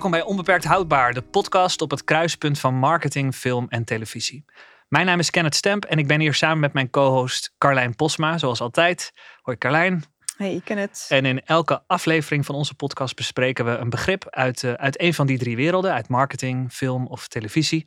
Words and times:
Welkom 0.00 0.18
bij 0.20 0.28
Onbeperkt 0.28 0.64
Houdbaar, 0.64 1.14
de 1.14 1.22
podcast 1.22 1.82
op 1.82 1.90
het 1.90 2.04
kruispunt 2.04 2.58
van 2.58 2.74
marketing, 2.74 3.34
film 3.34 3.66
en 3.68 3.84
televisie. 3.84 4.44
Mijn 4.88 5.06
naam 5.06 5.18
is 5.18 5.30
Kenneth 5.30 5.54
Stemp 5.54 5.84
en 5.84 5.98
ik 5.98 6.06
ben 6.06 6.20
hier 6.20 6.34
samen 6.34 6.58
met 6.58 6.72
mijn 6.72 6.90
co-host 6.90 7.54
Carlijn 7.58 7.94
Posma, 7.94 8.38
zoals 8.38 8.60
altijd. 8.60 9.12
Hoi 9.42 9.58
Carlijn. 9.58 10.04
Hey, 10.36 10.54
ik 10.54 10.64
ken 10.64 10.78
het. 10.78 11.06
En 11.08 11.24
in 11.24 11.44
elke 11.44 11.82
aflevering 11.86 12.46
van 12.46 12.54
onze 12.54 12.74
podcast 12.74 13.16
bespreken 13.16 13.64
we 13.64 13.70
een 13.70 13.90
begrip 13.90 14.28
uit, 14.30 14.62
uh, 14.62 14.72
uit 14.72 15.00
een 15.00 15.14
van 15.14 15.26
die 15.26 15.38
drie 15.38 15.56
werelden, 15.56 15.92
uit 15.92 16.08
marketing, 16.08 16.72
film 16.72 17.06
of 17.06 17.28
televisie. 17.28 17.86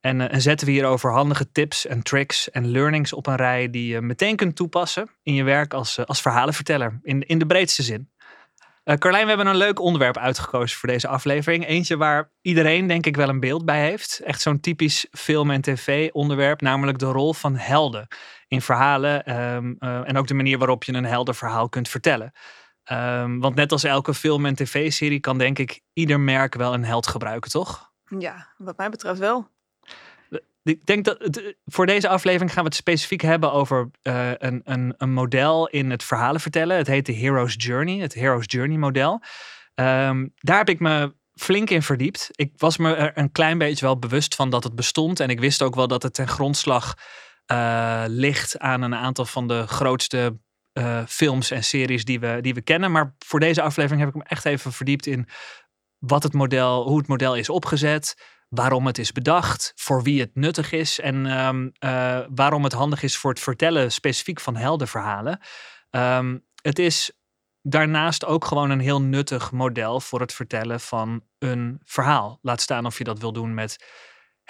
En, 0.00 0.20
uh, 0.20 0.32
en 0.32 0.40
zetten 0.40 0.66
we 0.66 0.72
hierover 0.72 1.12
handige 1.12 1.52
tips 1.52 1.86
en 1.86 2.02
tricks 2.02 2.50
en 2.50 2.70
learnings 2.70 3.12
op 3.12 3.26
een 3.26 3.36
rij 3.36 3.70
die 3.70 3.86
je 3.86 4.00
meteen 4.00 4.36
kunt 4.36 4.56
toepassen 4.56 5.10
in 5.22 5.34
je 5.34 5.42
werk 5.42 5.74
als, 5.74 5.98
uh, 5.98 6.04
als 6.04 6.20
verhalenverteller, 6.20 7.00
in, 7.02 7.26
in 7.26 7.38
de 7.38 7.46
breedste 7.46 7.82
zin. 7.82 8.10
Uh, 8.84 8.96
Carlijn, 8.96 9.22
we 9.22 9.28
hebben 9.28 9.46
een 9.46 9.56
leuk 9.56 9.80
onderwerp 9.80 10.16
uitgekozen 10.16 10.78
voor 10.78 10.88
deze 10.88 11.08
aflevering. 11.08 11.66
Eentje 11.66 11.96
waar 11.96 12.32
iedereen 12.40 12.86
denk 12.86 13.06
ik 13.06 13.16
wel 13.16 13.28
een 13.28 13.40
beeld 13.40 13.64
bij 13.64 13.80
heeft. 13.80 14.20
Echt 14.24 14.40
zo'n 14.40 14.60
typisch 14.60 15.06
film- 15.10 15.50
en 15.50 15.60
tv-onderwerp, 15.60 16.60
namelijk 16.60 16.98
de 16.98 17.06
rol 17.06 17.32
van 17.32 17.56
helden 17.56 18.06
in 18.48 18.62
verhalen 18.62 19.40
um, 19.54 19.76
uh, 19.78 20.08
en 20.08 20.16
ook 20.16 20.26
de 20.26 20.34
manier 20.34 20.58
waarop 20.58 20.84
je 20.84 20.92
een 20.92 21.04
heldenverhaal 21.04 21.68
kunt 21.68 21.88
vertellen. 21.88 22.32
Um, 22.92 23.40
want 23.40 23.54
net 23.54 23.72
als 23.72 23.84
elke 23.84 24.14
film- 24.14 24.46
en 24.46 24.54
tv-serie 24.54 25.20
kan 25.20 25.38
denk 25.38 25.58
ik 25.58 25.80
ieder 25.92 26.20
merk 26.20 26.54
wel 26.54 26.74
een 26.74 26.84
held 26.84 27.06
gebruiken, 27.06 27.50
toch? 27.50 27.90
Ja, 28.18 28.54
wat 28.56 28.76
mij 28.76 28.90
betreft 28.90 29.18
wel. 29.18 29.48
Ik 30.64 30.86
denk 30.86 31.04
dat 31.04 31.18
het, 31.18 31.56
voor 31.64 31.86
deze 31.86 32.08
aflevering 32.08 32.52
gaan 32.52 32.62
we 32.62 32.68
het 32.68 32.78
specifiek 32.78 33.20
hebben 33.20 33.52
over 33.52 33.90
uh, 34.02 34.30
een, 34.30 34.60
een, 34.64 34.94
een, 34.96 35.12
model 35.12 35.68
in 35.68 35.90
het 35.90 36.04
verhalen 36.04 36.40
vertellen. 36.40 36.76
Het 36.76 36.86
heet 36.86 37.06
de 37.06 37.14
Hero's 37.14 37.54
Journey, 37.56 37.98
het 37.98 38.14
Hero's 38.14 38.44
Journey 38.46 38.78
model. 38.78 39.12
Um, 39.74 40.32
daar 40.34 40.58
heb 40.58 40.68
ik 40.68 40.80
me 40.80 41.14
flink 41.34 41.70
in 41.70 41.82
verdiept. 41.82 42.28
Ik 42.32 42.52
was 42.56 42.76
me 42.76 42.94
er 42.94 43.18
een 43.18 43.32
klein 43.32 43.58
beetje 43.58 43.84
wel 43.84 43.98
bewust 43.98 44.34
van 44.34 44.50
dat 44.50 44.64
het 44.64 44.74
bestond. 44.74 45.20
En 45.20 45.28
ik 45.28 45.40
wist 45.40 45.62
ook 45.62 45.74
wel 45.74 45.88
dat 45.88 46.02
het 46.02 46.14
ten 46.14 46.28
grondslag 46.28 46.94
uh, 47.52 48.04
ligt 48.06 48.58
aan 48.58 48.82
een 48.82 48.94
aantal 48.94 49.24
van 49.24 49.48
de 49.48 49.66
grootste 49.66 50.38
films 51.06 51.50
en 51.50 51.64
series 51.64 52.04
die 52.04 52.20
we, 52.20 52.38
die 52.40 52.54
we 52.54 52.62
kennen. 52.62 52.92
Maar 52.92 53.14
voor 53.18 53.40
deze 53.40 53.62
aflevering 53.62 54.00
heb 54.00 54.14
ik 54.14 54.22
me 54.22 54.28
echt 54.28 54.44
even 54.44 54.72
verdiept 54.72 55.06
in 55.06 55.28
wat 55.98 56.22
het 56.22 56.32
model, 56.32 56.88
hoe 56.88 56.98
het 56.98 57.06
model 57.06 57.36
is 57.36 57.48
opgezet 57.48 58.14
waarom 58.54 58.86
het 58.86 58.98
is 58.98 59.12
bedacht, 59.12 59.72
voor 59.74 60.02
wie 60.02 60.20
het 60.20 60.34
nuttig 60.34 60.72
is 60.72 61.00
en 61.00 61.46
um, 61.46 61.72
uh, 61.84 62.18
waarom 62.34 62.64
het 62.64 62.72
handig 62.72 63.02
is 63.02 63.16
voor 63.16 63.30
het 63.30 63.40
vertellen 63.40 63.92
specifiek 63.92 64.40
van 64.40 64.56
heldenverhalen. 64.56 65.40
Um, 65.90 66.44
het 66.62 66.78
is 66.78 67.12
daarnaast 67.62 68.24
ook 68.24 68.44
gewoon 68.44 68.70
een 68.70 68.80
heel 68.80 69.02
nuttig 69.02 69.52
model 69.52 70.00
voor 70.00 70.20
het 70.20 70.32
vertellen 70.32 70.80
van 70.80 71.24
een 71.38 71.80
verhaal. 71.84 72.38
Laat 72.42 72.60
staan 72.60 72.86
of 72.86 72.98
je 72.98 73.04
dat 73.04 73.18
wil 73.18 73.32
doen 73.32 73.54
met 73.54 73.84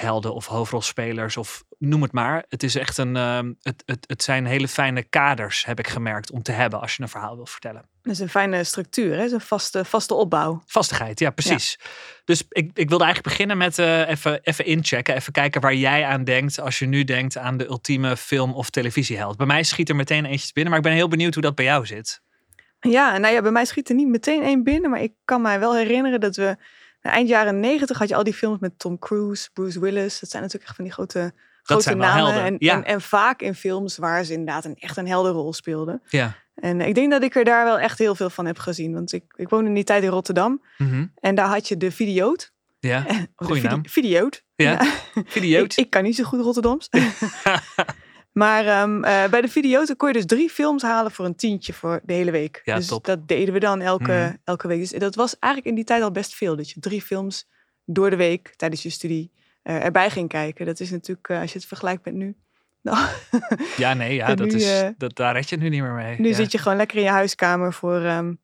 helden 0.03 0.35
of 0.35 0.47
hoofdrolspelers 0.47 1.37
of 1.37 1.65
noem 1.79 2.03
het 2.03 2.13
maar. 2.13 2.45
Het 2.49 2.63
is 2.63 2.75
echt 2.75 2.99
een, 2.99 3.17
uh, 3.17 3.39
het, 3.63 3.83
het, 3.87 4.05
het 4.07 4.23
zijn 4.23 4.47
hele 4.47 4.69
fijne 4.69 5.03
kaders, 5.03 5.65
heb 5.65 5.79
ik 5.79 5.89
gemerkt, 5.89 6.31
om 6.31 6.43
te 6.43 6.53
hebben 6.53 6.81
als 6.81 6.97
je 6.97 7.03
een 7.03 7.09
verhaal 7.09 7.37
wil 7.37 7.47
vertellen. 7.47 7.85
Dat 8.03 8.13
is 8.13 8.19
een 8.19 8.29
fijne 8.29 8.65
structuur, 8.65 9.17
hè? 9.17 9.33
een 9.33 9.41
vaste, 9.41 9.85
vaste 9.85 10.15
opbouw. 10.15 10.63
Vastigheid, 10.67 11.19
ja, 11.19 11.31
precies. 11.31 11.77
Ja. 11.81 11.89
Dus 12.25 12.45
ik, 12.49 12.71
ik 12.75 12.89
wilde 12.89 13.05
eigenlijk 13.05 13.35
beginnen 13.35 13.57
met 13.57 13.79
uh, 13.79 14.09
even, 14.09 14.41
even 14.43 14.65
inchecken, 14.65 15.15
even 15.15 15.33
kijken 15.33 15.61
waar 15.61 15.75
jij 15.75 16.05
aan 16.05 16.25
denkt 16.25 16.61
als 16.61 16.79
je 16.79 16.87
nu 16.87 17.05
denkt 17.05 17.37
aan 17.39 17.57
de 17.57 17.67
ultieme 17.67 18.17
film- 18.17 18.55
of 18.55 18.71
televisieheld. 18.71 19.37
Bij 19.37 19.47
mij 19.47 19.63
schiet 19.63 19.89
er 19.89 19.97
meteen 19.97 20.25
eentje 20.25 20.53
binnen, 20.53 20.73
maar 20.73 20.81
ik 20.81 20.87
ben 20.89 20.97
heel 20.97 21.09
benieuwd 21.09 21.35
hoe 21.35 21.43
dat 21.43 21.55
bij 21.55 21.65
jou 21.65 21.87
zit. 21.87 22.21
Ja, 22.81 23.19
nou 23.19 23.35
ja, 23.35 23.43
bij 23.43 23.51
mij 23.51 23.65
schiet 23.65 23.89
er 23.89 23.95
niet 23.95 24.09
meteen 24.09 24.43
één 24.43 24.63
binnen, 24.63 24.91
maar 24.91 25.03
ik 25.03 25.13
kan 25.25 25.43
mij 25.43 25.59
wel 25.59 25.77
herinneren 25.77 26.21
dat 26.21 26.37
we 26.37 26.57
eind 27.11 27.29
jaren 27.29 27.61
negentig 27.61 27.99
had 27.99 28.09
je 28.09 28.15
al 28.15 28.25
die 28.25 28.35
films 28.35 28.59
met 28.59 28.79
Tom 28.79 28.99
Cruise, 28.99 29.51
Bruce 29.53 29.81
Willis. 29.81 30.21
Dat 30.21 30.31
zijn 30.31 30.43
natuurlijk 30.43 30.69
echt 30.69 30.77
van 30.77 30.85
die 30.85 30.95
grote, 30.95 31.33
grote 31.63 31.95
namen. 31.95 32.43
En, 32.43 32.57
ja. 32.59 32.75
en, 32.75 32.85
en, 32.85 33.01
vaak 33.01 33.43
in 33.43 33.55
films 33.55 33.97
waar 33.97 34.25
ze 34.25 34.33
inderdaad 34.33 34.65
een, 34.65 34.77
echt 34.79 34.97
een 34.97 35.09
heldenrol 35.09 35.53
speelden. 35.53 36.03
Ja. 36.09 36.35
En 36.55 36.81
ik 36.81 36.95
denk 36.95 37.11
dat 37.11 37.23
ik 37.23 37.35
er 37.35 37.45
daar 37.45 37.65
wel 37.65 37.79
echt 37.79 37.99
heel 37.99 38.15
veel 38.15 38.31
van 38.31 38.47
heb 38.47 38.59
gezien. 38.59 38.93
Want 38.93 39.13
ik, 39.13 39.25
ik 39.37 39.49
woonde 39.49 39.69
in 39.69 39.75
die 39.75 39.85
tijd 39.85 40.03
in 40.03 40.09
Rotterdam. 40.09 40.63
Mm 40.79 40.89
-hmm. 40.89 41.13
En 41.21 41.35
daar 41.35 41.49
had 41.49 41.69
je 41.69 41.77
de 41.77 41.91
videoot. 41.91 42.53
Ja, 42.79 43.07
goeie 43.37 43.63
naam. 43.63 43.89
Videoot. 43.89 44.45
Ja, 44.55 44.71
ja. 44.71 44.93
videoot. 45.27 45.73
ik, 45.77 45.85
ik, 45.85 45.91
kan 45.91 46.03
niet 46.03 46.17
zo 46.17 46.25
goed 46.25 46.41
Rotterdams. 46.41 46.89
Maar 48.33 48.83
um, 48.83 49.05
uh, 49.05 49.29
bij 49.29 49.41
de 49.41 49.49
video's 49.49 49.97
kon 49.97 50.09
je 50.09 50.15
dus 50.15 50.27
drie 50.27 50.51
films 50.51 50.83
halen 50.83 51.11
voor 51.11 51.25
een 51.25 51.35
tientje 51.35 51.73
voor 51.73 52.01
de 52.05 52.13
hele 52.13 52.31
week. 52.31 52.61
Ja, 52.65 52.77
dus 52.77 52.87
top. 52.87 53.05
dat 53.05 53.29
deden 53.29 53.55
we 53.55 53.61
dan 53.61 53.81
elke, 53.81 54.29
mm. 54.31 54.39
elke 54.45 54.69
week. 54.69 54.79
Dus 54.79 54.91
dat 54.91 55.15
was 55.15 55.39
eigenlijk 55.39 55.73
in 55.73 55.77
die 55.77 55.85
tijd 55.85 56.03
al 56.03 56.11
best 56.11 56.35
veel. 56.35 56.57
Dat 56.57 56.71
je 56.71 56.81
drie 56.81 57.03
films 57.03 57.49
door 57.85 58.11
de 58.11 58.17
week 58.17 58.53
tijdens 58.57 58.83
je 58.83 58.91
studie 58.91 59.31
uh, 59.65 59.85
erbij 59.85 60.11
ging 60.11 60.29
kijken. 60.29 60.67
Dat 60.67 60.81
is 60.81 60.91
natuurlijk, 60.91 61.29
uh, 61.29 61.41
als 61.41 61.53
je 61.53 61.59
het 61.59 61.69
vergelijkt 61.69 62.05
met 62.05 62.15
nu. 62.15 62.37
Nou, 62.83 63.07
ja, 63.77 63.95
nee, 63.95 64.15
ja, 64.15 64.35
dat 64.35 64.47
nu, 64.47 64.55
is, 64.55 64.93
dat, 64.97 65.17
daar 65.17 65.35
red 65.35 65.49
je 65.49 65.55
het 65.55 65.65
nu 65.65 65.71
niet 65.71 65.83
meer 65.83 65.93
mee. 65.93 66.21
Nu 66.21 66.29
ja. 66.29 66.35
zit 66.35 66.53
je 66.53 66.59
gewoon 66.59 66.77
lekker 66.77 66.97
in 66.97 67.03
je 67.03 67.11
huiskamer 67.11 67.73
voor... 67.73 68.01
Um, 68.01 68.41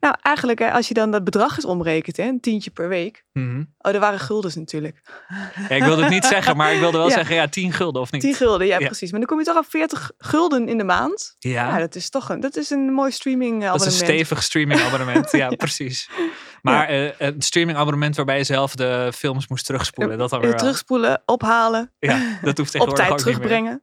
nou, 0.00 0.14
eigenlijk 0.22 0.60
als 0.62 0.88
je 0.88 0.94
dan 0.94 1.10
dat 1.10 1.24
bedrag 1.24 1.56
eens 1.56 1.64
omrekent, 1.64 2.16
hè, 2.16 2.24
een 2.24 2.40
tientje 2.40 2.70
per 2.70 2.88
week. 2.88 3.24
Mm 3.32 3.50
-hmm. 3.50 3.74
Oh, 3.78 3.94
er 3.94 4.00
waren 4.00 4.18
guldens 4.18 4.54
natuurlijk. 4.54 5.02
Ja, 5.68 5.74
ik 5.74 5.82
wilde 5.82 6.02
het 6.02 6.10
niet 6.10 6.24
zeggen, 6.24 6.56
maar 6.56 6.72
ik 6.72 6.80
wilde 6.80 6.98
wel 6.98 7.08
ja. 7.08 7.14
zeggen, 7.14 7.34
ja, 7.34 7.48
10 7.48 7.72
gulden 7.72 8.02
of 8.02 8.12
niet? 8.12 8.20
10 8.20 8.34
gulden, 8.34 8.66
ja, 8.66 8.78
ja, 8.78 8.86
precies. 8.86 9.10
Maar 9.10 9.20
dan 9.20 9.28
kom 9.28 9.38
je 9.38 9.44
toch 9.44 9.56
op 9.56 9.66
40 9.68 10.10
gulden 10.18 10.68
in 10.68 10.78
de 10.78 10.84
maand. 10.84 11.36
Ja. 11.38 11.68
ja 11.68 11.78
dat 11.78 11.94
is 11.94 12.10
toch 12.10 12.28
een, 12.28 12.40
dat 12.40 12.56
is 12.56 12.70
een 12.70 12.92
mooi 12.92 13.10
streaming 13.10 13.52
abonnement. 13.52 13.78
Dat 13.78 13.92
is 13.92 14.00
een 14.00 14.06
stevig 14.06 14.42
streaming 14.42 14.80
abonnement, 14.80 15.32
ja, 15.32 15.48
precies. 15.66 16.10
Maar 16.62 16.94
uh, 16.94 17.10
een 17.18 17.42
streaming 17.42 17.78
abonnement 17.78 18.16
waarbij 18.16 18.36
je 18.38 18.44
zelf 18.44 18.74
de 18.74 19.10
films 19.14 19.48
moest 19.48 19.66
terugspoelen. 19.66 20.18
Dat 20.18 20.30
dan 20.30 20.40
weer 20.40 20.48
wel. 20.50 20.58
Terugspoelen, 20.58 21.22
ophalen. 21.26 21.92
Ja, 21.98 22.38
dat 22.42 22.58
hoeft 22.58 22.78
Op 22.80 22.94
tijd 22.94 23.18
terugbrengen. 23.18 23.82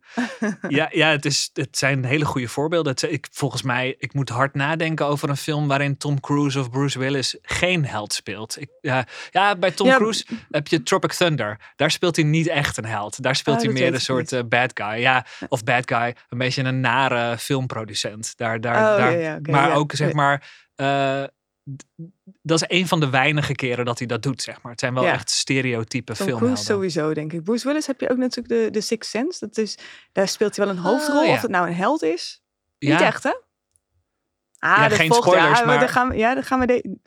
ja, 0.67 0.87
ja 1.01 1.07
het, 1.09 1.25
is, 1.25 1.49
het 1.53 1.77
zijn 1.77 2.05
hele 2.05 2.25
goede 2.25 2.47
voorbeelden. 2.47 2.91
Het, 2.91 3.01
ik, 3.01 3.27
volgens 3.31 3.61
mij, 3.61 3.95
ik 3.97 4.13
moet 4.13 4.29
hard 4.29 4.53
nadenken 4.55 5.05
over 5.05 5.29
een 5.29 5.37
film 5.37 5.67
waarin 5.67 5.97
Tom 5.97 6.19
Cruise 6.19 6.59
of 6.59 6.69
Bruce 6.69 6.99
Willis 6.99 7.37
geen 7.41 7.85
held 7.85 8.13
speelt. 8.13 8.61
Ik, 8.61 8.69
ja, 8.81 9.05
ja, 9.31 9.55
bij 9.55 9.71
Tom 9.71 9.87
Ja. 9.87 9.95
Cruise 9.95 10.25
heb 10.49 10.67
je 10.67 10.83
Tropic 10.83 11.11
Thunder. 11.11 11.59
Daar 11.75 11.91
speelt 11.91 12.15
hij 12.15 12.25
niet 12.25 12.47
echt 12.47 12.77
een 12.77 12.85
held. 12.85 13.21
Daar 13.23 13.35
speelt 13.35 13.57
Ah, 13.57 13.63
hij 13.63 13.71
meer 13.71 13.93
een 13.93 14.01
soort 14.01 14.31
uh, 14.31 14.39
bad 14.49 14.71
guy. 14.73 14.99
Ja, 14.99 15.25
of 15.49 15.63
bad 15.63 15.83
guy, 15.91 16.15
een 16.29 16.37
beetje 16.37 16.63
een 16.63 16.79
nare 16.79 17.37
filmproducent. 17.37 18.33
Daar, 18.37 18.61
daar, 18.61 18.75
Oh, 18.75 18.97
daar, 18.97 19.11
ja, 19.11 19.17
ja, 19.19 19.39
maar 19.41 19.67
ja. 19.69 19.73
ook 19.75 19.91
zeg 19.93 20.07
Ja. 20.09 20.13
maar. 20.15 20.43
uh, 20.75 21.23
dat 22.41 22.61
is 22.61 22.77
een 22.77 22.87
van 22.87 22.99
de 22.99 23.09
weinige 23.09 23.53
keren 23.55 23.85
dat 23.85 23.97
hij 23.97 24.07
dat 24.07 24.23
doet, 24.23 24.41
zeg 24.41 24.61
maar. 24.61 24.71
Het 24.71 24.79
zijn 24.81 24.93
wel 24.93 25.03
Ja. 25.03 25.11
echt 25.13 25.29
stereotype 25.29 26.05
Tom 26.13 26.15
filmhelden. 26.15 26.47
Cruise 26.47 26.63
sowieso, 26.63 27.13
denk 27.13 27.33
ik. 27.33 27.43
Bruce 27.43 27.67
Willis 27.67 27.87
heb 27.87 27.99
je 27.99 28.09
ook 28.09 28.17
natuurlijk 28.17 28.63
de, 28.63 28.71
de 28.71 28.81
Sixth 28.81 29.09
Sense. 29.11 29.39
Dat 29.47 29.57
is, 29.57 29.77
daar 30.11 30.27
speelt 30.27 30.55
hij 30.55 30.65
wel 30.65 30.75
een 30.75 30.79
Ah, 30.81 30.87
hoofdrol. 30.89 31.23
ja. 31.23 31.31
Of 31.33 31.41
het 31.41 31.51
nou 31.51 31.67
een 31.67 31.73
held 31.75 32.03
is. 32.03 32.43
Ja. 32.77 32.91
Niet 32.91 33.01
echt, 33.01 33.23
hè? 33.23 33.29
Ah, 34.59 34.77
Ja, 34.77 34.89
geen 34.89 35.07
volgt- 35.07 35.27
spoilers, 35.27 35.59
ja, 35.59 35.65
maar- 35.65 35.79
Dan 35.79 35.89
gaan 35.89 36.09
we, 36.09 36.15
ja, 36.17 36.33
dan 36.33 36.43
gaan 36.43 36.59
we 36.59 36.65
de, 36.65 36.97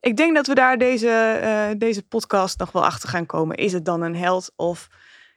ik 0.00 0.16
denk 0.16 0.34
dat 0.34 0.46
we 0.46 0.54
daar 0.54 0.78
deze, 0.78 1.08
eh, 1.10 1.68
deze 1.78 2.02
podcast 2.02 2.58
nog 2.58 2.72
wel 2.72 2.84
achter 2.84 3.08
gaan 3.08 3.26
komen. 3.26 3.56
Is 3.56 3.72
het 3.72 3.84
dan 3.84 4.02
een 4.02 4.16
held 4.16 4.52
of... 4.56 4.88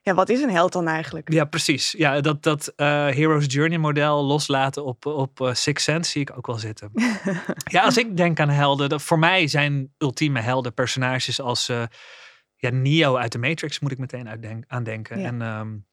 Ja, 0.05 0.13
wat 0.13 0.29
is 0.29 0.41
een 0.41 0.49
held 0.51 0.71
dan 0.73 0.87
eigenlijk? 0.87 1.33
Ja, 1.33 1.45
precies. 1.45 1.91
Ja, 1.91 2.21
dat, 2.21 2.43
dat 2.43 2.73
uh, 2.77 2.85
Hero's 2.87 3.45
Journey 3.47 3.77
model 3.77 4.23
loslaten 4.23 4.85
op, 4.85 5.05
op 5.05 5.39
uh, 5.39 5.53
Six 5.53 5.83
Sense 5.83 6.11
zie 6.11 6.21
ik 6.21 6.37
ook 6.37 6.47
wel 6.47 6.57
zitten. 6.57 6.91
ja, 7.75 7.83
als 7.83 7.97
ik 7.97 8.17
denk 8.17 8.39
aan 8.39 8.49
helden, 8.49 8.89
dat 8.89 9.01
voor 9.01 9.19
mij 9.19 9.47
zijn 9.47 9.93
ultieme 9.97 10.39
helden 10.39 10.73
personages 10.73 11.41
als 11.41 11.69
uh, 11.69 11.83
ja, 12.55 12.69
Neo 12.69 13.15
uit 13.15 13.31
de 13.31 13.37
Matrix 13.37 13.79
moet 13.79 13.91
ik 13.91 13.97
meteen 13.97 14.29
uitdenk, 14.29 14.63
aan 14.67 14.83
denken. 14.83 15.19
Ja. 15.19 15.27
En 15.27 15.41
um, 15.41 15.85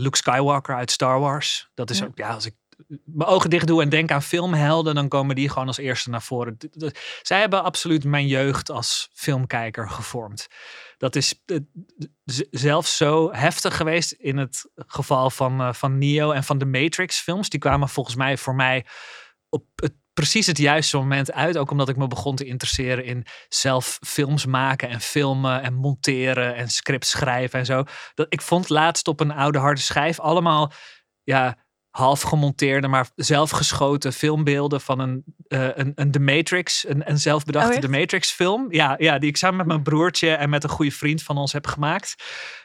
Luke 0.00 0.16
Skywalker 0.16 0.74
uit 0.74 0.90
Star 0.90 1.20
Wars. 1.20 1.70
Dat 1.74 1.90
is 1.90 1.98
Ja. 1.98 2.04
ook, 2.04 2.16
ja, 2.16 2.28
als 2.28 2.46
ik 2.46 2.54
mijn 3.04 3.30
ogen 3.30 3.50
dicht 3.50 3.66
doe 3.66 3.82
en 3.82 3.88
denk 3.88 4.10
aan 4.10 4.22
filmhelden, 4.22 4.94
dan 4.94 5.08
komen 5.08 5.34
die 5.34 5.48
gewoon 5.48 5.66
als 5.66 5.78
eerste 5.78 6.10
naar 6.10 6.22
voren. 6.22 6.56
Zij 7.22 7.40
hebben 7.40 7.64
absoluut 7.64 8.04
mijn 8.04 8.26
jeugd 8.26 8.70
als 8.70 9.08
filmkijker 9.12 9.90
gevormd. 9.90 10.48
Dat 10.98 11.16
is 11.16 11.42
eh, 11.46 11.58
zelfs 12.50 12.96
zo 12.96 13.32
heftig 13.32 13.76
geweest 13.76 14.12
in 14.12 14.36
het 14.36 14.70
geval 14.74 15.30
van, 15.30 15.60
eh, 15.60 15.72
van 15.72 15.98
Neo 15.98 16.30
en 16.30 16.44
van 16.44 16.58
de 16.58 16.66
Matrix 16.66 17.20
films. 17.20 17.48
Die 17.48 17.60
kwamen 17.60 17.88
volgens 17.88 18.16
mij 18.16 18.36
voor 18.36 18.54
mij 18.54 18.86
op 19.48 19.64
het, 19.74 19.94
precies 20.14 20.46
het 20.46 20.58
juiste 20.58 20.96
moment 20.96 21.32
uit. 21.32 21.56
Ook 21.56 21.70
omdat 21.70 21.88
ik 21.88 21.96
me 21.96 22.06
begon 22.06 22.36
te 22.36 22.44
interesseren 22.44 23.04
in 23.04 23.26
zelf 23.48 23.98
films 24.06 24.46
maken 24.46 24.88
en 24.88 25.00
filmen 25.00 25.62
en 25.62 25.74
monteren 25.74 26.54
en 26.54 26.68
scripts 26.68 27.10
schrijven 27.10 27.58
en 27.58 27.66
zo. 27.66 27.84
Dat, 28.14 28.26
ik 28.28 28.42
vond 28.42 28.68
laatst 28.68 29.08
op 29.08 29.20
een 29.20 29.32
oude 29.32 29.58
harde 29.58 29.80
schijf 29.80 30.20
allemaal 30.20 30.72
ja, 31.22 31.63
half 31.96 32.20
gemonteerde, 32.20 32.88
maar 32.88 33.08
zelf 33.16 33.50
geschoten 33.50 34.12
filmbeelden 34.12 34.80
van 34.80 34.98
een, 34.98 35.24
uh, 35.48 35.68
een, 35.74 35.92
een 35.94 36.10
The 36.10 36.20
Matrix, 36.20 36.88
een, 36.88 37.10
een 37.10 37.18
zelfbedachte 37.18 37.74
Oh, 37.74 37.80
The 37.80 37.88
Matrix 37.88 38.30
film. 38.30 38.66
Ja, 38.70 38.94
ja, 38.98 39.18
die 39.18 39.28
ik 39.28 39.36
samen 39.36 39.56
met 39.56 39.66
mijn 39.66 39.82
broertje 39.82 40.30
en 40.30 40.50
met 40.50 40.64
een 40.64 40.70
goede 40.70 40.90
vriend 40.90 41.22
van 41.22 41.36
ons 41.36 41.52
heb 41.52 41.66
gemaakt. 41.66 42.14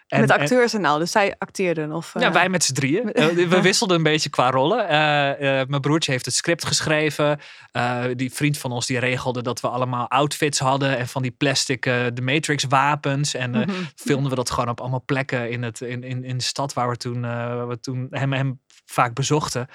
En, 0.08 0.20
met 0.20 0.30
en- 0.30 0.40
acteurs 0.40 0.74
en 0.74 0.86
al. 0.86 0.98
Dus 0.98 1.12
zij 1.12 1.36
acteerden. 1.38 1.92
Of, 1.92 2.14
ja, 2.14 2.28
eh, 2.28 2.32
wij 2.32 2.50
met 2.50 2.64
z'n 2.64 2.74
drieën. 2.74 3.12
Eh, 3.20 3.26
we 3.28 3.62
wisselden 3.62 3.98
een 3.98 4.04
beetje 4.04 4.30
qua 4.30 4.50
rollen. 4.50 4.88
Eh, 4.88 5.60
eh, 5.62 5.68
mijn 5.68 5.82
broertje 5.82 6.12
heeft 6.12 6.26
het 6.26 6.36
script 6.36 6.66
geschreven. 6.66 7.40
Eh, 7.72 8.04
die 8.16 8.34
vriend 8.34 8.58
van 8.58 8.72
ons 8.72 8.86
die 8.86 9.00
regelde 9.00 9.42
dat 9.42 9.60
we 9.60 9.68
allemaal 9.68 10.10
outfits 10.10 10.60
hadden. 10.60 10.98
En 10.98 11.08
van 11.08 11.22
die 11.22 11.32
plastic 11.32 11.86
eh 11.86 12.06
The 12.06 12.22
Matrix 12.22 12.64
wapens. 12.64 13.34
En 13.34 13.56
eh, 13.56 13.68
mhm. 13.68 13.84
filmden 13.96 14.30
we 14.30 14.36
dat 14.36 14.50
gewoon 14.52 14.70
op 14.70 14.80
allemaal 14.80 15.04
plekken 15.06 15.50
in, 15.50 15.64
het, 15.64 15.82
in, 15.82 16.04
in, 16.04 16.24
in 16.24 16.38
de 16.38 16.44
stad 16.44 16.74
waar 16.74 16.90
we 16.90 16.98
toen, 16.98 17.26
eh, 17.26 17.68
we 17.68 17.80
toen 17.80 18.08
hem, 18.10 18.34
hem 18.34 18.60
vaak 18.90 19.14
bezochten. 19.14 19.68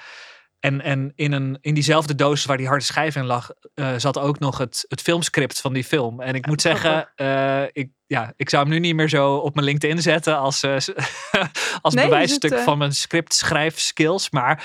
En, 0.59 0.81
en 0.81 1.11
in, 1.15 1.31
een, 1.31 1.57
in 1.61 1.73
diezelfde 1.73 2.15
doos 2.15 2.45
waar 2.45 2.57
die 2.57 2.67
harde 2.67 2.83
schijf 2.83 3.15
in 3.15 3.25
lag, 3.25 3.49
eh, 3.73 3.93
zat 3.97 4.17
ook 4.19 4.39
nog 4.39 4.57
het, 4.57 4.85
het 4.87 5.01
filmscript 5.01 5.61
van 5.61 5.73
die 5.73 5.83
film. 5.83 6.21
En 6.21 6.35
ik 6.35 6.47
moet 6.47 6.61
zeggen, 6.61 7.11
eh, 7.15 7.63
ik, 7.71 7.89
ja, 8.07 8.33
ik 8.35 8.49
zou 8.49 8.63
hem 8.63 8.71
nu 8.73 8.79
niet 8.79 8.95
meer 8.95 9.09
zo 9.09 9.35
op 9.35 9.53
mijn 9.55 9.65
LinkedIn 9.65 10.01
zetten 10.01 10.37
als, 10.37 10.63
eh, 10.63 10.71
als 11.81 11.93
Nee, 11.93 12.03
bewijsstuk 12.05 12.51
het, 12.51 12.61
van 12.61 12.77
mijn 12.77 12.91
scriptschrijfskills. 12.93 14.29
Maar 14.29 14.63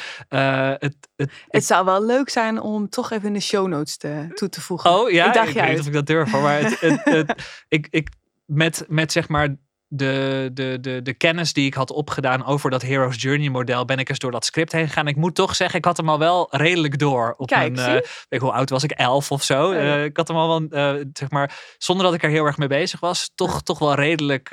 het, 0.79 0.97
het, 1.17 1.33
Het 1.49 1.65
zou 1.65 1.85
wel 1.85 2.05
leuk 2.05 2.29
zijn 2.29 2.61
om 2.61 2.89
toch 2.89 3.11
even 3.11 3.27
in 3.27 3.35
de 3.35 3.41
show 3.41 3.67
notes 3.69 3.97
te, 3.97 4.27
toe 4.35 4.49
te 4.49 4.61
voegen. 4.61 4.91
Oh 4.91 5.11
ja, 5.11 5.23
Ik 5.23 5.29
ik, 5.29 5.35
dacht 5.35 5.53
weet 5.53 5.65
je 5.65 5.71
niet 5.71 5.81
of 5.81 5.87
ik 5.87 5.93
dat 5.93 6.07
durf. 6.07 6.31
Maar 6.33 6.61
het- 6.61 7.35
ik, 7.69 7.87
ik, 7.91 8.09
met, 8.45 8.85
met 8.89 9.13
zeg 9.13 9.29
maar 9.29 9.57
de, 9.93 10.51
de, 10.53 10.79
de, 10.81 11.03
de 11.03 11.15
kennis 11.15 11.53
die 11.53 11.67
ik 11.67 11.75
had 11.75 11.91
opgedaan 11.91 12.45
over 12.45 12.71
dat 12.71 12.83
Hero's 12.83 13.23
Journey 13.23 13.49
model, 13.49 13.85
ben 13.85 13.99
ik 13.99 14.09
eens 14.09 14.19
door 14.19 14.31
dat 14.31 14.45
script 14.45 14.73
heen 14.73 14.87
gegaan. 14.87 15.09
Ik 15.09 15.17
moet 15.17 15.35
toch 15.35 15.57
zeggen, 15.57 15.79
ik 15.79 15.85
had 15.85 15.97
hem 15.97 16.09
al 16.09 16.19
wel 16.19 16.47
redelijk 16.51 16.99
door. 16.99 17.35
Op 17.37 17.47
Kijk, 17.47 17.73
mijn, 17.75 17.85
zie? 17.91 17.95
eh, 18.03 18.09
weet 18.09 18.27
ik, 18.29 18.41
hoe 18.41 18.53
oud 18.53 18.71
was 18.71 18.83
ik? 18.83 18.91
Elf 18.91 19.31
of 19.31 19.43
zo. 19.43 19.73
Eh, 19.73 20.05
ik 20.05 20.17
had 20.17 20.29
hem 20.29 20.37
al 20.37 20.49
wel, 20.49 20.69
eh, 20.69 21.05
zeg 21.13 21.31
maar, 21.31 21.75
zonder 21.79 22.05
dat 22.07 22.15
ik 22.15 22.23
er 22.23 22.31
heel 22.31 22.45
erg 22.45 22.57
mee 22.57 22.69
bezig 22.69 23.01
was, 23.01 23.31
toch, 23.35 23.63
toch 23.63 23.79
wel 23.79 23.95
redelijk 23.95 24.49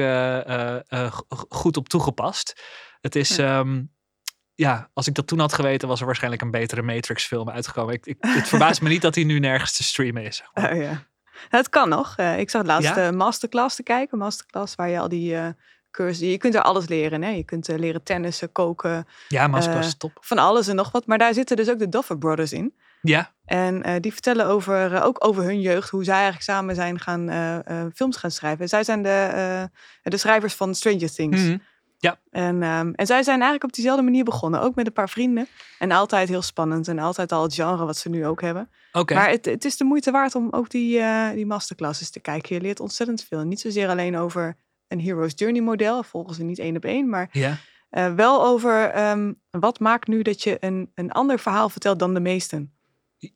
goed 1.50 1.78
op 1.78 1.90
toegepast. 1.90 2.62
Het 3.02 3.16
is. 3.16 3.36
Ja. 3.36 3.60
ehm, 3.60 3.82
ja, 4.56 4.90
als 4.94 5.08
ik 5.08 5.14
dat 5.14 5.28
toen 5.28 5.40
had 5.40 5.54
geweten, 5.54 5.88
was 5.88 6.00
er 6.00 6.06
waarschijnlijk 6.06 6.42
een 6.42 6.52
betere 6.52 6.82
Matrix-film 6.82 7.50
uitgekomen. 7.50 7.94
Ik, 7.94 8.06
ik, 8.06 8.18
het 8.20 8.48
verbaast 8.48 8.82
me 8.82 8.90
niet 8.90 9.02
dat 9.02 9.16
hij 9.16 9.24
nu 9.24 9.40
nergens 9.40 9.76
te 9.78 9.84
streamen 9.84 10.24
is. 10.24 10.36
zeg 10.38 10.48
maar. 10.54 10.72
Oh, 10.74 10.82
ja. 10.82 11.04
Het 11.50 11.70
kan 11.70 11.90
nog. 11.90 12.14
Eh, 12.18 12.40
ik 12.40 12.50
zag 12.50 12.66
laatst 12.66 12.96
Ja? 12.96 13.10
de 13.10 13.16
masterclass 13.18 13.76
te 13.76 13.84
kijken. 13.84 14.18
Masterclass 14.18 14.76
waar 14.76 14.90
je 14.90 15.00
al 15.00 15.10
die 15.10 15.36
eh 15.36 15.48
cursussen... 15.92 16.28
Je 16.28 16.38
kunt 16.38 16.56
er 16.56 16.62
alles 16.62 16.88
leren. 16.88 17.22
Hè? 17.24 17.30
Je 17.30 17.44
kunt 17.44 17.70
eh, 17.70 17.78
leren 17.78 18.04
tennissen, 18.04 18.52
koken, 18.52 19.08
Ja, 19.28 19.48
Masterclass 19.48 19.88
Eh, 19.92 19.98
top. 19.98 20.12
van 20.22 20.38
alles 20.38 20.68
en 20.68 20.76
nog 20.76 20.92
wat. 20.92 21.06
Maar 21.06 21.18
daar 21.18 21.34
zitten 21.34 21.56
dus 21.56 21.70
ook 21.70 21.80
de 21.80 21.90
Duffer 21.90 22.18
Brothers 22.18 22.54
in. 22.54 22.74
Ja, 23.02 23.32
En 23.46 23.84
eh, 23.84 23.96
die 24.00 24.14
vertellen 24.14 24.46
over, 24.46 24.94
eh, 24.94 25.06
ook 25.06 25.26
over 25.28 25.44
hun 25.44 25.62
jeugd. 25.62 25.90
Hoe 25.90 26.04
zij 26.04 26.14
eigenlijk 26.14 26.44
samen 26.44 26.76
zijn 26.76 27.00
gaan 27.00 27.30
eh, 27.30 27.56
eh, 27.82 27.88
films 27.96 28.18
gaan 28.18 28.32
schrijven. 28.32 28.70
Zij 28.70 28.84
zijn 28.84 29.04
de, 29.04 29.10
eh, 29.10 29.64
de 30.12 30.18
schrijvers 30.18 30.54
van 30.54 30.76
Stranger 30.76 31.14
Things. 31.14 31.42
Mhm. 31.42 31.58
En, 32.32 32.64
ehm, 32.64 32.92
en 32.96 33.06
zij 33.06 33.24
zijn 33.24 33.36
eigenlijk 33.36 33.64
op 33.64 33.74
diezelfde 33.74 34.04
manier 34.04 34.24
begonnen. 34.24 34.62
Ook 34.62 34.76
met 34.76 34.88
een 34.88 34.94
paar 34.94 35.10
vrienden. 35.10 35.48
En 35.80 35.92
altijd 35.92 36.30
heel 36.30 36.42
spannend. 36.42 36.88
En 36.88 37.00
altijd 37.00 37.32
al 37.32 37.44
het 37.44 37.54
genre 37.54 37.86
wat 37.86 37.98
ze 37.98 38.10
nu 38.10 38.26
ook 38.26 38.42
hebben. 38.42 38.70
Oké. 38.92 39.14
Maar 39.14 39.30
het, 39.30 39.46
het 39.46 39.66
is 39.66 39.78
de 39.78 39.84
moeite 39.84 40.12
waard 40.12 40.36
om 40.36 40.48
ook 40.52 40.70
die, 40.70 41.00
eh, 41.00 41.32
die 41.32 41.46
masterclasses 41.46 42.10
te 42.10 42.20
kijken. 42.20 42.56
Je 42.56 42.62
leert 42.62 42.80
ontzettend 42.80 43.24
veel. 43.24 43.44
Niet 43.44 43.60
zozeer 43.60 43.90
alleen 43.90 44.18
over 44.18 44.58
een 44.88 45.02
Hero's 45.02 45.32
Journey 45.36 45.62
model. 45.62 46.04
Volgen 46.04 46.36
ze 46.36 46.44
niet 46.44 46.60
één 46.60 46.76
op 46.76 46.86
één. 46.86 47.10
Maar 47.10 47.30
Ja, 47.32 47.58
eh, 47.90 48.14
wel 48.14 48.46
over 48.46 48.90
ehm, 48.90 49.34
wat 49.52 49.80
maakt 49.80 50.08
nu 50.08 50.22
dat 50.22 50.44
je 50.44 50.58
een, 50.60 50.92
een 50.96 51.12
ander 51.12 51.40
verhaal 51.40 51.70
vertelt 51.70 52.00
dan 52.00 52.14
de 52.14 52.20
meesten. 52.20 52.74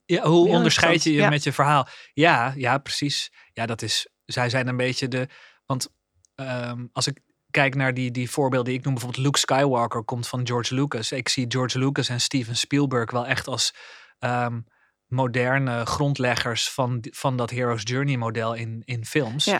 ja 0.05 0.23
hoe 0.23 0.47
Heel 0.47 0.55
onderscheid 0.55 1.03
je 1.03 1.11
je 1.11 1.17
ja. 1.17 1.29
met 1.29 1.43
je 1.43 1.53
verhaal? 1.53 1.87
Ja, 2.13 2.53
ja, 2.55 2.77
precies. 2.77 3.31
Ja, 3.53 3.65
dat 3.65 3.81
is. 3.81 4.09
Zij 4.25 4.49
zijn 4.49 4.67
een 4.67 4.77
beetje 4.77 5.07
de. 5.07 5.27
Want 5.65 5.87
ehm, 6.35 6.85
als 6.91 7.07
ik 7.07 7.19
kijk 7.51 7.75
naar 7.75 7.93
die, 7.93 8.11
die 8.11 8.29
voorbeelden 8.29 8.69
die 8.69 8.79
ik 8.79 8.85
noem, 8.85 8.93
bijvoorbeeld 8.93 9.23
Luke 9.23 9.39
Skywalker 9.39 10.03
komt 10.03 10.27
van 10.27 10.47
George 10.47 10.75
Lucas. 10.75 11.11
Ik 11.11 11.29
zie 11.29 11.45
George 11.47 11.79
Lucas 11.79 12.09
en 12.09 12.21
Steven 12.21 12.55
Spielberg 12.55 13.11
wel 13.11 13.25
echt 13.25 13.47
als 13.47 13.73
ehm, 14.19 14.59
moderne 15.11 15.85
grondleggers 15.85 16.69
van, 16.69 17.05
van 17.11 17.37
dat 17.37 17.49
Hero's 17.49 17.81
Journey 17.83 18.17
model 18.17 18.53
in, 18.53 18.81
in 18.85 19.05
films. 19.05 19.45
Ja. 19.45 19.59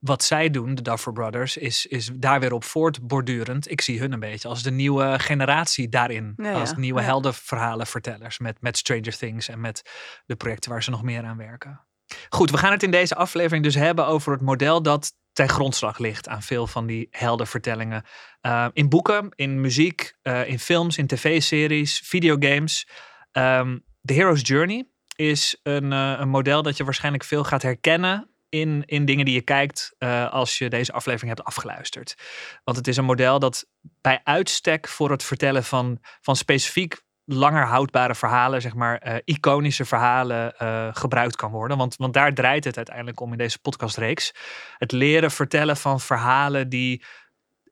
Wat 0.00 0.24
zij 0.24 0.50
doen, 0.50 0.74
de 0.74 0.82
Duffer 0.82 1.12
Brothers, 1.12 1.56
is, 1.56 1.86
is 1.86 2.10
daar 2.14 2.40
weer 2.40 2.52
op 2.52 2.64
voortbordurend. 2.64 3.70
Ik 3.70 3.80
zie 3.80 3.98
hun 3.98 4.12
een 4.12 4.20
beetje 4.20 4.48
als 4.48 4.62
de 4.62 4.70
nieuwe 4.70 5.18
generatie 5.18 5.88
daarin. 5.88 6.32
Ja. 6.36 6.52
Als 6.52 6.74
nieuwe 6.74 7.00
Ja. 7.00 7.06
heldenverhalenvertellers 7.06 8.38
met, 8.38 8.60
met 8.60 8.76
Stranger 8.76 9.16
Things 9.16 9.48
en 9.48 9.60
met 9.60 9.90
de 10.26 10.36
projecten 10.36 10.70
waar 10.70 10.82
ze 10.82 10.90
nog 10.90 11.02
meer 11.02 11.24
aan 11.24 11.36
werken. 11.36 11.86
Goed, 12.28 12.50
we 12.50 12.58
gaan 12.58 12.72
het 12.72 12.82
in 12.82 12.90
deze 12.90 13.14
aflevering 13.14 13.64
dus 13.64 13.74
hebben 13.74 14.06
over 14.06 14.32
het 14.32 14.40
model 14.40 14.82
dat 14.82 15.12
ten 15.32 15.48
grondslag 15.48 15.98
ligt 15.98 16.28
aan 16.28 16.42
veel 16.42 16.66
van 16.66 16.86
die 16.86 17.08
heldenvertellingen. 17.10 18.04
Uh, 18.42 18.66
in 18.72 18.88
boeken, 18.88 19.28
in 19.34 19.60
muziek, 19.60 20.16
uh, 20.22 20.48
in 20.48 20.58
films, 20.58 20.98
in 20.98 21.06
tv-series, 21.06 22.02
videogames. 22.04 22.88
Um, 23.32 23.84
The 24.06 24.14
Hero's 24.14 24.40
Journey 24.42 24.88
is 25.16 25.60
een, 25.62 25.92
uh, 25.92 26.14
een 26.18 26.28
model 26.28 26.62
dat 26.62 26.76
je 26.76 26.84
waarschijnlijk 26.84 27.24
veel 27.24 27.44
gaat 27.44 27.62
herkennen 27.62 28.30
in, 28.48 28.82
in 28.84 29.04
dingen 29.04 29.24
die 29.24 29.34
je 29.34 29.40
kijkt 29.40 29.94
uh, 29.98 30.32
als 30.32 30.58
je 30.58 30.68
deze 30.68 30.92
aflevering 30.92 31.34
hebt 31.34 31.48
afgeluisterd. 31.48 32.16
Want 32.64 32.76
het 32.76 32.88
is 32.88 32.96
een 32.96 33.04
model 33.04 33.38
dat 33.38 33.66
bij 34.00 34.20
uitstek 34.24 34.88
voor 34.88 35.10
het 35.10 35.22
vertellen 35.22 35.64
van, 35.64 35.98
van 36.20 36.36
specifiek 36.36 37.04
langer 37.24 37.66
houdbare 37.66 38.14
verhalen, 38.14 38.60
zeg 38.60 38.74
maar, 38.74 39.06
uh, 39.06 39.16
iconische 39.24 39.84
verhalen 39.84 40.54
gebruikt 40.94 41.36
kan 41.36 41.50
worden. 41.50 41.76
Want, 41.76 41.96
want 41.96 42.14
daar 42.14 42.34
draait 42.34 42.64
het 42.64 42.76
uiteindelijk 42.76 43.20
om 43.20 43.32
in 43.32 43.38
deze 43.38 43.58
podcastreeks. 43.58 44.32
Het 44.78 44.92
leren 44.92 45.30
vertellen 45.30 45.76
van 45.76 46.00
verhalen 46.00 46.68
die 46.68 47.04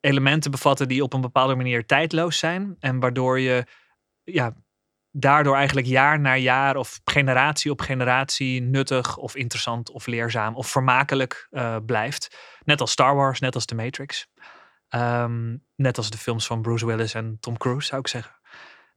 elementen 0.01 0.51
bevatten 0.51 0.89
die 0.89 1.03
op 1.03 1.13
een 1.13 1.21
bepaalde 1.21 1.55
manier 1.55 1.87
tijdloos 1.87 2.39
zijn. 2.39 2.77
En 2.81 3.01
waardoor 3.01 3.41
je 3.41 3.67
ja, 4.25 4.55
daardoor 5.17 5.57
eigenlijk 5.57 5.87
jaar 5.87 6.21
na 6.21 6.37
jaar 6.37 6.77
of 6.77 7.01
generatie 7.05 7.71
op 7.71 7.81
generatie 7.81 8.63
nuttig 8.63 9.17
of 9.17 9.37
interessant 9.37 9.91
of 9.91 10.07
leerzaam 10.07 10.55
of 10.55 10.67
vermakelijk 10.67 11.49
uh, 11.51 11.77
blijft. 11.87 12.37
Net 12.65 12.81
als 12.81 12.91
Star 12.91 13.15
Wars, 13.15 13.41
net 13.41 13.55
als 13.55 13.65
The 13.65 13.75
Matrix. 13.75 14.27
Um, 14.91 15.65
net 15.77 15.97
als 15.97 16.11
de 16.11 16.19
films 16.19 16.47
van 16.47 16.63
Bruce 16.63 16.87
Willis 16.87 17.15
en 17.15 17.37
Tom 17.41 17.57
Cruise, 17.57 17.87
zou 17.87 18.01
ik 18.01 18.09
zeggen. 18.09 18.35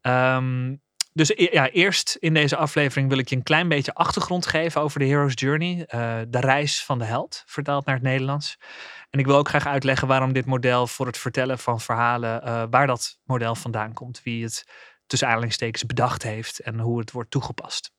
Um, 0.01 0.81
dus 1.13 1.33
ja, 1.36 1.69
eerst 1.69 2.17
in 2.19 2.33
deze 2.33 2.55
aflevering 2.55 3.09
wil 3.09 3.17
ik 3.17 3.29
je 3.29 3.36
een 3.36 3.43
klein 3.43 3.67
beetje 3.67 3.93
achtergrond 3.93 4.45
geven 4.45 4.81
over 4.81 5.00
de 5.00 5.05
Hero's 5.05 5.33
Journey. 5.36 5.88
Uh, 5.95 6.17
de 6.27 6.39
reis 6.39 6.83
van 6.83 7.00
de 7.00 7.05
held, 7.05 7.43
vertaald 7.45 7.86
naar 7.86 7.95
het 7.95 8.03
Nederlands. 8.03 8.57
En 9.09 9.19
ik 9.19 9.25
wil 9.25 9.38
ook 9.38 9.50
graag 9.50 9.67
uitleggen 9.67 10.07
waarom 10.07 10.33
dit 10.33 10.45
model 10.45 10.88
voor 10.88 11.05
het 11.05 11.17
vertellen 11.17 11.59
van 11.59 11.81
verhalen, 11.81 12.41
uh, 12.45 12.63
waar 12.69 12.88
dat 12.88 13.19
model 13.24 13.55
vandaan 13.55 13.93
komt. 13.93 14.21
Wie 14.24 14.43
het 14.43 14.65
tussen 15.07 15.27
aanhalingstekens 15.27 15.85
bedacht 15.85 16.23
heeft 16.23 16.59
en 16.59 16.79
hoe 16.79 16.99
het 16.99 17.11
wordt 17.11 17.31
toegepast. 17.31 17.91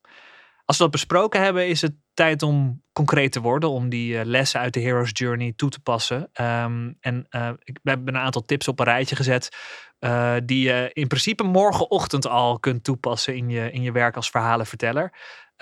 Als 0.65 0.77
we 0.77 0.83
dat 0.83 0.93
besproken 0.93 1.43
hebben, 1.43 1.69
is 1.69 1.83
het 1.83 1.95
tijd 2.15 2.43
om 2.43 2.83
concreet 2.93 3.33
te 3.33 3.41
worden, 3.41 3.71
om 3.71 3.89
die 3.89 4.15
uh, 4.15 4.21
lessen 4.25 4.61
uit 4.61 4.75
de 4.75 4.81
Hero's 4.81 5.11
Journey 5.13 5.53
toe 5.57 5.71
te 5.71 5.81
passen. 5.81 6.31
Um, 6.41 6.97
en 7.01 7.27
uh, 7.31 7.51
ik 7.59 7.79
heb 7.83 8.09
een 8.09 8.17
aantal 8.17 8.43
tips 8.43 8.69
op 8.69 8.79
een 8.79 8.85
rijtje 8.85 9.17
gezet, 9.17 9.57
uh, 10.01 10.37
die 10.45 10.63
je 10.63 10.91
in 10.93 11.07
principe 11.07 11.43
morgenochtend 11.43 12.27
al 12.27 12.59
kunt 12.59 12.85
toepassen 12.85 13.37
in 13.37 13.51
je, 13.51 13.71
in 13.71 13.83
je 13.83 13.93
werk 13.93 14.17
als 14.17 14.31
verhalenverteller. 14.31 15.13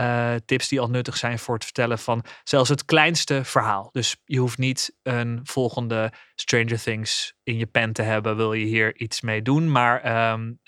Uh, 0.01 0.35
tips 0.45 0.69
die 0.69 0.81
al 0.81 0.91
nuttig 0.91 1.17
zijn 1.17 1.39
voor 1.39 1.55
het 1.55 1.65
vertellen 1.65 1.99
van 1.99 2.25
zelfs 2.45 2.69
het 2.69 2.85
kleinste 2.85 3.45
verhaal. 3.45 3.89
Dus 3.93 4.17
je 4.25 4.39
hoeft 4.39 4.59
niet 4.59 4.97
een 5.03 5.41
volgende 5.43 6.13
Stranger 6.35 6.83
Things 6.83 7.35
in 7.43 7.59
je 7.59 7.67
pen 7.67 7.93
te 7.93 8.03
hebben, 8.03 8.37
wil 8.37 8.53
je 8.53 8.65
hier 8.65 8.97
iets 8.97 9.21
mee 9.21 9.43
doen. 9.43 9.71
Maar 9.71 10.31
um, 10.33 10.61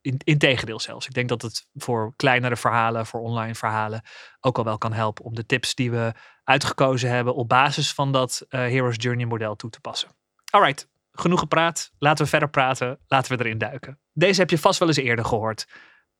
in, 0.00 0.16
integendeel 0.24 0.80
zelfs. 0.80 1.06
Ik 1.06 1.14
denk 1.14 1.28
dat 1.28 1.42
het 1.42 1.66
voor 1.74 2.12
kleinere 2.16 2.56
verhalen, 2.56 3.06
voor 3.06 3.20
online 3.20 3.54
verhalen, 3.54 4.02
ook 4.40 4.58
al 4.58 4.64
wel 4.64 4.78
kan 4.78 4.92
helpen 4.92 5.24
om 5.24 5.34
de 5.34 5.46
tips 5.46 5.74
die 5.74 5.90
we 5.90 6.12
uitgekozen 6.44 7.10
hebben 7.10 7.34
op 7.34 7.48
basis 7.48 7.92
van 7.92 8.12
dat 8.12 8.44
Hero's 8.48 8.96
Journey 8.96 9.26
model 9.26 9.56
toe 9.56 9.70
te 9.70 9.80
passen. 9.80 10.08
Alright, 10.50 10.88
genoeg 11.12 11.38
gepraat. 11.38 11.92
Laten 11.98 12.24
we 12.24 12.30
verder 12.30 12.50
praten. 12.50 12.98
Laten 13.06 13.36
we 13.36 13.44
erin 13.44 13.58
duiken. 13.58 14.00
Deze 14.12 14.40
heb 14.40 14.50
je 14.50 14.58
vast 14.58 14.78
wel 14.78 14.88
eens 14.88 14.96
eerder 14.96 15.24
gehoord. 15.24 15.66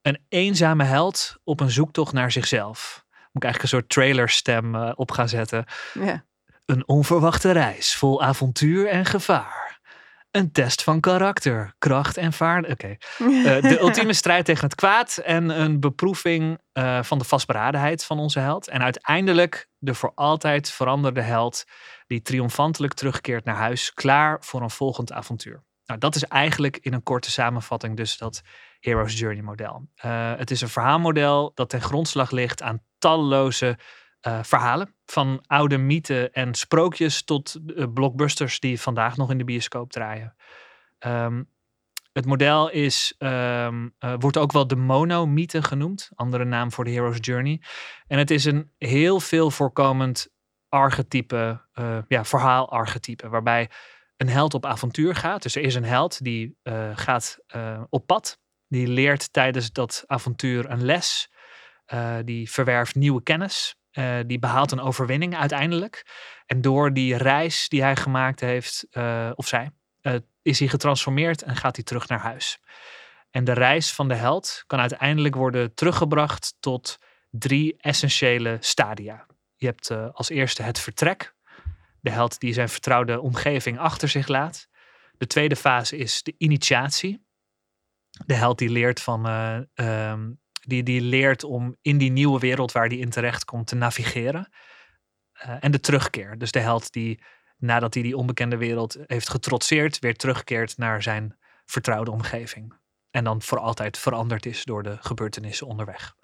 Een 0.03 0.25
eenzame 0.29 0.85
held 0.85 1.37
op 1.45 1.61
een 1.61 1.71
zoektocht 1.71 2.13
naar 2.13 2.33
zichzelf. 2.33 3.05
Moet 3.11 3.43
ik 3.43 3.43
eigenlijk 3.45 3.63
een 3.63 3.79
soort 3.79 3.89
trailerstem 3.89 4.75
uh, 4.75 4.93
op 4.95 5.11
gaan 5.11 5.29
zetten. 5.29 5.65
Ja. 5.95 6.25
Een 6.67 6.89
onverwachte 6.89 7.51
reis 7.51 7.95
vol 7.95 8.23
avontuur 8.23 8.89
en 8.89 9.05
gevaar. 9.05 9.81
Een 10.31 10.53
test 10.53 10.83
van 10.83 11.01
karakter, 11.01 11.75
kracht 11.79 12.17
en 12.17 12.33
vaardigheid. 12.33 13.05
Oké. 13.19 13.25
Okay. 13.25 13.59
Uh, 13.59 13.63
de 13.71 13.81
ultieme 13.81 14.13
strijd 14.13 14.45
tegen 14.45 14.65
het 14.65 14.75
kwaad 14.75 15.17
en 15.17 15.61
een 15.61 15.81
beproeving 15.81 16.59
uh, 16.73 17.03
van 17.03 17.19
de 17.19 17.25
vastberadenheid 17.25 18.05
van 18.05 18.19
onze 18.19 18.39
held. 18.39 18.69
En 18.69 18.83
uiteindelijk 18.83 19.69
de 19.79 19.95
voor 19.95 20.13
altijd 20.15 20.71
veranderde 20.71 21.21
held 21.21 21.65
die 22.07 22.23
triomfantelijk 22.23 22.95
terugkeert 22.95 23.45
naar 23.45 23.57
huis, 23.57 23.95
klaar 23.95 24.37
voor 24.41 24.63
een 24.63 24.71
volgend 24.71 25.13
avontuur. 25.13 25.63
Nou, 25.87 25.99
dat 25.99 26.15
is 26.15 26.25
eigenlijk 26.25 26.77
in 26.77 26.93
een 26.93 27.03
korte 27.03 27.31
samenvatting 27.31 27.97
dus 27.97 28.19
dat 28.19 28.43
Hero's 28.81 29.19
Journey 29.19 29.43
model. 29.43 29.89
Uh, 30.05 30.37
het 30.37 30.51
is 30.51 30.61
een 30.61 30.69
verhaalmodel 30.69 31.53
dat 31.55 31.69
ten 31.69 31.81
grondslag 31.81 32.31
ligt 32.31 32.63
aan 32.63 32.83
talloze 32.99 33.79
uh, 34.27 34.43
verhalen. 34.43 34.95
Van 35.07 35.45
oude 35.47 35.79
mythen 35.79 36.33
en 36.33 36.55
sprookjes 36.55 37.25
tot 37.25 37.61
uh, 37.67 37.85
blockbusters 37.95 38.61
die 38.61 38.81
vandaag 38.81 39.17
nog 39.17 39.31
in 39.31 39.39
de 39.39 39.45
bioscoop 39.45 39.93
draaien. 39.93 40.37
Um, 41.07 41.49
het 42.13 42.27
model 42.27 42.71
is, 42.71 43.15
uh, 43.19 43.75
wordt 44.19 44.37
ook 44.37 44.53
wel 44.53 44.67
de 44.67 44.77
monomythe 44.77 45.63
genoemd, 45.63 46.11
andere 46.15 46.45
naam 46.45 46.73
voor 46.73 46.85
de 46.85 46.91
Hero's 46.91 47.17
Journey. 47.21 47.63
En 48.07 48.19
het 48.19 48.31
is 48.31 48.45
een 48.45 48.71
heel 48.79 49.21
veel 49.21 49.51
voorkomend 49.51 50.29
archetype, 50.69 51.61
ja, 52.09 52.25
verhaalarchetype, 52.25 53.29
waarbij 53.29 53.71
een 54.17 54.29
held 54.29 54.55
op 54.55 54.67
avontuur 54.67 55.15
gaat. 55.15 55.43
Dus 55.43 55.57
er 55.57 55.63
is 55.63 55.75
een 55.75 55.85
held 55.85 56.25
die 56.25 56.57
gaat 56.95 57.39
op 57.89 58.07
pad, 58.07 58.41
die 58.71 58.89
leert 58.89 59.33
tijdens 59.33 59.73
dat 59.73 60.05
avontuur 60.07 60.71
een 60.71 60.85
les, 60.85 61.31
die 62.25 62.51
verwerft 62.51 62.95
nieuwe 62.95 63.23
kennis, 63.23 63.75
die 64.27 64.39
behaalt 64.39 64.73
een 64.73 64.81
overwinning 64.81 65.37
uiteindelijk. 65.37 66.07
En 66.47 66.61
door 66.61 66.93
die 66.93 67.17
reis 67.17 67.69
die 67.69 67.83
hij 67.83 67.97
gemaakt 67.97 68.41
heeft, 68.41 68.87
of 69.35 69.47
zij, 69.47 69.71
is 70.43 70.59
hij 70.59 70.69
getransformeerd 70.69 71.43
en 71.43 71.57
gaat 71.57 71.77
hij 71.77 71.85
terug 71.85 72.09
naar 72.09 72.21
huis. 72.21 72.59
En 73.31 73.45
de 73.45 73.53
reis 73.53 73.93
van 73.93 74.09
de 74.09 74.15
held 74.15 74.65
kan 74.67 74.81
uiteindelijk 74.81 75.35
worden 75.35 75.75
teruggebracht 75.75 76.55
tot 76.61 76.99
drie 77.31 77.77
essentiële 77.79 78.57
stadia. 78.61 79.27
Je 79.57 79.67
hebt 79.67 79.91
als 80.13 80.29
eerste 80.29 80.63
het 80.63 80.79
vertrek. 80.79 81.35
De 82.01 82.11
held 82.11 82.41
die 82.41 82.53
zijn 82.53 82.69
vertrouwde 82.69 83.21
omgeving 83.21 83.79
achter 83.79 84.09
zich 84.09 84.29
laat. 84.29 84.69
De 85.19 85.27
tweede 85.27 85.57
fase 85.57 85.97
is 85.97 86.23
de 86.23 86.35
initiatie. 86.39 87.29
De 88.27 88.35
held 88.35 88.59
die 88.59 88.71
leert, 88.71 89.01
van, 89.01 89.27
uh, 89.27 90.11
um, 90.11 90.41
die, 90.67 90.83
die 90.83 91.01
leert 91.01 91.45
om 91.45 91.77
in 91.83 91.99
die 91.99 92.11
nieuwe 92.11 92.39
wereld 92.39 92.73
waar 92.73 92.89
die 92.89 92.99
in 92.99 93.11
terecht 93.11 93.45
komt 93.45 93.67
te 93.67 93.75
navigeren. 93.75 94.49
Uh, 95.45 95.57
en 95.61 95.71
de 95.71 95.81
terugkeer. 95.81 96.39
Dus 96.39 96.53
de 96.53 96.59
held 96.59 96.93
die 96.93 97.23
nadat 97.57 97.95
hij 97.95 98.03
die 98.03 98.17
onbekende 98.17 98.57
wereld 98.57 98.99
heeft 99.07 99.29
getrotseerd, 99.29 99.99
weer 99.99 100.17
terugkeert 100.17 100.77
naar 100.77 101.03
zijn 101.03 101.39
vertrouwde 101.65 102.11
omgeving. 102.11 102.75
En 103.11 103.25
dan 103.25 103.43
voor 103.43 103.59
altijd 103.59 103.99
veranderd 103.99 104.47
is 104.47 104.65
door 104.65 104.83
de 104.83 104.97
gebeurtenissen 105.01 105.67
onderweg. 105.67 106.15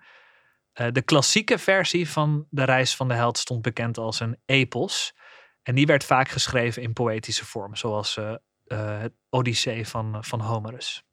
Uh, 0.81 0.87
de 0.93 1.03
klassieke 1.03 1.59
versie 1.59 2.09
van 2.09 2.47
de 2.51 2.65
reis 2.65 2.97
van 2.97 3.09
de 3.09 3.15
held 3.15 3.39
stond 3.39 3.63
bekend 3.63 3.99
als 3.99 4.21
een 4.21 4.39
epos. 4.45 5.15
En 5.63 5.75
die 5.75 5.87
werd 5.87 6.05
vaak 6.05 6.29
geschreven 6.29 6.83
in 6.83 6.93
poëtische 6.93 7.45
vorm, 7.45 7.77
zoals 7.77 8.17
uh, 8.17 8.35
het 9.01 9.13
Odyssee 9.29 9.89
van, 9.89 10.25
van 10.25 10.41
Homerus. 10.41 11.06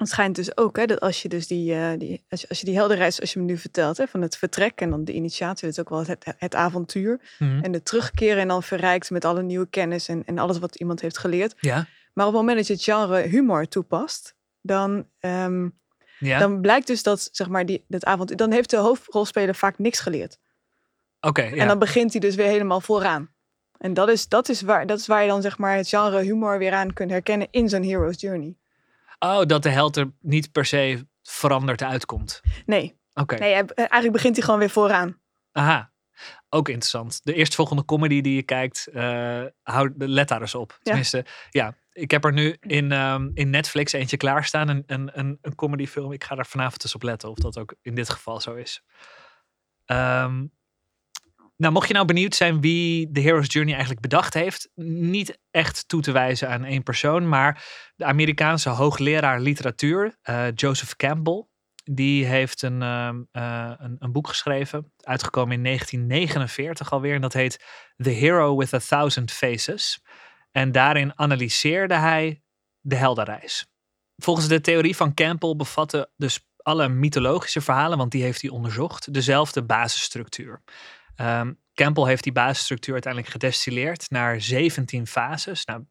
Het 0.00 0.08
schijnt 0.08 0.36
dus 0.36 0.56
ook 0.56 0.76
hè, 0.76 0.86
dat 0.86 1.00
als 1.00 1.22
je 1.22 1.28
dus 1.28 1.46
die, 1.46 1.74
uh, 1.74 1.90
die, 1.98 2.24
als 2.28 2.40
je, 2.40 2.48
als 2.48 2.58
je 2.58 2.64
die 2.64 2.74
helderheid, 2.74 3.20
als 3.20 3.32
je 3.32 3.38
me 3.38 3.44
nu 3.44 3.56
vertelt, 3.56 3.96
hè, 3.96 4.06
van 4.06 4.22
het 4.22 4.36
vertrek 4.36 4.80
en 4.80 4.90
dan 4.90 5.04
de 5.04 5.12
initiatie, 5.12 5.66
dat 5.66 5.72
is 5.72 5.80
ook 5.80 5.88
wel 5.88 6.06
het, 6.06 6.34
het 6.38 6.54
avontuur. 6.54 7.20
Mm-hmm. 7.38 7.62
En 7.62 7.72
de 7.72 7.82
terugkeren 7.82 8.38
en 8.38 8.48
dan 8.48 8.62
verrijkt 8.62 9.10
met 9.10 9.24
alle 9.24 9.42
nieuwe 9.42 9.66
kennis 9.70 10.08
en, 10.08 10.22
en 10.26 10.38
alles 10.38 10.58
wat 10.58 10.76
iemand 10.76 11.00
heeft 11.00 11.18
geleerd. 11.18 11.54
Ja. 11.60 11.86
Maar 12.12 12.26
op 12.26 12.32
het 12.32 12.40
moment 12.40 12.58
dat 12.58 12.66
je 12.66 12.72
het 12.72 12.82
genre 12.82 13.28
humor 13.28 13.68
toepast, 13.68 14.34
dan, 14.60 15.06
um, 15.20 15.78
ja. 16.18 16.38
dan 16.38 16.60
blijkt 16.60 16.86
dus 16.86 17.02
dat, 17.02 17.28
zeg 17.32 17.48
maar, 17.48 17.66
die, 17.66 17.84
dat 17.88 18.04
avontuur, 18.04 18.36
dan 18.36 18.52
heeft 18.52 18.70
de 18.70 18.76
hoofdrolspeler 18.76 19.54
vaak 19.54 19.78
niks 19.78 20.00
geleerd. 20.00 20.38
Oké. 21.20 21.28
Okay, 21.28 21.54
ja. 21.54 21.62
En 21.62 21.68
dan 21.68 21.78
begint 21.78 22.12
hij 22.12 22.20
dus 22.20 22.34
weer 22.34 22.46
helemaal 22.46 22.80
vooraan. 22.80 23.30
En 23.78 23.94
dat 23.94 24.08
is, 24.08 24.28
dat, 24.28 24.48
is 24.48 24.60
waar, 24.60 24.86
dat 24.86 24.98
is 24.98 25.06
waar 25.06 25.22
je 25.22 25.28
dan 25.28 25.42
zeg 25.42 25.58
maar 25.58 25.76
het 25.76 25.88
genre 25.88 26.22
humor 26.22 26.58
weer 26.58 26.72
aan 26.72 26.92
kunt 26.92 27.10
herkennen 27.10 27.48
in 27.50 27.68
zo'n 27.68 27.82
hero's 27.82 28.20
journey. 28.20 28.54
Oh, 29.22 29.42
dat 29.46 29.62
de 29.62 29.68
held 29.68 29.96
er 29.96 30.12
niet 30.20 30.52
per 30.52 30.64
se 30.64 31.08
veranderd 31.22 31.82
uitkomt. 31.82 32.40
Nee. 32.66 32.98
Oké. 33.14 33.38
Nee, 33.38 33.52
eigenlijk 33.74 34.12
begint 34.12 34.36
hij 34.36 34.44
gewoon 34.44 34.60
weer 34.60 34.70
vooraan. 34.70 35.20
Aha. 35.52 35.92
Ook 36.48 36.68
interessant. 36.68 37.20
De 37.24 37.34
eerstvolgende 37.34 37.84
comedy 37.84 38.20
die 38.20 38.34
je 38.34 38.42
kijkt, 38.42 38.88
uh, 38.92 39.44
houd, 39.62 39.92
let 39.96 40.28
daar 40.28 40.40
eens 40.40 40.54
op. 40.54 40.78
Tenminste, 40.82 41.24
ja. 41.50 41.74
ik 41.92 42.10
heb 42.10 42.24
er 42.24 42.32
nu 42.32 42.56
in, 42.60 42.92
um, 42.92 43.30
in 43.34 43.50
Netflix 43.50 43.92
eentje 43.92 44.16
klaarstaan. 44.16 44.68
Een, 44.68 44.82
een, 44.86 45.10
een, 45.18 45.38
een 45.42 45.54
comedyfilm. 45.54 46.12
Ik 46.12 46.24
ga 46.24 46.36
er 46.36 46.46
vanavond 46.46 46.82
eens 46.84 46.94
op 46.94 47.02
letten 47.02 47.30
of 47.30 47.36
dat 47.36 47.58
ook 47.58 47.74
in 47.82 47.94
dit 47.94 48.10
geval 48.10 48.40
zo 48.40 48.54
is. 48.54 48.82
Um, 49.86 50.52
nou, 51.60 51.72
mocht 51.72 51.88
je 51.88 51.94
nou 51.94 52.06
benieuwd 52.06 52.34
zijn 52.34 52.60
wie 52.60 53.10
de 53.10 53.20
Hero's 53.20 53.52
Journey 53.52 53.72
eigenlijk 53.72 54.02
bedacht 54.02 54.34
heeft, 54.34 54.68
niet 54.74 55.38
echt 55.50 55.88
toe 55.88 56.00
te 56.02 56.12
wijzen 56.12 56.48
aan 56.48 56.64
één 56.64 56.82
persoon, 56.82 57.28
maar 57.28 57.64
de 57.96 58.04
Amerikaanse 58.04 58.68
hoogleraar 58.68 59.40
literatuur, 59.40 60.16
uh, 60.24 60.46
Joseph 60.54 60.96
Campbell, 60.96 61.44
die 61.84 62.26
heeft 62.26 62.62
een, 62.62 62.82
uh, 62.82 63.10
uh, 63.32 63.72
een, 63.78 63.96
een, 63.98 64.12
boek 64.12 64.28
geschreven, 64.28 64.92
uitgekomen 64.96 65.56
in 65.56 65.64
1949 65.64 66.92
alweer, 66.92 67.14
en 67.14 67.20
dat 67.20 67.32
heet 67.32 67.64
The 67.96 68.10
Hero 68.10 68.56
with 68.56 68.74
a 68.74 68.78
Thousand 68.78 69.30
Faces. 69.30 70.02
En 70.50 70.72
daarin 70.72 71.18
analyseerde 71.18 71.94
hij 71.94 72.42
de 72.80 72.96
heldenreis. 72.96 73.66
Volgens 74.16 74.48
de 74.48 74.60
theorie 74.60 74.96
van 74.96 75.14
Campbell 75.14 75.56
bevatten 75.56 76.10
dus 76.16 76.48
alle 76.56 76.88
mythologische 76.88 77.60
verhalen, 77.60 77.98
want 77.98 78.10
die 78.10 78.22
heeft 78.22 78.42
hij 78.42 78.50
onderzocht, 78.50 79.14
dezelfde 79.14 79.62
basisstructuur. 79.62 80.62
Um, 81.20 81.58
Campbell 81.74 82.04
heeft 82.04 82.22
die 82.22 82.32
basisstructuur 82.32 82.92
uiteindelijk 82.92 83.32
gedestilleerd 83.32 84.10
naar 84.10 84.40
17 84.40 85.06
fases. 85.06 85.64
Nou, 85.64 85.84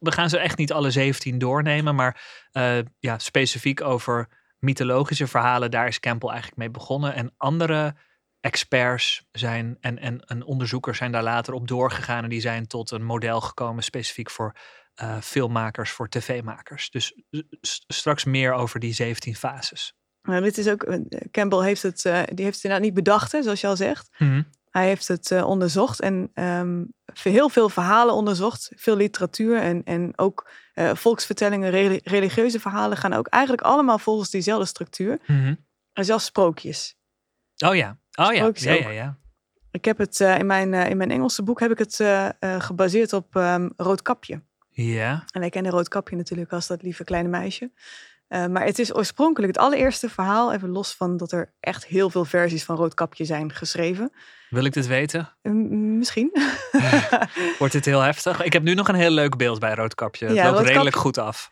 we 0.00 0.12
gaan 0.12 0.28
ze 0.28 0.38
echt 0.38 0.58
niet 0.58 0.72
alle 0.72 0.90
17 0.90 1.38
doornemen, 1.38 1.94
maar 1.94 2.22
uh, 2.52 2.78
ja, 2.98 3.18
specifiek 3.18 3.80
over 3.80 4.28
mythologische 4.58 5.26
verhalen, 5.26 5.70
daar 5.70 5.86
is 5.86 6.00
Campbell 6.00 6.28
eigenlijk 6.28 6.58
mee 6.58 6.70
begonnen. 6.70 7.14
En 7.14 7.34
andere 7.36 7.94
experts 8.40 9.24
zijn 9.32 9.76
en, 9.80 9.98
en, 9.98 10.20
en 10.20 10.44
onderzoekers 10.44 10.98
zijn 10.98 11.12
daar 11.12 11.22
later 11.22 11.54
op 11.54 11.68
doorgegaan 11.68 12.22
en 12.22 12.28
die 12.28 12.40
zijn 12.40 12.66
tot 12.66 12.90
een 12.90 13.04
model 13.04 13.40
gekomen 13.40 13.82
specifiek 13.82 14.30
voor 14.30 14.56
uh, 15.02 15.20
filmmakers, 15.20 15.90
voor 15.90 16.08
tv-makers. 16.08 16.90
Dus 16.90 17.22
straks 17.88 18.24
meer 18.24 18.52
over 18.52 18.80
die 18.80 18.92
17 18.92 19.36
fases. 19.36 19.94
Nou, 20.22 20.42
dit 20.42 20.58
is 20.58 20.68
ook, 20.68 20.82
eh, 20.82 21.00
Campbell 21.30 21.64
heeft 21.64 21.82
het, 21.82 22.04
uh, 22.04 22.22
die 22.34 22.44
heeft 22.44 22.54
het 22.54 22.64
inderdaad 22.64 22.80
niet 22.80 22.94
bedacht, 22.94 23.32
hè, 23.32 23.42
zoals 23.42 23.60
je 23.60 23.66
al 23.66 23.76
zegt. 23.76 24.10
Mm 24.18 24.28
-hmm. 24.28 24.46
Hij 24.76 24.86
heeft 24.86 25.08
het 25.08 25.30
uh, 25.30 25.46
onderzocht 25.46 26.00
en 26.00 26.30
um, 26.34 26.92
heel 27.22 27.48
veel 27.48 27.68
verhalen 27.68 28.14
onderzocht, 28.14 28.72
veel 28.74 28.96
literatuur 28.96 29.60
en, 29.60 29.84
en 29.84 30.12
ook 30.16 30.50
uh, 30.74 30.94
volksvertellingen, 30.94 31.70
religieuze 32.02 32.60
verhalen 32.60 32.96
gaan 32.96 33.12
ook 33.12 33.26
eigenlijk 33.26 33.62
allemaal 33.62 33.98
volgens 33.98 34.30
diezelfde 34.30 34.66
structuur. 34.66 35.18
Mm 35.26 35.42
-hmm. 35.42 35.66
En 35.92 36.04
zelfs 36.04 36.24
sprookjes. 36.24 36.96
Oh 37.64 37.74
ja, 37.74 37.98
oh 38.18 38.34
ja, 38.34 38.50
ja, 38.54 38.72
ja, 38.72 38.90
ja, 38.90 39.18
Ik 39.70 39.84
heb 39.84 39.98
het 39.98 40.20
uh, 40.20 40.38
in, 40.38 40.46
mijn, 40.46 40.74
in 40.74 40.96
mijn 40.96 41.10
Engelse 41.10 41.42
boek 41.42 41.60
heb 41.60 41.70
ik 41.70 41.78
het 41.78 42.04
gebaseerd 42.62 43.12
op 43.12 43.34
um, 43.34 43.72
Roodkapje. 43.76 44.42
Ja. 44.68 45.24
En 45.30 45.40
wij 45.40 45.50
kennen 45.50 45.72
Roodkapje 45.72 46.16
natuurlijk 46.16 46.52
als 46.52 46.66
dat 46.66 46.82
lieve 46.82 47.04
kleine 47.04 47.28
meisje. 47.28 47.70
Uh, 48.28 48.46
maar 48.46 48.64
het 48.64 48.78
is 48.78 48.94
oorspronkelijk 48.94 49.54
het 49.54 49.62
allereerste 49.62 50.08
verhaal, 50.08 50.52
even 50.52 50.68
los 50.68 50.94
van 50.94 51.16
dat 51.16 51.32
er 51.32 51.52
echt 51.60 51.86
heel 51.86 52.10
veel 52.10 52.24
versies 52.24 52.64
van 52.64 52.76
Roodkapje 52.76 53.24
zijn 53.24 53.52
geschreven. 53.52 54.12
Wil 54.50 54.64
ik 54.64 54.72
dit 54.72 54.86
weten? 54.86 55.36
Uh, 55.42 55.52
misschien. 55.98 56.30
Wordt 57.58 57.72
dit 57.72 57.84
heel 57.84 58.00
heftig? 58.00 58.42
Ik 58.42 58.52
heb 58.52 58.62
nu 58.62 58.74
nog 58.74 58.88
een 58.88 58.94
heel 58.94 59.10
leuk 59.10 59.36
beeld 59.36 59.58
bij 59.58 59.74
Roodkapje. 59.74 60.26
Het 60.26 60.34
loopt 60.34 60.46
roodkapje, 60.46 60.72
redelijk 60.72 60.96
goed 60.96 61.18
af. 61.18 61.50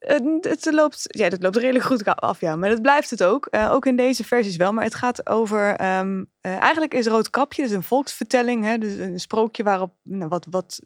Uh, 0.00 0.38
het, 0.40 0.68
loopt, 0.72 1.04
ja, 1.06 1.24
het 1.24 1.42
loopt 1.42 1.56
redelijk 1.56 1.84
goed 1.84 2.04
af, 2.04 2.40
ja. 2.40 2.56
Maar 2.56 2.68
dat 2.70 2.82
blijft 2.82 3.10
het 3.10 3.24
ook. 3.24 3.48
ook 3.50 3.86
in 3.86 3.96
deze 3.96 4.24
versies 4.24 4.56
wel. 4.56 4.72
Maar 4.72 4.84
het 4.84 4.94
gaat 4.94 5.28
over... 5.28 5.98
Um, 5.98 6.30
eigenlijk 6.40 6.94
is 6.94 7.06
Roodkapje 7.06 7.62
dus 7.62 7.70
een 7.70 7.82
volksvertelling. 7.82 8.64
Hè, 8.64 8.78
dus 8.78 8.96
een 8.96 9.20
sprookje 9.20 9.62
waarop 9.62 9.94
nou, 10.02 10.28
wat, 10.28 10.46
wat 10.50 10.80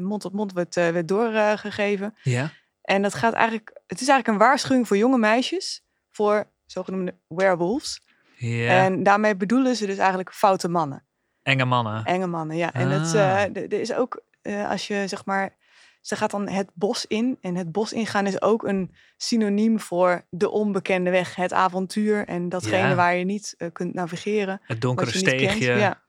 mond 0.00 0.20
tot 0.20 0.32
mond 0.32 0.52
werd, 0.52 0.74
werd 0.74 1.08
doorgegeven. 1.08 2.14
Ja. 2.22 2.50
En 2.82 3.02
dat 3.02 3.14
gaat 3.14 3.32
eigenlijk, 3.32 3.80
het 3.86 4.00
is 4.00 4.08
eigenlijk 4.08 4.28
een 4.28 4.46
waarschuwing 4.46 4.86
voor 4.86 4.96
jonge 4.96 5.18
meisjes 5.18 5.84
voor 6.10 6.50
zogenoemde 6.66 7.14
werewolves. 7.28 8.02
Yeah. 8.36 8.84
En 8.84 9.02
daarmee 9.02 9.36
bedoelen 9.36 9.76
ze 9.76 9.86
dus 9.86 9.98
eigenlijk 9.98 10.32
foute 10.32 10.68
mannen. 10.68 11.04
Enge 11.42 11.64
mannen. 11.64 12.04
Enge 12.04 12.26
mannen, 12.26 12.56
ja. 12.56 12.72
En 12.72 12.90
het, 12.90 13.14
uh, 13.14 13.42
er 13.42 13.72
is 13.72 13.92
ook, 13.92 14.22
uh, 14.42 14.70
als 14.70 14.86
je 14.86 15.04
zeg 15.06 15.24
maar, 15.24 15.56
ze 16.00 16.16
gaat 16.16 16.30
dan 16.30 16.48
het 16.48 16.70
bos 16.74 17.06
in. 17.06 17.38
En 17.40 17.54
het 17.54 17.72
bos 17.72 17.92
ingaan 17.92 18.26
is 18.26 18.42
ook 18.42 18.64
een 18.64 18.94
synoniem 19.16 19.80
voor 19.80 20.26
de 20.30 20.50
onbekende 20.50 21.10
weg, 21.10 21.34
het 21.34 21.52
avontuur 21.52 22.26
en 22.26 22.48
datgene 22.48 22.76
yeah. 22.76 22.96
waar 22.96 23.14
je 23.14 23.24
niet 23.24 23.54
uh, 23.58 23.68
kunt 23.72 23.94
navigeren. 23.94 24.60
Het 24.62 24.80
donkere 24.80 25.10
steegje. 25.10 25.72
Ja. 25.72 26.02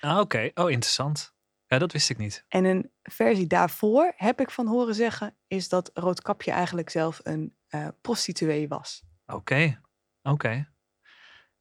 Ah, 0.00 0.10
Oké, 0.10 0.20
okay. 0.20 0.50
oh 0.54 0.70
interessant. 0.70 1.32
Ja, 1.68 1.78
dat 1.78 1.92
wist 1.92 2.10
ik 2.10 2.18
niet. 2.18 2.44
En 2.48 2.64
een 2.64 2.90
versie 3.02 3.46
daarvoor, 3.46 4.12
heb 4.16 4.40
ik 4.40 4.50
van 4.50 4.66
horen 4.66 4.94
zeggen, 4.94 5.36
is 5.46 5.68
dat 5.68 5.90
Roodkapje 5.94 6.50
eigenlijk 6.50 6.90
zelf 6.90 7.20
een 7.22 7.54
uh, 7.70 7.88
prostituee 8.00 8.68
was. 8.68 9.02
Oké, 9.26 9.36
okay. 9.36 9.66
oké. 10.22 10.30
Okay. 10.30 10.68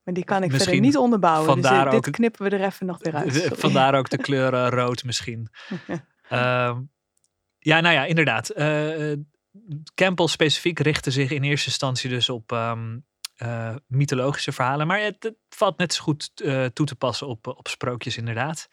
Maar 0.04 0.14
die 0.14 0.24
kan 0.24 0.44
ik 0.44 0.52
Misschien 0.52 0.74
verder 0.74 0.86
niet 0.86 0.98
onderbouwen. 0.98 1.56
Dus 1.56 1.68
vandaar 1.68 1.90
dit, 1.90 2.04
dit 2.04 2.14
knippen 2.14 2.50
we 2.50 2.58
er 2.58 2.66
even 2.66 2.86
nog 2.86 2.98
weer 3.04 3.16
uit. 3.16 3.34
sorry. 3.36 3.56
Vandaar 3.56 3.96
ook 3.96 4.10
de 4.10 4.18
kleur 4.18 4.54
eh, 4.54 4.68
rood 4.70 5.04
misschien. 5.04 5.48
Ehm, 6.30 6.82
ja, 7.60 7.80
nou 7.80 7.94
ja, 7.94 8.06
inderdaad. 8.06 8.50
Eh, 8.50 9.12
eh, 9.12 9.20
Campbell 9.96 10.28
specifiek 10.28 10.80
richtte 10.80 11.12
zich 11.12 11.32
in 11.32 11.44
eerste 11.44 11.68
instantie 11.68 12.10
dus 12.10 12.30
op 12.30 12.52
ehm, 12.52 12.98
eh, 13.38 13.76
mythologische 13.88 14.52
verhalen. 14.52 14.88
Maar 14.88 15.00
het, 15.00 15.24
het 15.24 15.36
valt 15.50 15.78
net 15.78 15.94
zo 15.94 16.04
goed 16.04 16.32
eh, 16.42 16.66
toe 16.66 16.86
te 16.86 16.96
passen 16.96 17.28
op, 17.28 17.48
op 17.48 17.68
sprookjes 17.68 18.18
inderdaad. 18.18 18.70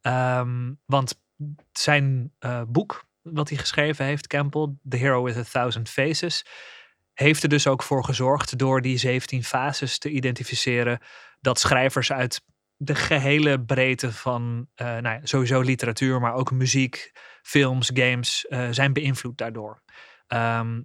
Ehm, 0.00 0.72
want 0.86 1.20
zijn 1.72 2.32
eh, 2.38 2.62
boek, 2.68 3.04
wat 3.22 3.48
hij 3.48 3.58
geschreven 3.58 4.04
heeft, 4.04 4.26
Campbell, 4.26 4.74
The 4.88 4.96
Hero 4.96 5.22
with 5.22 5.36
a 5.36 5.42
Thousand 5.42 5.88
Faces, 5.88 6.46
heeft 7.12 7.42
er 7.42 7.48
dus 7.48 7.66
ook 7.66 7.82
voor 7.82 8.04
gezorgd 8.04 8.58
door 8.58 8.82
die 8.82 8.96
17 8.96 9.44
fases 9.44 9.98
te 9.98 10.10
identificeren 10.10 10.98
dat 11.40 11.58
schrijvers 11.58 12.12
uit 12.12 12.40
de 12.76 12.94
gehele 12.94 13.60
breedte 13.60 14.12
van 14.12 14.68
eh, 14.74 14.86
nou 14.86 15.02
ja, 15.02 15.20
sowieso 15.22 15.60
literatuur, 15.60 16.20
maar 16.20 16.34
ook 16.34 16.50
muziek, 16.50 17.12
films, 17.42 17.90
games 17.94 18.46
eh, 18.46 18.68
zijn 18.70 18.92
beïnvloed 18.92 19.38
daardoor. 19.38 19.82
Ehm, 20.26 20.82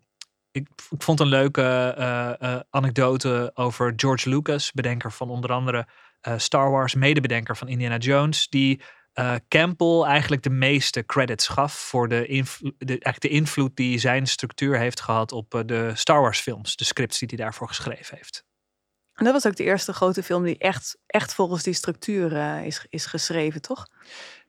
ik, 0.52 0.68
ik 0.90 1.04
vond 1.04 1.20
een 1.20 1.28
leuke 1.28 2.66
anekdote 2.70 3.52
over 3.54 3.94
George 3.96 4.30
Lucas, 4.30 4.72
bedenker 4.72 5.12
van 5.12 5.30
onder 5.30 5.52
andere 5.52 5.88
Star 6.38 6.72
Wars, 6.72 6.96
medebedenker 6.96 7.58
van 7.58 7.68
Indiana 7.68 7.98
Jones, 7.98 8.50
die 8.50 8.82
eh, 9.14 9.36
Campbell 9.48 10.02
eigenlijk 10.02 10.44
de 10.44 10.50
meeste 10.50 11.06
credits 11.06 11.48
gaf 11.48 11.74
voor 11.74 12.08
de, 12.08 12.44
de, 12.78 12.86
eigenlijk 12.88 13.22
de 13.22 13.30
invloed 13.30 13.76
die 13.76 13.98
zijn 13.98 14.28
structuur 14.28 14.78
heeft 14.78 15.02
gehad 15.02 15.32
op 15.32 15.54
eh, 15.54 15.62
de 15.66 15.92
Star 15.94 16.22
Wars 16.22 16.40
films, 16.40 16.76
de 16.76 16.84
scripts 16.84 17.20
die 17.20 17.28
hij 17.28 17.38
daarvoor 17.38 17.68
geschreven 17.68 18.18
heeft. 18.18 18.46
En 19.14 19.26
dat 19.26 19.34
was 19.34 19.48
ook 19.48 19.56
de 19.56 19.64
eerste 19.64 19.94
grote 19.94 20.24
film 20.24 20.44
die 20.44 20.58
echt, 20.58 20.98
echt 21.06 21.34
volgens 21.34 21.64
die 21.64 21.74
structuur 21.74 22.36
eh, 22.36 22.66
is, 22.66 22.86
is 22.90 23.06
geschreven, 23.06 23.62
toch? 23.62 23.88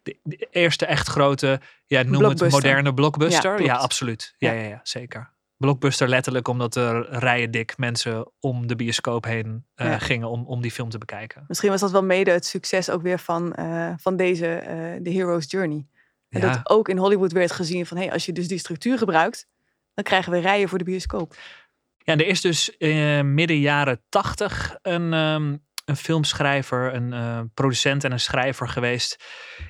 de, 0.04 0.18
de 0.22 0.48
eerste 0.50 0.86
echt 0.86 1.08
grote, 1.08 1.60
ja, 1.86 2.02
noem 2.02 2.24
het 2.24 2.50
moderne 2.50 2.94
blockbuster. 2.94 3.62
Ja, 3.62 3.74
absoluut. 3.74 4.34
Ja, 4.38 4.52
Ja. 4.52 4.60
ja. 4.60 4.68
Ja, 4.68 4.80
zeker. 4.82 5.33
Blockbuster 5.56 6.08
letterlijk 6.08 6.48
omdat 6.48 6.76
er 6.76 7.06
rijen 7.18 7.50
dik 7.50 7.78
mensen 7.78 8.30
om 8.40 8.66
de 8.66 8.76
bioscoop 8.76 9.24
heen 9.24 9.66
eh, 9.74 9.86
Ja. 9.86 9.98
gingen 9.98 10.28
om, 10.28 10.46
om 10.46 10.62
die 10.62 10.70
film 10.70 10.88
te 10.88 10.98
bekijken. 10.98 11.44
Misschien 11.48 11.70
was 11.70 11.80
dat 11.80 11.90
wel 11.90 12.04
mede 12.04 12.30
het 12.30 12.46
succes 12.46 12.90
ook 12.90 13.02
weer 13.02 13.18
van, 13.18 13.54
eh, 13.54 13.92
van 13.96 14.16
deze, 14.16 14.46
eh 14.46 15.02
The 15.02 15.10
Hero's 15.10 15.50
Journey. 15.50 15.86
En 16.28 16.40
Ja. 16.40 16.52
dat 16.52 16.70
ook 16.70 16.88
in 16.88 16.98
Hollywood 16.98 17.32
werd 17.32 17.52
gezien 17.52 17.86
van, 17.86 17.96
hey, 17.96 18.12
als 18.12 18.26
je 18.26 18.32
dus 18.32 18.48
die 18.48 18.58
structuur 18.58 18.98
gebruikt, 18.98 19.46
dan 19.94 20.04
krijgen 20.04 20.32
we 20.32 20.38
rijen 20.38 20.68
voor 20.68 20.78
de 20.78 20.84
bioscoop. 20.84 21.34
Ja, 21.98 22.12
er 22.12 22.26
is 22.26 22.40
dus 22.40 22.76
midden 23.22 23.58
jaren 23.58 24.02
tachtig 24.08 24.78
een, 24.82 25.12
ehm, 25.12 25.56
een 25.84 25.96
filmschrijver, 25.96 26.94
een 26.94 27.50
producent 27.54 28.04
en 28.04 28.12
een 28.12 28.20
schrijver 28.20 28.68
geweest 28.68 29.24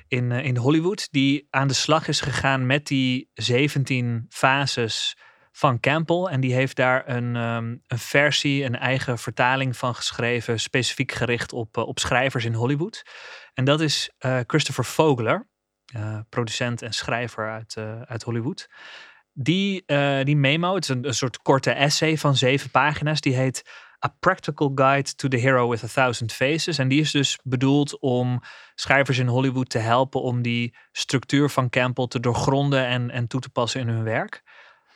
in, 0.07 0.31
in 0.31 0.57
Hollywood. 0.57 1.07
Die 1.11 1.47
aan 1.49 1.67
de 1.67 1.73
slag 1.73 2.07
is 2.07 2.21
gegaan 2.21 2.65
met 2.65 2.87
die 2.87 3.29
17 3.33 4.25
fases 4.29 5.17
van 5.55 5.79
Campbell. 5.79 6.23
En 6.23 6.39
die 6.39 6.53
heeft 6.53 6.75
daar 6.75 7.09
een, 7.09 7.35
ehm, 7.35 7.75
een 7.87 7.99
versie, 7.99 8.63
een 8.63 8.75
eigen 8.75 9.17
vertaling 9.17 9.77
van 9.77 9.95
geschreven. 9.95 10.59
Specifiek 10.59 11.11
gericht 11.11 11.53
op, 11.53 11.77
eh, 11.77 11.87
op 11.87 11.99
schrijvers 11.99 12.45
in 12.45 12.53
Hollywood. 12.53 13.05
En 13.53 13.65
dat 13.65 13.81
is 13.81 14.11
eh, 14.17 14.39
Christopher 14.47 14.85
Vogler, 14.85 15.47
eh, 15.85 16.19
producent 16.29 16.81
en 16.81 16.93
schrijver 16.93 17.51
uit, 17.51 17.77
uit 18.05 18.23
Hollywood. 18.23 18.69
Die, 19.33 19.83
die 20.23 20.35
memo, 20.35 20.75
het 20.75 20.83
is 20.83 20.89
een, 20.89 21.07
een 21.07 21.13
soort 21.13 21.37
korte 21.37 21.71
essay 21.71 22.17
van 22.17 22.35
zeven 22.35 22.69
pagina's. 22.69 23.21
Die 23.21 23.35
heet 23.35 23.63
A 24.05 24.15
Practical 24.19 24.71
Guide 24.75 25.15
to 25.15 25.27
the 25.27 25.37
Hero 25.37 25.69
with 25.69 25.83
a 25.83 25.87
Thousand 25.87 26.33
Faces. 26.33 26.77
En 26.77 26.87
die 26.87 26.99
is 26.99 27.11
dus 27.11 27.39
bedoeld 27.43 27.99
om 27.99 28.41
schrijvers 28.75 29.17
in 29.17 29.27
Hollywood 29.27 29.69
te 29.69 29.77
helpen 29.77 30.21
om 30.21 30.41
die 30.41 30.75
structuur 30.91 31.49
van 31.49 31.69
Campbell 31.69 32.07
te 32.07 32.19
doorgronden 32.19 32.85
en, 32.85 33.11
en 33.11 33.27
toe 33.27 33.41
te 33.41 33.49
passen 33.49 33.81
in 33.81 33.87
hun 33.87 34.03
werk. 34.03 34.43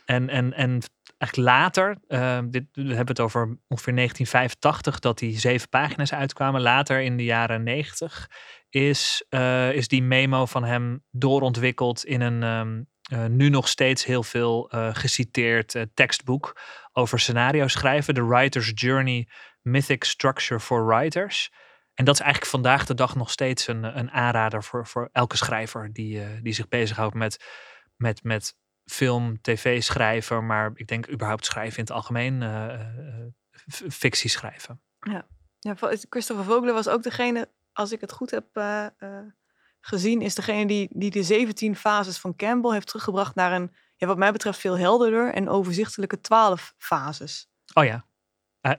En, 0.10 0.30
en, 0.30 0.54
en 0.54 0.82
eigenlijk 1.18 1.52
later, 1.52 1.98
eh, 2.08 2.40
dit, 2.46 2.66
we 2.72 2.82
hebben 2.82 3.08
het 3.08 3.20
over 3.20 3.42
ongeveer 3.68 3.96
1985 3.96 5.00
dat 5.00 5.18
die 5.18 5.40
zeven 5.40 5.70
pagina's 5.70 6.14
uitkwamen. 6.14 6.62
Later 6.62 7.02
in 7.02 7.18
de 7.18 7.24
jaren 7.24 7.64
90 7.64 8.30
is, 8.70 9.26
eh, 9.30 9.72
is 9.72 9.88
die 9.88 10.04
memo 10.04 10.46
van 10.46 10.64
hem 10.64 11.04
doorontwikkeld 11.12 12.06
in 12.06 12.22
een 12.22 12.44
ehm, 12.44 12.82
eh, 13.02 13.26
nu 13.26 13.50
nog 13.50 13.68
steeds 13.68 14.06
heel 14.06 14.24
veel 14.24 14.70
eh, 14.70 14.90
geciteerd 14.96 15.86
tekstboek 15.94 16.62
over 16.92 17.20
scenario 17.20 17.68
schrijven. 17.68 18.14
The 18.14 18.28
Writer's 18.28 18.72
Journey, 18.76 19.28
Mythic 19.62 20.04
Structure 20.04 20.60
for 20.60 20.86
Writers. 20.86 21.52
En 21.94 22.06
dat 22.06 22.14
is 22.14 22.22
eigenlijk 22.22 22.52
vandaag 22.52 22.86
de 22.86 22.94
dag 22.94 23.16
nog 23.16 23.32
steeds 23.32 23.68
een, 23.68 23.98
een 23.98 24.12
aanrader 24.12 24.64
voor, 24.64 24.88
voor 24.88 25.10
elke 25.12 25.38
schrijver 25.38 25.94
die, 25.94 26.42
die 26.42 26.54
zich 26.54 26.68
bezighoudt 26.68 27.16
met, 27.16 27.46
met, 27.96 28.24
met 28.24 28.59
film, 28.90 29.42
tv 29.42 29.82
schrijven, 29.84 30.46
maar 30.46 30.72
ik 30.74 30.88
denk 30.88 31.10
überhaupt 31.10 31.46
schrijven 31.46 31.78
in 31.78 31.84
het 31.84 31.92
algemeen, 31.94 32.42
eh, 32.42 32.74
eh, 32.74 33.26
fictie 33.90 34.30
schrijven. 34.30 34.82
Ja, 35.60 35.76
Vo- 35.76 35.92
Christopher 36.10 36.46
Vogler 36.46 36.74
was 36.74 36.88
ook 36.88 37.04
degene, 37.04 37.50
als 37.74 37.92
ik 37.92 38.02
het 38.02 38.12
goed 38.12 38.32
heb 38.32 38.46
eh, 38.54 38.86
gezien, 39.80 40.22
is 40.22 40.36
degene 40.36 40.66
die, 40.66 40.90
die 40.92 41.12
de 41.12 41.24
17 41.24 41.76
fases 41.76 42.18
van 42.18 42.36
Campbell 42.36 42.72
heeft 42.72 42.88
teruggebracht 42.88 43.36
naar 43.36 43.52
een, 43.52 43.74
ja, 43.96 44.08
wat 44.08 44.18
mij 44.18 44.32
betreft, 44.32 44.60
veel 44.60 44.78
helderder 44.78 45.34
en 45.34 45.50
overzichtelijke 45.50 46.22
12 46.22 46.74
fases. 46.78 47.50
Oh 47.74 47.84
ja, 47.86 48.06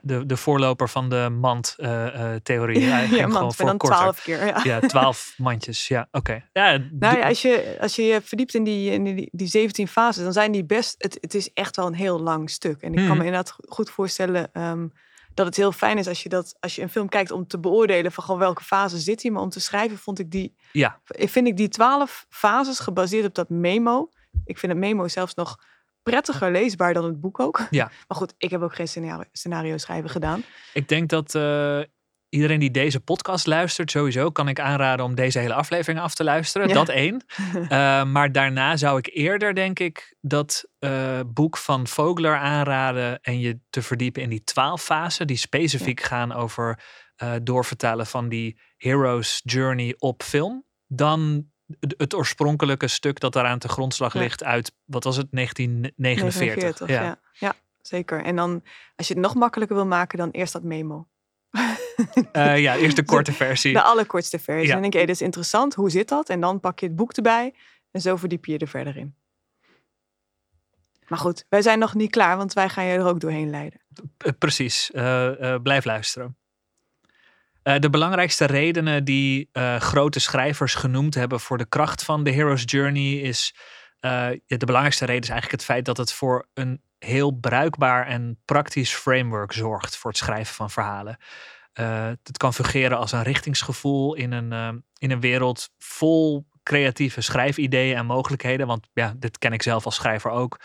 de, 0.01 0.25
de 0.25 0.37
voorloper 0.37 0.89
van 0.89 1.09
de 1.09 1.29
mand-theorie. 1.39 2.79
ja, 2.85 2.99
ja, 2.99 3.27
man, 3.27 3.35
gewoon 3.35 3.53
en 3.57 3.65
dan 3.65 3.77
korter. 3.77 3.97
12 3.97 4.21
keer. 4.23 4.45
Ja. 4.45 4.59
Ja, 4.63 4.79
twaalf 4.79 5.33
mandjes. 5.37 5.87
Ja, 5.87 6.07
oké. 6.11 6.43
Ja, 6.53 6.77
Nou 6.91 7.17
ja, 7.17 7.27
als 7.27 7.41
je, 7.41 7.77
als 7.81 7.95
je 7.95 8.03
je 8.03 8.21
verdiept 8.21 8.53
in 8.53 8.63
die, 8.63 8.91
in 8.91 9.03
die, 9.03 9.29
die 9.31 9.47
17 9.47 9.87
fases, 9.87 10.23
dan 10.23 10.33
zijn 10.33 10.51
die 10.51 10.65
best. 10.65 10.95
Het, 10.97 11.17
het 11.21 11.33
is 11.33 11.53
echt 11.53 11.75
wel 11.75 11.87
een 11.87 11.93
heel 11.93 12.19
lang 12.19 12.49
stuk. 12.49 12.81
En 12.81 12.89
ik 12.91 12.95
kan 12.97 13.05
Mhm. 13.07 13.17
me 13.17 13.23
inderdaad 13.25 13.51
go- 13.51 13.63
goed 13.67 13.89
voorstellen 13.89 14.49
ehm, 14.53 14.87
dat 15.33 15.45
het 15.45 15.55
heel 15.55 15.71
fijn 15.71 15.97
is 15.97 16.07
als 16.07 16.23
je, 16.23 16.29
dat, 16.29 16.55
als 16.59 16.75
je 16.75 16.81
een 16.81 16.89
film 16.89 17.09
kijkt 17.09 17.31
om 17.31 17.47
te 17.47 17.59
beoordelen 17.59 18.11
van 18.11 18.23
gewoon 18.23 18.39
welke 18.39 18.63
fase 18.63 18.97
zit 18.97 19.21
hij. 19.21 19.31
Maar 19.31 19.41
om 19.41 19.49
te 19.49 19.59
schrijven 19.59 19.97
vond 19.97 20.19
ik 20.19 20.31
die. 20.31 20.55
Ja. 20.71 20.99
Vind 21.05 21.47
ik 21.47 21.57
die 21.57 21.67
12 21.69 22.25
fases 22.29 22.79
gebaseerd 22.79 23.25
op 23.25 23.35
dat 23.35 23.49
memo. 23.49 24.09
Ik 24.45 24.57
vind 24.57 24.71
het 24.71 24.81
memo 24.81 25.07
zelfs 25.07 25.33
nog 25.33 25.59
prettiger 26.03 26.51
leesbaar 26.51 26.93
dan 26.93 27.03
het 27.03 27.21
boek 27.21 27.39
ook. 27.39 27.67
Ja. 27.69 27.91
Maar 28.07 28.17
goed, 28.17 28.33
ik 28.37 28.49
heb 28.49 28.61
ook 28.61 28.75
geen 28.75 28.87
scenario, 28.87 29.23
scenario 29.31 29.77
schrijven 29.77 30.09
gedaan. 30.09 30.43
Ik 30.73 30.87
denk 30.87 31.09
dat 31.09 31.35
eh, 31.35 31.79
iedereen 32.29 32.59
die 32.59 32.71
deze 32.71 32.99
podcast 32.99 33.47
luistert, 33.47 33.91
sowieso 33.91 34.31
kan 34.31 34.47
ik 34.47 34.59
aanraden 34.59 35.05
om 35.05 35.15
deze 35.15 35.39
hele 35.39 35.53
aflevering 35.53 35.99
af 35.99 36.13
te 36.13 36.23
luisteren. 36.23 36.67
Ja. 36.67 36.73
Dat 36.73 36.89
één. 36.89 37.23
Eh, 37.69 38.03
maar 38.03 38.31
daarna 38.31 38.77
zou 38.77 38.97
ik 38.97 39.09
eerder, 39.13 39.55
denk 39.55 39.79
ik, 39.79 40.15
dat 40.21 40.65
eh, 40.79 41.19
boek 41.27 41.57
van 41.57 41.87
Vogler 41.87 42.37
aanraden 42.37 43.21
en 43.21 43.39
je 43.39 43.59
te 43.69 43.81
verdiepen 43.81 44.21
in 44.21 44.29
die 44.29 44.43
twaalf 44.43 44.83
fasen, 44.83 45.27
die 45.27 45.37
specifiek 45.37 46.01
gaan 46.01 46.33
over 46.33 46.79
doorvertalen 47.43 48.05
van 48.05 48.29
die 48.29 48.59
hero's 48.77 49.41
journey 49.43 49.95
op 49.97 50.23
film. 50.23 50.65
Dan 50.87 51.50
het- 51.79 52.13
oorspronkelijke 52.13 52.87
stuk 52.87 53.19
dat 53.19 53.33
daaraan 53.33 53.59
te 53.59 53.67
grondslag 53.69 54.13
Ja. 54.13 54.19
ligt 54.19 54.43
uit, 54.43 54.71
wat 54.85 55.03
was 55.03 55.17
het, 55.17 55.27
1949. 55.31 56.87
49, 56.87 56.87
ja. 56.87 57.19
ja. 57.33 57.53
zeker. 57.81 58.23
En 58.23 58.35
dan, 58.35 58.63
als 58.95 59.07
je 59.07 59.13
het 59.13 59.23
nog 59.23 59.35
makkelijker 59.35 59.75
wil 59.75 59.85
maken, 59.85 60.17
dan 60.17 60.29
eerst 60.31 60.53
dat 60.53 60.63
memo. 60.63 61.07
Eh, 62.31 62.59
ja, 62.59 62.75
eerst 62.75 62.95
de 62.95 63.03
korte 63.03 63.33
versie. 63.33 63.73
De 63.73 63.81
allerkortste 63.81 64.39
versie. 64.39 64.61
Ja. 64.67 64.67
En 64.67 64.71
dan 64.71 64.81
denk 64.81 64.91
je, 64.93 64.97
hey, 64.97 65.07
dit 65.07 65.15
is 65.15 65.21
interessant. 65.21 65.73
Hoe 65.73 65.89
zit 65.89 66.09
dat? 66.09 66.29
En 66.29 66.39
dan 66.41 66.59
pak 66.59 66.79
je 66.79 66.85
het 66.85 66.95
boek 66.95 67.13
erbij. 67.13 67.53
En 67.91 68.01
zo 68.01 68.15
verdiep 68.15 68.45
je 68.45 68.51
je 68.51 68.57
er 68.57 68.67
verder 68.67 68.97
in. 68.97 69.15
Maar 71.07 71.19
goed, 71.19 71.45
wij 71.49 71.61
zijn 71.61 71.79
nog 71.79 71.93
niet 71.93 72.11
klaar, 72.11 72.37
want 72.37 72.53
wij 72.53 72.69
gaan 72.69 72.85
je 72.85 72.97
er 72.97 73.05
ook 73.05 73.19
doorheen 73.19 73.49
leiden. 73.49 73.81
Precies, 74.39 74.91
Eh, 74.91 75.53
eh, 75.53 75.61
blijf 75.61 75.85
luisteren. 75.85 76.37
Eh, 77.63 77.79
de 77.79 77.89
belangrijkste 77.89 78.45
redenen 78.45 79.03
die 79.03 79.49
eh, 79.51 79.75
grote 79.75 80.19
schrijvers 80.19 80.75
genoemd 80.75 81.15
hebben 81.15 81.39
voor 81.39 81.57
de 81.57 81.65
kracht 81.65 82.03
van 82.03 82.23
de 82.23 82.31
Hero's 82.31 82.63
Journey 82.65 83.13
is. 83.13 83.55
eh, 83.99 84.29
de 84.47 84.65
belangrijkste 84.65 85.05
reden 85.05 85.23
is 85.23 85.29
eigenlijk 85.29 85.61
het 85.61 85.71
feit 85.71 85.85
dat 85.85 85.97
het 85.97 86.13
voor 86.13 86.47
een 86.53 86.81
heel 86.97 87.31
bruikbaar 87.31 88.07
en 88.07 88.39
praktisch 88.45 88.93
framework 88.93 89.51
zorgt 89.51 89.97
voor 89.97 90.09
het 90.09 90.19
schrijven 90.19 90.55
van 90.55 90.69
verhalen. 90.69 91.17
Het 91.73 92.37
kan 92.37 92.53
fungeren 92.53 92.97
als 92.97 93.11
een 93.11 93.23
richtingsgevoel 93.23 94.15
in 94.15 94.31
een, 94.31 94.83
in 94.97 95.11
een 95.11 95.19
wereld 95.19 95.69
vol 95.77 96.45
creatieve 96.63 97.21
schrijfideeën 97.21 97.97
en 97.97 98.05
mogelijkheden. 98.05 98.67
Want 98.67 98.87
ja, 98.93 99.13
dit 99.17 99.37
ken 99.37 99.53
ik 99.53 99.61
zelf 99.61 99.85
als 99.85 99.95
schrijver 99.95 100.31
ook. 100.31 100.59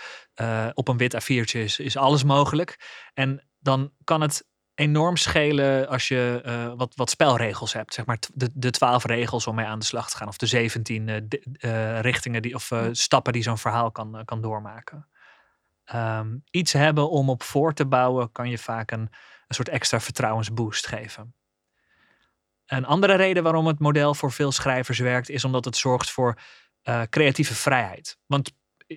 Op 0.75 0.89
een 0.89 0.97
wit 0.97 1.15
A4'tje 1.15 1.59
is, 1.59 1.79
is 1.79 1.97
alles 1.97 2.25
mogelijk. 2.25 2.81
En 3.15 3.49
dan 3.59 3.93
kan 4.05 4.21
het 4.21 4.47
enorm 4.77 5.17
schelen 5.17 5.89
als 5.89 6.09
je 6.09 6.41
eh, 6.45 6.73
wat, 6.77 6.93
wat 6.95 7.11
spelregels 7.11 7.73
hebt. 7.73 7.95
Zeg 7.95 8.07
maar 8.07 8.19
de, 8.35 8.51
de 8.55 8.71
twaalf 8.71 9.05
regels 9.05 9.47
om 9.47 9.55
mee 9.55 9.67
aan 9.67 9.79
de 9.79 9.85
slag 9.85 10.11
te 10.11 10.17
gaan. 10.17 10.29
Of 10.29 10.37
de 10.37 10.47
zeventien 10.47 11.07
de- 11.07 11.43
eh, 11.59 12.01
richtingen 12.01 12.43
die, 12.43 12.55
of 12.55 12.73
stappen 12.93 13.33
die 13.33 13.43
zo'n 13.43 13.59
verhaal 13.59 13.91
kan, 13.91 14.23
kan 14.25 14.41
doormaken. 14.41 15.09
Ehm, 15.85 16.37
iets 16.51 16.73
hebben 16.73 17.11
om 17.11 17.31
op 17.31 17.43
voor 17.43 17.73
te 17.73 17.87
bouwen 17.87 18.33
kan 18.33 18.51
je 18.51 18.59
vaak 18.59 18.91
een, 18.91 19.01
een 19.47 19.55
soort 19.55 19.69
extra 19.69 20.01
vertrouwensboost 20.01 20.87
geven. 20.87 21.35
Een 22.67 22.85
andere 22.85 23.15
reden 23.15 23.43
waarom 23.43 23.67
het 23.67 23.79
model 23.79 24.15
voor 24.15 24.33
veel 24.33 24.53
schrijvers 24.53 24.99
werkt, 24.99 25.29
is 25.29 25.45
omdat 25.45 25.65
het 25.65 25.77
zorgt 25.77 26.11
voor 26.11 26.39
uh, 26.85 27.03
creatieve 27.11 27.55
vrijheid. 27.55 28.19
Want 28.27 28.53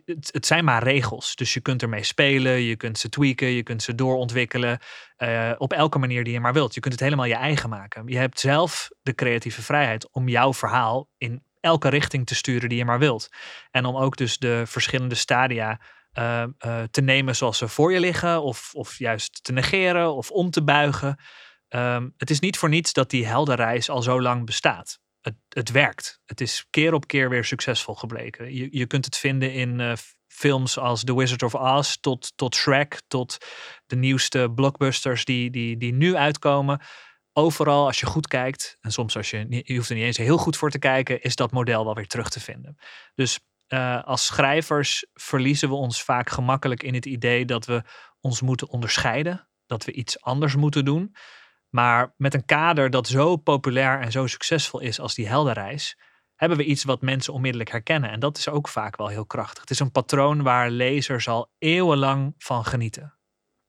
het, 0.06 0.45
zijn 0.45 0.63
maar 0.65 0.84
regels. 0.84 1.36
Dus 1.36 1.54
je 1.54 1.60
kunt 1.60 1.82
ermee 1.82 2.04
spelen, 2.04 2.62
je 2.62 2.75
kunt 2.75 2.97
ze 2.97 3.10
tweaken, 3.10 3.47
je 3.47 3.63
kunt 3.63 3.84
ze 3.84 3.95
doorontwikkelen. 3.95 4.80
Uh, 5.17 5.52
op 5.58 5.73
elke 5.73 5.99
manier 5.99 6.23
die 6.23 6.34
je 6.34 6.39
maar 6.39 6.54
wilt. 6.54 6.73
Je 6.73 6.80
kunt 6.80 6.93
het 6.93 7.04
helemaal 7.04 7.25
je 7.25 7.36
eigen 7.36 7.69
maken. 7.69 8.08
Je 8.08 8.17
hebt 8.17 8.39
zelf 8.39 8.89
de 9.02 9.15
creatieve 9.15 9.62
vrijheid 9.62 10.12
om 10.12 10.28
jouw 10.28 10.54
verhaal 10.54 11.10
in 11.17 11.43
elke 11.60 11.89
richting 11.89 12.25
te 12.25 12.36
sturen 12.36 12.69
die 12.69 12.78
je 12.78 12.86
maar 12.86 12.99
wilt. 12.99 13.30
En 13.71 13.86
om 13.86 13.97
ook 13.97 14.17
dus 14.17 14.38
de 14.38 14.63
verschillende 14.65 15.15
stadia 15.15 15.80
uh, 16.13 16.43
uh, 16.65 16.84
te 16.91 17.02
nemen 17.02 17.36
zoals 17.36 17.58
ze 17.58 17.67
voor 17.67 17.93
je 17.93 17.99
liggen, 17.99 18.43
of, 18.43 18.71
of 18.73 18.97
juist 18.97 19.43
te 19.43 19.52
negeren 19.52 20.15
of 20.15 20.32
om 20.32 20.49
te 20.49 20.63
buigen. 20.63 21.19
Um, 21.69 22.13
het 22.17 22.30
is 22.30 22.39
niet 22.39 22.58
voor 22.58 22.69
niets 22.69 22.93
dat 22.93 23.10
die 23.10 23.25
heldenreis 23.25 23.89
al 23.89 24.02
zo 24.02 24.21
lang 24.21 24.45
bestaat. 24.45 24.99
Het, 25.21 25.36
het, 25.49 25.71
werkt. 25.71 26.21
Het 26.25 26.41
is 26.41 26.65
keer 26.69 26.93
op 26.93 27.08
keer 27.08 27.29
weer 27.29 27.45
succesvol 27.45 27.95
gebleken. 27.95 28.53
Je, 28.53 28.67
je 28.71 28.86
kunt 28.86 29.05
het 29.05 29.17
vinden 29.17 29.53
in 29.53 29.79
uh, 29.79 29.93
films 30.27 30.77
als 30.77 31.03
The 31.03 31.15
Wizard 31.15 31.43
of 31.43 31.55
Oz, 31.55 31.95
tot, 31.99 32.32
tot 32.36 32.55
Shrek, 32.55 33.01
tot 33.08 33.38
de 33.86 33.95
nieuwste 33.95 34.51
blockbusters 34.55 35.25
die, 35.25 35.49
die, 35.49 35.77
die 35.77 35.93
nu 35.93 36.15
uitkomen 36.15 36.82
overal 37.34 37.86
als 37.86 37.99
je 37.99 38.05
goed 38.05 38.27
kijkt, 38.27 38.77
en 38.82 38.91
soms 38.91 39.17
als 39.17 39.29
je, 39.29 39.45
je 39.49 39.75
hoeft 39.75 39.89
er 39.89 39.95
niet 39.95 40.05
eens 40.05 40.17
heel 40.17 40.38
goed 40.38 40.58
voor 40.58 40.69
te 40.69 40.79
kijken, 40.79 41.21
is 41.21 41.36
dat 41.36 41.51
model 41.51 41.86
wel 41.86 41.95
weer 41.95 42.08
terug 42.08 42.29
te 42.29 42.39
vinden. 42.39 42.77
Dus 43.15 43.39
uh, 43.67 44.03
als 44.03 44.25
schrijvers 44.25 45.05
verliezen 45.13 45.69
we 45.69 45.75
ons 45.75 46.03
vaak 46.03 46.29
gemakkelijk 46.29 46.84
in 46.84 46.93
het 46.93 47.05
idee 47.05 47.45
dat 47.45 47.65
we 47.65 47.84
ons 48.19 48.41
moeten 48.41 48.69
onderscheiden, 48.69 49.49
dat 49.65 49.86
we 49.86 49.91
iets 49.91 50.21
anders 50.21 50.55
moeten 50.55 50.86
doen. 50.86 51.15
Maar 51.69 52.13
met 52.17 52.34
een 52.34 52.45
kader 52.45 52.89
dat 52.89 53.08
zo 53.08 53.36
populair 53.36 54.01
en 54.01 54.12
zo 54.12 54.27
succesvol 54.27 54.79
is 54.79 54.99
als 54.99 55.15
die 55.15 55.27
heldenreis, 55.27 55.97
hebben 56.36 56.58
we 56.58 56.65
iets 56.65 56.84
wat 56.84 57.01
mensen 57.01 57.34
onmiddellijk 57.34 57.71
herkennen. 57.71 58.10
En 58.10 58.19
dat 58.19 58.38
is 58.38 58.49
ook 58.49 58.67
vaak 58.67 58.97
wel 58.97 59.08
heel 59.08 59.25
krachtig. 59.25 59.62
Het 59.62 59.69
is 59.69 59.79
een 59.79 59.91
patroon 59.91 60.43
waar 60.43 60.69
lezers 60.69 61.27
al 61.27 61.51
eeuwenlang 61.58 62.34
van 62.38 62.65
genieten. 62.65 63.13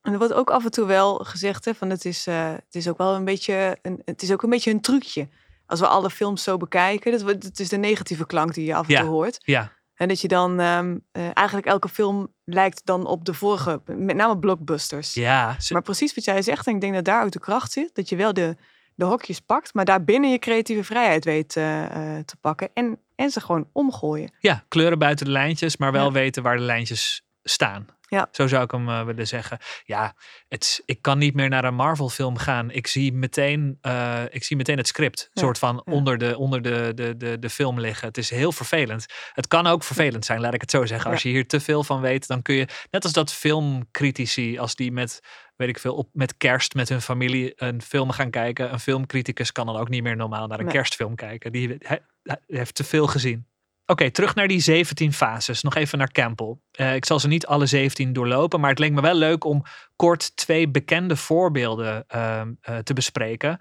En 0.03 0.13
er 0.13 0.19
wordt 0.19 0.33
ook 0.33 0.51
af 0.51 0.65
en 0.65 0.71
toe 0.71 0.87
wel 0.87 1.17
gezegd, 1.17 1.65
hè, 1.65 1.75
van 1.75 1.91
het 1.91 2.05
is, 2.05 2.27
uh, 2.27 2.51
het 2.51 2.75
is 2.75 2.89
ook 2.89 2.99
wel 2.99 3.15
een 3.15 3.25
beetje 3.25 3.79
een, 3.83 4.03
het 4.05 4.23
is 4.23 4.33
ook 4.33 4.43
een 4.43 4.51
beetje 4.51 4.71
een 4.71 4.81
trucje. 4.81 5.29
Als 5.67 5.81
we 5.81 5.87
alle 5.87 6.11
films 6.11 6.43
zo 6.43 6.57
bekijken, 6.57 7.13
dat, 7.13 7.43
het 7.43 7.61
is 7.61 7.69
de 7.69 7.77
negatieve 7.77 8.27
klank 8.27 8.55
die 8.55 8.67
je 8.67 8.75
af 8.75 8.89
en 8.89 9.01
toe 9.01 9.11
hoort. 9.11 9.39
Ja. 9.41 9.73
En 9.95 10.09
dat 10.09 10.21
je 10.21 10.29
dan 10.29 10.61
um, 10.61 11.07
uh, 11.13 11.31
eigenlijk 11.35 11.67
elke 11.67 11.89
film 11.89 12.35
lijkt 12.55 12.81
dan 12.85 13.07
op 13.07 13.25
de 13.25 13.35
vorige, 13.35 13.81
met 13.87 14.17
name 14.17 14.39
blockbusters. 14.39 15.15
Ja. 15.15 15.57
Maar 15.69 15.83
precies 15.83 16.15
wat 16.15 16.25
jij 16.25 16.43
zegt, 16.43 16.67
en 16.67 16.75
ik 16.75 16.81
denk 16.81 16.95
dat 16.95 17.05
daar 17.05 17.25
ook 17.25 17.31
de 17.31 17.41
kracht 17.41 17.73
zit, 17.73 17.95
dat 17.95 18.09
je 18.09 18.17
wel 18.17 18.33
de, 18.33 18.57
de 18.95 19.05
hokjes 19.05 19.41
pakt, 19.41 19.75
maar 19.75 19.85
daarbinnen 19.85 20.31
je 20.31 20.39
creatieve 20.39 20.85
vrijheid 20.85 21.25
weet 21.25 21.57
uh, 21.57 21.85
te 22.25 22.37
pakken 22.41 22.71
en, 22.75 22.99
en 23.15 23.31
ze 23.31 23.41
gewoon 23.41 23.69
omgooien. 23.73 24.33
Ja, 24.39 24.65
kleuren 24.69 24.99
buiten 24.99 25.27
de 25.27 25.33
lijntjes, 25.33 25.77
maar 25.77 25.93
wel 25.93 26.07
ja. 26.07 26.13
weten 26.13 26.43
waar 26.43 26.57
de 26.57 26.63
lijntjes 26.63 27.23
staan. 27.43 27.87
Ja. 28.11 28.29
Zo 28.31 28.47
zou 28.47 28.65
ik 28.65 28.71
hem 28.71 28.89
uh, 28.89 29.05
willen 29.05 29.27
zeggen. 29.27 29.59
Ja, 29.85 30.15
het, 30.49 30.83
ik 30.85 31.03
kan 31.03 31.19
niet 31.19 31.35
meer 31.35 31.49
naar 31.49 31.65
een 31.65 31.75
Marvel 31.75 32.09
film 32.09 32.37
gaan. 32.37 32.71
Ik 32.71 32.87
zie 32.87 33.13
meteen, 33.13 33.79
uh, 33.83 34.23
ik 34.31 34.45
zie 34.45 34.57
meteen 34.57 34.77
het 34.77 34.87
script 34.87 35.31
ja. 35.33 35.43
soort 35.43 35.59
van 35.59 35.83
ja. 35.85 35.93
onder, 35.93 36.19
de, 36.19 36.39
onder 36.39 36.63
de, 36.63 36.93
de, 36.95 37.17
de, 37.17 37.39
de 37.39 37.51
film 37.51 37.81
liggen. 37.81 38.09
Het 38.09 38.19
is 38.19 38.31
heel 38.31 38.53
vervelend. 38.53 39.07
Het 39.33 39.49
kan 39.49 39.67
ook 39.67 39.85
vervelend 39.85 40.25
zijn, 40.25 40.41
laat 40.41 40.55
ik 40.55 40.61
het 40.61 40.71
zo 40.71 40.87
zeggen. 40.87 41.11
Als 41.11 41.23
je 41.23 41.29
hier 41.29 41.47
te 41.47 41.61
veel 41.61 41.85
van 41.85 42.01
weet, 42.01 42.27
dan 42.27 42.43
kun 42.43 42.55
je, 42.55 42.67
net 42.91 43.05
als 43.05 43.13
dat 43.13 43.33
filmcritici, 43.33 44.59
als 44.59 44.75
die 44.75 44.93
met, 44.93 45.21
weet 45.57 45.69
ik 45.69 45.79
veel, 45.79 45.95
op, 45.95 46.09
met 46.13 46.37
kerst 46.37 46.75
met 46.75 46.89
hun 46.89 47.03
familie 47.03 47.53
een 47.57 47.83
film 47.83 48.11
gaan 48.11 48.31
kijken. 48.31 48.73
Een 48.73 48.81
filmcriticus 48.81 49.53
kan 49.53 49.67
dan 49.67 49.77
ook 49.77 49.89
niet 49.89 50.03
meer 50.03 50.17
normaal 50.17 50.47
naar 50.47 50.59
een 50.59 50.65
nee. 50.65 50.75
kerstfilm 50.75 51.15
kijken. 51.15 51.53
Die 51.53 51.77
hij, 51.79 52.01
hij 52.23 52.39
heeft 52.47 52.75
te 52.75 52.85
veel 52.85 53.07
gezien. 53.07 53.50
Oké, 53.91 54.11
terug 54.11 54.35
naar 54.35 54.49
die 54.49 54.61
17 54.61 55.13
fases. 55.13 55.63
Nog 55.63 55.75
even 55.75 55.99
naar 55.99 56.11
Campbell. 56.11 56.57
Uh, 56.81 56.95
ik 56.95 57.05
zal 57.05 57.21
ze 57.21 57.29
niet 57.29 57.47
alle 57.47 57.67
17 57.67 58.13
doorlopen, 58.13 58.61
maar 58.61 58.71
het 58.71 58.79
leek 58.79 58.93
me 58.93 59.01
wel 59.01 59.15
leuk 59.15 59.45
om 59.45 59.65
kort 59.97 60.37
twee 60.37 60.69
bekende 60.69 61.17
voorbeelden 61.17 62.05
uh, 62.15 62.41
uh, 62.69 62.79
te 62.79 62.93
bespreken. 62.93 63.59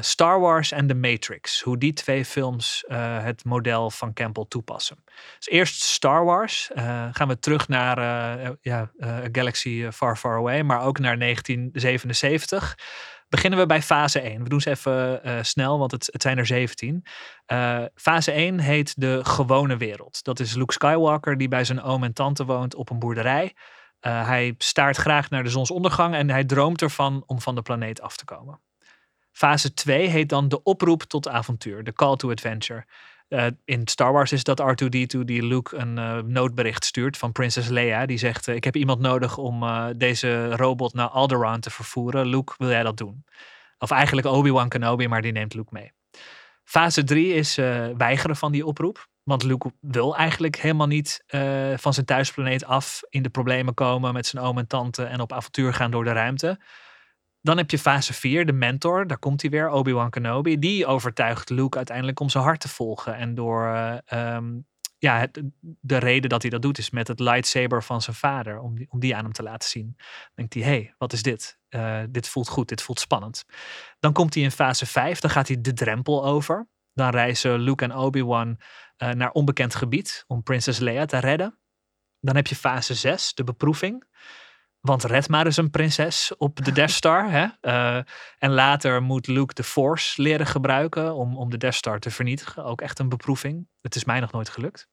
Star 0.00 0.40
Wars 0.40 0.72
en 0.72 0.86
The 0.86 0.94
Matrix. 0.94 1.60
Hoe 1.60 1.78
die 1.78 1.92
twee 1.92 2.24
films 2.24 2.84
het 3.22 3.44
model 3.44 3.90
van 3.90 4.12
Campbell 4.12 4.44
toepassen. 4.48 5.04
Dus 5.38 5.48
eerst 5.48 5.82
Star 5.82 6.24
Wars. 6.24 6.70
gaan 7.12 7.28
we 7.28 7.38
terug 7.38 7.68
naar 7.68 7.98
ja, 8.60 8.90
Galaxy 9.32 9.90
Far 9.90 10.16
Far 10.16 10.36
Away, 10.36 10.62
maar 10.62 10.82
ook 10.82 10.98
naar 10.98 11.18
1977 11.18 12.76
beginnen 13.30 13.58
we 13.58 13.66
bij 13.66 13.82
fase 13.82 14.20
1. 14.20 14.42
We 14.42 14.48
doen 14.48 14.60
ze 14.60 14.70
even 14.70 15.20
uh, 15.24 15.38
snel, 15.42 15.78
want 15.78 15.90
het, 15.90 16.08
het, 16.12 16.22
zijn 16.22 16.38
er 16.38 16.46
17. 16.46 17.04
Uh, 17.52 17.84
fase 17.94 18.32
1 18.32 18.58
heet 18.58 19.00
de 19.00 19.20
gewone 19.22 19.76
wereld. 19.76 20.24
Dat 20.24 20.40
is 20.40 20.54
Luke 20.54 20.72
Skywalker 20.72 21.38
die 21.38 21.48
bij 21.48 21.64
zijn 21.64 21.82
oom 21.82 22.04
en 22.04 22.12
tante 22.12 22.44
woont 22.44 22.74
op 22.74 22.90
een 22.90 22.98
boerderij. 22.98 23.54
Uh, 24.06 24.26
hij 24.26 24.54
staart 24.58 24.96
graag 24.96 25.30
naar 25.30 25.42
de 25.42 25.48
zonsondergang 25.48 26.14
en 26.14 26.30
hij 26.30 26.44
droomt 26.44 26.82
ervan 26.82 27.22
om 27.26 27.40
van 27.40 27.54
de 27.54 27.62
planeet 27.62 28.00
af 28.00 28.16
te 28.16 28.24
komen. 28.24 28.60
Fase 29.32 29.74
2 29.74 30.08
heet 30.08 30.28
dan 30.28 30.48
de 30.48 30.62
oproep 30.62 31.02
tot 31.02 31.28
avontuur, 31.28 31.84
de 31.84 31.92
call 31.92 32.16
to 32.16 32.30
adventure. 32.30 32.84
Uh, 33.30 33.46
in 33.64 33.88
Star 33.88 34.12
Wars 34.12 34.32
is 34.32 34.44
dat 34.44 34.62
R2D2 34.62 35.18
die 35.24 35.42
Luke 35.42 35.76
een 35.76 35.96
uh, 35.96 36.18
noodbericht 36.18 36.84
stuurt 36.84 37.16
van 37.16 37.32
Prinses 37.32 37.68
Leia. 37.68 38.06
Die 38.06 38.18
zegt, 38.18 38.48
uh, 38.48 38.54
ik 38.54 38.64
heb 38.64 38.76
iemand 38.76 39.00
nodig 39.00 39.38
om 39.38 39.64
deze 39.96 40.56
robot 40.56 40.94
naar 40.94 41.08
Alderaan 41.08 41.60
te 41.60 41.70
vervoeren. 41.70 42.26
Luke, 42.26 42.54
wil 42.56 42.68
jij 42.68 42.82
dat 42.82 42.96
doen? 42.96 43.24
Of 43.78 43.90
eigenlijk 43.90 44.26
Obi-Wan 44.26 44.68
Kenobi, 44.68 45.08
maar 45.08 45.22
die 45.22 45.32
neemt 45.32 45.54
Luke 45.54 45.68
mee. 45.72 45.92
Fase 46.64 47.04
3 47.04 47.34
is 47.34 47.54
weigeren 47.96 48.36
van 48.36 48.52
die 48.52 48.66
oproep. 48.66 49.08
Want 49.22 49.42
Luke 49.42 49.72
wil 49.80 50.16
eigenlijk 50.16 50.56
helemaal 50.56 50.86
niet 50.86 51.24
van 51.76 51.94
zijn 51.94 52.06
thuisplaneet 52.06 52.64
af 52.64 53.00
in 53.08 53.22
de 53.22 53.28
problemen 53.28 53.74
komen 53.74 54.12
met 54.12 54.26
zijn 54.26 54.44
oom 54.44 54.58
en 54.58 54.66
tante 54.66 55.04
en 55.04 55.20
op 55.20 55.32
avontuur 55.32 55.74
gaan 55.74 55.90
door 55.90 56.04
de 56.04 56.12
ruimte. 56.12 56.58
Dan 57.42 57.56
heb 57.56 57.70
je 57.70 57.78
fase 57.78 58.12
4, 58.12 58.46
de 58.46 58.52
mentor. 58.52 59.06
Daar 59.06 59.18
komt 59.18 59.42
hij 59.42 59.50
weer, 59.50 59.68
Obi-Wan 59.68 60.10
Kenobi. 60.10 60.58
Die 60.58 60.86
overtuigt 60.86 61.50
Luke 61.50 61.76
uiteindelijk 61.76 62.20
om 62.20 62.28
zijn 62.28 62.44
hart 62.44 62.60
te 62.60 62.68
volgen. 62.68 63.16
En 63.16 63.34
door 63.34 63.64
uh, 63.64 64.34
um, 64.34 64.66
ja, 64.98 65.18
het, 65.18 65.42
de 65.80 65.96
reden 65.96 66.30
dat 66.30 66.42
hij 66.42 66.50
dat 66.50 66.62
doet 66.62 66.78
is 66.78 66.90
met 66.90 67.08
het 67.08 67.20
lightsaber 67.20 67.82
van 67.82 68.02
zijn 68.02 68.16
vader. 68.16 68.60
Om 68.60 68.74
die, 68.74 68.86
om 68.90 69.00
die 69.00 69.16
aan 69.16 69.24
hem 69.24 69.32
te 69.32 69.42
laten 69.42 69.68
zien. 69.68 69.94
Dan 69.96 70.30
denkt 70.34 70.54
hij, 70.54 70.62
hé, 70.62 70.68
hey, 70.68 70.94
wat 70.98 71.12
is 71.12 71.22
dit? 71.22 71.58
Uh, 71.70 72.02
dit 72.10 72.28
voelt 72.28 72.48
goed, 72.48 72.68
dit 72.68 72.82
voelt 72.82 73.00
spannend. 73.00 73.44
Dan 73.98 74.12
komt 74.12 74.34
hij 74.34 74.42
in 74.42 74.50
fase 74.50 74.86
5, 74.86 75.20
dan 75.20 75.30
gaat 75.30 75.48
hij 75.48 75.60
de 75.60 75.72
drempel 75.72 76.24
over. 76.24 76.68
Dan 76.92 77.10
reizen 77.10 77.58
Luke 77.58 77.84
en 77.84 77.94
Obi-Wan 77.94 78.48
uh, 78.98 79.10
naar 79.10 79.30
onbekend 79.30 79.74
gebied 79.74 80.24
om 80.26 80.42
prinses 80.42 80.78
Leia 80.78 81.04
te 81.04 81.18
redden. 81.18 81.58
Dan 82.20 82.36
heb 82.36 82.46
je 82.46 82.56
fase 82.56 82.94
6, 82.94 83.34
de 83.34 83.44
beproeving. 83.44 84.04
Want 84.80 85.04
red 85.04 85.28
maar 85.28 85.46
eens 85.46 85.56
een 85.56 85.70
prinses 85.70 86.36
op 86.36 86.64
de 86.64 86.72
Death 86.72 86.90
Star. 86.90 87.30
Hè? 87.30 87.46
Uh, 87.60 88.02
en 88.38 88.50
later 88.50 89.02
moet 89.02 89.26
Luke 89.26 89.54
de 89.54 89.62
Force 89.62 90.22
leren 90.22 90.46
gebruiken 90.46 91.14
om, 91.14 91.36
om 91.36 91.50
de 91.50 91.56
Death 91.56 91.74
Star 91.74 91.98
te 91.98 92.10
vernietigen. 92.10 92.64
Ook 92.64 92.80
echt 92.80 92.98
een 92.98 93.08
beproeving. 93.08 93.68
Het 93.80 93.94
is 93.94 94.04
mij 94.04 94.20
nog 94.20 94.32
nooit 94.32 94.48
gelukt. 94.48 94.88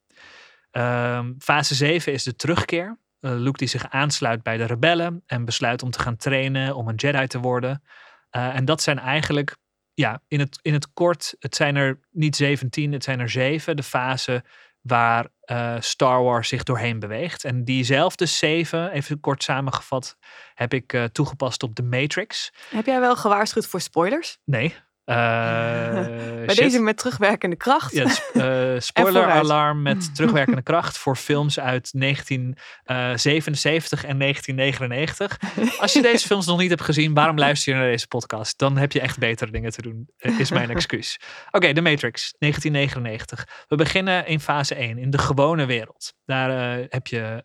Uh, 0.71 1.25
fase 1.39 1.75
7 1.75 2.13
is 2.13 2.23
de 2.23 2.35
terugkeer. 2.35 2.99
Uh, 3.21 3.31
Luke 3.31 3.57
die 3.57 3.67
zich 3.67 3.89
aansluit 3.89 4.43
bij 4.43 4.57
de 4.57 4.65
rebellen 4.65 5.23
en 5.25 5.45
besluit 5.45 5.83
om 5.83 5.89
te 5.89 5.99
gaan 5.99 6.15
trainen 6.15 6.75
om 6.75 6.87
een 6.87 6.95
Jedi 6.95 7.27
te 7.27 7.39
worden. 7.39 7.83
Uh, 8.31 8.55
en 8.55 8.65
dat 8.65 8.81
zijn 8.81 8.99
eigenlijk, 8.99 9.57
ja, 9.93 10.21
in 10.27 10.39
het, 10.39 10.59
in 10.61 10.73
het 10.73 10.93
kort, 10.93 11.35
het 11.39 11.55
zijn 11.55 11.75
er 11.75 11.99
niet 12.11 12.35
17, 12.35 12.91
het 12.91 13.03
zijn 13.03 13.19
er 13.19 13.29
7. 13.29 13.75
De 13.75 13.83
fase 13.83 14.43
waar 14.87 15.27
uh, 15.45 15.75
Star 15.79 16.23
Wars 16.23 16.47
zich 16.47 16.63
doorheen 16.63 16.99
beweegt. 16.99 17.43
En 17.43 17.63
diezelfde 17.63 18.25
zeven, 18.25 18.91
even 18.91 19.19
kort 19.19 19.43
samengevat, 19.43 20.17
heb 20.53 20.73
ik 20.73 20.93
uh, 20.93 21.03
toegepast 21.03 21.63
op 21.63 21.75
The 21.75 21.83
Matrix. 21.83 22.53
Heb 22.69 22.85
jij 22.85 22.99
wel 22.99 23.15
gewaarschuwd 23.15 23.67
voor 23.67 23.81
spoilers? 23.81 24.37
Nee. 24.45 24.75
Uh, 25.09 25.15
Bij 26.45 26.55
shit. 26.55 26.57
deze 26.57 26.79
met 26.79 26.97
terugwerkende 26.97 27.55
kracht. 27.55 27.93
Ja, 27.93 28.05
uh, 28.33 28.79
spoiler 28.89 29.25
alarm 29.25 29.81
met 29.81 30.09
terugwerkende 30.15 30.61
kracht 30.61 30.97
voor 30.97 31.15
films 31.15 31.59
uit 31.59 31.99
1977 31.99 34.05
en 34.05 34.19
1999. 34.19 35.39
Als 35.79 35.93
je 35.93 36.01
deze 36.01 36.27
films 36.27 36.45
nog 36.45 36.59
niet 36.59 36.69
hebt 36.69 36.81
gezien, 36.81 37.13
waarom 37.13 37.37
luister 37.37 37.73
je 37.73 37.79
naar 37.79 37.89
deze 37.89 38.07
podcast? 38.07 38.57
Dan 38.57 38.77
heb 38.77 38.91
je 38.91 38.99
echt 38.99 39.19
betere 39.19 39.51
dingen 39.51 39.71
te 39.71 39.81
doen, 39.81 40.09
is 40.17 40.51
mijn 40.51 40.69
excuus. 40.69 41.19
Oké, 41.47 41.57
okay, 41.57 41.73
The 41.73 41.81
Matrix, 41.81 42.33
1999. 42.37 43.65
We 43.67 43.75
beginnen 43.75 44.27
in 44.27 44.39
fase 44.39 44.75
1, 44.75 44.97
in 44.97 45.09
de 45.09 45.17
gewone 45.17 45.65
wereld. 45.65 46.13
Daar 46.25 46.79
uh, 46.79 46.85
heb 46.89 47.07
je 47.07 47.43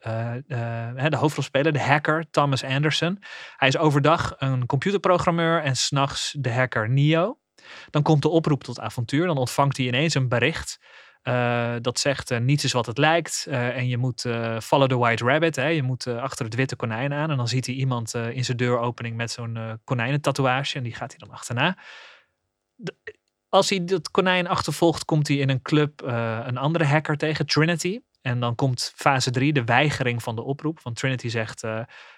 de 1.09 1.17
hoofdrolspeler, 1.17 1.73
de 1.73 1.81
hacker 1.81 2.25
Thomas 2.31 2.65
Anderson. 2.65 3.23
Hij 3.57 3.69
is 3.69 3.77
overdag 3.77 4.35
een 4.37 4.67
computerprogrammeur 4.67 5.63
en 5.63 5.77
s'nachts 5.77 6.35
de 6.39 6.53
hacker 6.53 6.91
Neo. 6.91 7.41
Dan 7.91 8.03
komt 8.03 8.23
de 8.23 8.29
oproep 8.29 8.65
tot 8.65 8.81
avontuur. 8.81 9.27
Dan 9.27 9.39
ontvangt 9.39 9.77
hij 9.77 9.87
ineens 9.87 10.15
een 10.15 10.29
bericht 10.29 10.79
Uh, 11.23 11.75
dat 11.81 11.99
zegt 11.99 12.31
uh, 12.31 12.39
niets 12.39 12.65
is 12.65 12.73
wat 12.73 12.87
het 12.87 12.99
lijkt. 12.99 13.47
Uh, 13.49 13.77
en 13.77 13.89
je 13.89 13.97
moet 13.97 14.21
follow 14.63 14.89
the 14.89 14.97
white 14.97 15.25
rabbit. 15.25 15.57
Hè? 15.57 15.67
Je 15.67 15.83
moet 15.83 16.07
achter 16.07 16.45
het 16.45 16.55
witte 16.55 16.77
konijn 16.77 17.13
aan. 17.13 17.31
En 17.31 17.37
dan 17.37 17.49
ziet 17.49 17.67
hij 17.67 17.75
iemand 17.75 18.15
in 18.15 18.45
zijn 18.45 18.57
deuropening 18.57 19.17
met 19.17 19.31
zo'n 19.31 19.81
konijnentatoeage. 19.85 20.77
En 20.77 20.83
die 20.83 20.95
gaat 20.95 21.11
hij 21.11 21.19
dan 21.19 21.31
achterna. 21.31 21.79
Als 23.49 23.69
hij 23.69 23.85
dat 23.85 24.11
konijn 24.11 24.49
achtervolgt, 24.49 25.05
komt 25.05 25.29
hij 25.29 25.37
in 25.37 25.49
een 25.49 25.63
club 25.63 26.03
een 26.47 26.57
andere 26.57 26.85
hacker 26.85 27.17
tegen, 27.17 27.47
Trinity. 27.47 28.01
En 28.23 28.41
dan 28.41 28.55
komt 28.55 28.93
fase 28.95 29.31
3, 29.31 29.53
de 29.53 29.65
weigering 29.65 30.23
van 30.23 30.37
de 30.37 30.43
oproep. 30.43 30.81
Want 30.83 30.97
Trinity 30.97 31.29
zegt: 31.29 31.63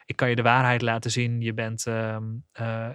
Ik 0.04 0.16
kan 0.16 0.28
je 0.28 0.36
de 0.36 0.42
waarheid 0.42 0.82
laten 0.82 1.10
zien. 1.10 1.40
Je 1.40 1.54
bent 1.54 1.86
ehm, 1.86 2.24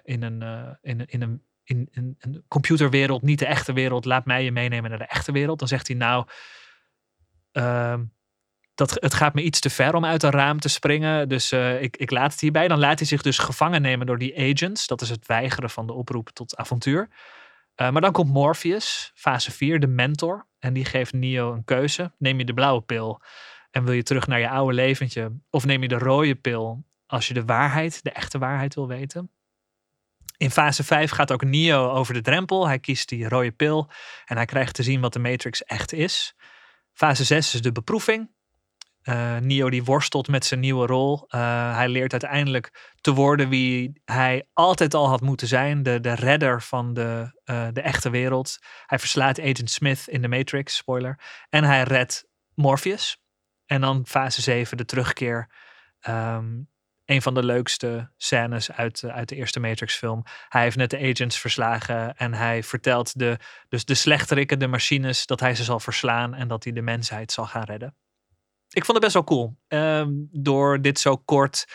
in, 0.04 0.24
een, 0.24 0.78
in, 0.82 1.06
in 1.06 1.22
een 1.22 1.44
in, 1.70 1.88
in, 1.92 2.16
een 2.20 2.44
computerwereld, 2.48 3.22
niet 3.22 3.40
de 3.40 3.46
echte 3.46 3.74
wereld, 3.74 4.06
laat 4.06 4.26
mij 4.26 4.44
je 4.44 4.52
meenemen 4.52 4.90
naar 4.90 5.00
de 5.00 5.06
echte 5.06 5.32
wereld. 5.32 5.60
Dan 5.60 5.68
zegt 5.68 5.88
hij 5.88 5.96
nou, 5.96 6.26
uh, 7.54 8.00
dat, 8.76 8.92
het 8.94 9.14
gaat 9.14 9.34
me 9.34 9.42
iets 9.42 9.60
te 9.60 9.70
ver 9.70 9.96
om 9.96 10.06
uit 10.06 10.24
een 10.24 10.32
raam 10.32 10.60
te 10.60 10.70
springen, 10.70 11.30
dus 11.30 11.52
uh, 11.52 11.82
ik, 11.82 11.98
ik 11.98 12.12
laat 12.12 12.32
het 12.32 12.42
hierbij. 12.42 12.68
Dan 12.68 12.80
laat 12.80 13.00
hij 13.00 13.08
zich 13.08 13.22
dus 13.22 13.38
gevangen 13.38 13.82
nemen 13.82 14.06
door 14.06 14.18
die 14.18 14.52
agents. 14.52 14.88
Dat 14.88 15.02
is 15.02 15.10
het 15.10 15.26
weigeren 15.26 15.70
van 15.70 15.88
de 15.88 15.94
oproep 15.94 16.30
tot 16.30 16.58
avontuur. 16.58 17.10
Uh, 17.82 17.90
maar 17.90 18.02
dan 18.02 18.12
komt 18.12 18.34
Morpheus, 18.34 19.12
fase 19.16 19.52
4, 19.52 19.80
de 19.80 19.88
mentor. 19.88 20.48
En 20.60 20.74
die 20.74 20.86
geeft 20.86 21.14
Neo 21.14 21.54
een 21.54 21.64
keuze. 21.64 22.12
Neem 22.18 22.38
je 22.38 22.46
de 22.46 22.54
blauwe 22.54 22.82
pil 22.82 23.22
en 23.72 23.84
wil 23.84 23.94
je 23.94 24.04
terug 24.04 24.28
naar 24.28 24.40
je 24.40 24.50
oude 24.50 24.74
leventje? 24.74 25.32
Of 25.50 25.66
neem 25.66 25.82
je 25.82 25.88
de 25.88 25.98
rode 25.98 26.36
pil 26.36 26.84
als 27.06 27.28
je 27.28 27.34
de 27.34 27.46
waarheid, 27.46 28.04
de 28.04 28.12
echte 28.12 28.38
waarheid 28.38 28.76
wil 28.76 28.88
weten? 28.88 29.32
In 30.40 30.52
fase 30.52 30.84
5 30.84 31.12
gaat 31.12 31.32
ook 31.32 31.44
Neo 31.44 31.90
over 31.90 32.14
de 32.14 32.22
drempel. 32.22 32.68
Hij 32.68 32.80
kiest 32.80 33.10
die 33.10 33.30
rode 33.30 33.52
pil 33.52 33.90
en 34.26 34.36
hij 34.36 34.46
krijgt 34.46 34.76
te 34.76 34.84
zien 34.84 35.02
wat 35.02 35.14
de 35.14 35.20
Matrix 35.20 35.64
echt 35.64 35.94
is. 35.94 36.36
Fase 36.94 37.24
6 37.24 37.54
is 37.54 37.62
de 37.62 37.72
beproeving. 37.72 38.32
Uh, 39.04 39.38
Neo 39.38 39.70
die 39.70 39.84
worstelt 39.84 40.28
met 40.28 40.46
zijn 40.46 40.60
nieuwe 40.60 40.86
rol. 40.86 41.26
Uh, 41.30 41.76
hij 41.76 41.90
leert 41.90 42.12
uiteindelijk 42.12 42.94
te 43.02 43.14
worden 43.14 43.50
wie 43.50 44.02
hij 44.06 44.48
altijd 44.54 44.94
al 44.94 45.08
had 45.08 45.22
moeten 45.22 45.48
zijn. 45.48 45.84
De, 45.84 46.00
de 46.00 46.14
redder 46.14 46.62
van 46.62 46.94
de, 46.94 47.40
uh, 47.46 47.68
de 47.74 47.82
echte 47.82 48.10
wereld. 48.10 48.58
Hij 48.86 49.00
verslaat 49.00 49.40
Agent 49.40 49.72
Smith 49.72 50.08
in 50.08 50.22
de 50.22 50.28
Matrix, 50.28 50.76
spoiler. 50.76 51.20
En 51.50 51.64
hij 51.64 51.84
redt 51.84 52.26
Morpheus. 52.54 53.18
En 53.66 53.82
dan 53.82 54.06
fase 54.06 54.42
7, 54.42 54.78
de 54.78 54.86
terugkeer. 54.86 55.50
Um, 56.08 56.69
een 57.10 57.22
van 57.22 57.34
de 57.34 57.44
leukste 57.44 58.10
scènes 58.18 58.72
uit, 58.72 59.04
eh, 59.04 59.16
uit 59.16 59.30
de 59.30 59.36
eerste 59.36 59.60
Matrix-film. 59.60 60.24
Hij 60.50 60.62
heeft 60.62 60.76
net 60.76 60.90
de 60.90 61.00
agents 61.00 61.40
verslagen 61.40 62.18
en 62.18 62.34
hij 62.34 62.64
vertelt 62.64 63.20
de, 63.20 63.38
dus 63.70 63.86
de 63.86 63.96
slechterikken, 63.96 64.60
de 64.60 64.68
machines, 64.68 65.26
dat 65.26 65.40
hij 65.40 65.56
ze 65.56 65.64
zal 65.64 65.80
verslaan 65.80 66.34
en 66.34 66.48
dat 66.48 66.64
hij 66.64 66.74
de 66.74 66.82
mensheid 66.82 67.32
zal 67.32 67.46
gaan 67.46 67.64
redden. 67.64 67.96
Ik 68.70 68.86
vond 68.86 68.98
het 68.98 69.02
best 69.02 69.14
wel 69.14 69.24
cool. 69.24 69.58
Ehm, 69.68 70.10
door 70.32 70.82
dit 70.82 71.00
zo 71.00 71.18
kort 71.18 71.66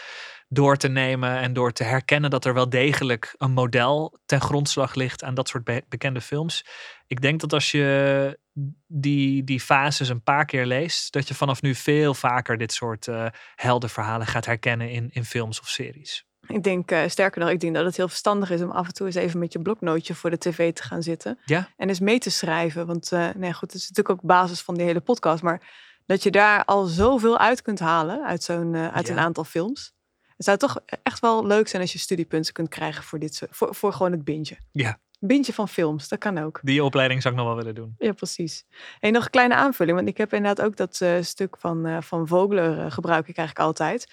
door 0.49 0.77
te 0.77 0.89
nemen 0.89 1.39
en 1.39 1.53
door 1.53 1.73
te 1.73 1.85
herkennen 1.85 2.31
dat 2.31 2.45
er 2.45 2.55
wel 2.55 2.69
degelijk 2.69 3.35
een 3.39 3.53
model 3.53 4.19
ten 4.27 4.41
grondslag 4.41 4.95
ligt 4.95 5.23
aan 5.23 5.35
dat 5.35 5.49
soort 5.49 5.89
bekende 5.89 6.21
films. 6.21 6.67
Ik 7.07 7.21
denk 7.21 7.41
dat 7.41 7.53
als 7.53 7.71
je 7.71 8.39
die, 8.87 9.45
die 9.45 9.61
fases 9.61 10.09
een 10.09 10.23
paar 10.23 10.45
keer 10.45 10.67
leest, 10.67 11.13
dat 11.13 11.29
je 11.29 11.35
vanaf 11.35 11.63
nu 11.63 11.75
veel 11.75 12.15
vaker 12.15 12.59
dit 12.59 12.73
soort 12.73 13.07
uh, 13.07 13.27
heldenverhalen 13.55 14.27
gaat 14.27 14.47
herkennen 14.47 14.91
in, 14.91 15.11
in 15.13 15.25
films 15.25 15.61
of 15.61 15.69
series. 15.69 16.27
Ik 16.47 16.63
denk, 16.63 16.91
uh, 16.91 17.03
sterker 17.07 17.41
nog, 17.41 17.51
ik 17.51 17.61
denk 17.61 17.75
dat 17.75 17.85
het 17.85 17.97
heel 17.97 18.09
verstandig 18.09 18.51
is 18.51 18.63
om 18.63 18.71
af 18.71 18.87
en 18.87 18.95
toe 18.95 19.07
eens 19.07 19.15
even 19.15 19.39
met 19.39 19.53
je 19.53 19.63
bloknootje 19.63 20.15
voor 20.15 20.31
de 20.31 20.39
tv 20.39 20.73
te 20.73 20.83
gaan 20.83 21.03
zitten. 21.03 21.39
Ja. 21.45 21.69
En 21.77 21.89
eens 21.89 22.01
mee 22.01 22.19
te 22.19 22.31
schrijven. 22.31 22.87
Want 22.87 23.13
uh, 23.13 23.29
nee, 23.35 23.53
goed, 23.53 23.73
het 23.73 23.81
is 23.81 23.89
natuurlijk 23.89 24.21
ook 24.21 24.29
basis 24.29 24.61
van 24.61 24.75
die 24.75 24.85
hele 24.85 25.01
podcast. 25.01 25.43
Maar 25.43 25.61
dat 26.07 26.23
je 26.23 26.31
daar 26.31 26.65
al 26.65 26.85
zoveel 26.85 27.39
uit 27.39 27.63
kunt 27.63 27.79
halen 27.79 28.25
uit, 28.25 28.43
zo'n, 28.43 28.77
uit 28.77 29.09
een 29.09 29.19
aantal 29.19 29.45
films. 29.45 29.94
Het 30.37 30.47
zou 30.47 30.59
toch 30.59 30.81
echt 31.03 31.21
wel 31.21 31.47
leuk 31.47 31.69
zijn 31.69 31.83
als 31.83 31.93
je 31.93 31.99
studiepunten 31.99 32.53
kunt 32.53 32.69
krijgen 32.69 33.03
voor, 33.03 33.19
dit, 33.19 33.43
voor, 33.51 33.75
voor 33.75 33.93
gewoon 33.93 34.13
het 34.13 34.25
bintje. 34.25 34.57
Ja. 34.73 34.99
Bintje 35.21 35.53
van 35.53 35.69
films, 35.69 36.09
dat 36.09 36.19
kan 36.19 36.39
ook. 36.39 36.61
Die 36.63 36.85
opleiding 36.85 37.23
zou 37.23 37.35
ik 37.35 37.41
nog 37.41 37.49
wel 37.49 37.59
willen 37.59 37.75
doen. 37.75 37.95
Ja, 37.99 38.13
precies. 38.13 38.65
En 39.01 39.13
nog 39.13 39.25
een 39.25 39.31
kleine 39.31 39.55
aanvulling, 39.55 39.97
want 39.97 40.09
ik 40.09 40.17
heb 40.17 40.33
inderdaad 40.33 40.67
ook 40.67 40.77
dat 40.77 41.01
uh, 41.03 41.17
stuk 41.21 41.57
van, 41.59 41.87
uh, 41.87 42.01
van 42.01 42.29
Vogler 42.29 42.79
uh, 42.79 42.91
gebruik 42.91 43.29
ik 43.29 43.37
eigenlijk 43.37 43.67
altijd. 43.67 44.07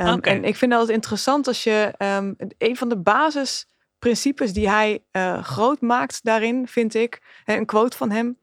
Um, 0.00 0.08
okay. 0.08 0.34
En 0.34 0.44
ik 0.44 0.56
vind 0.56 0.72
dat 0.72 0.88
interessant 0.88 1.46
als 1.46 1.64
je 1.64 1.94
um, 1.98 2.34
een 2.58 2.76
van 2.76 2.88
de 2.88 2.98
basisprincipes 2.98 4.52
die 4.52 4.68
hij 4.68 5.04
groot 5.42 5.80
maakt 5.80 6.24
daarin, 6.24 6.68
vind 6.68 6.94
ik, 6.94 7.42
een 7.44 7.66
quote 7.66 7.96
van 7.96 8.10
hem. 8.10 8.38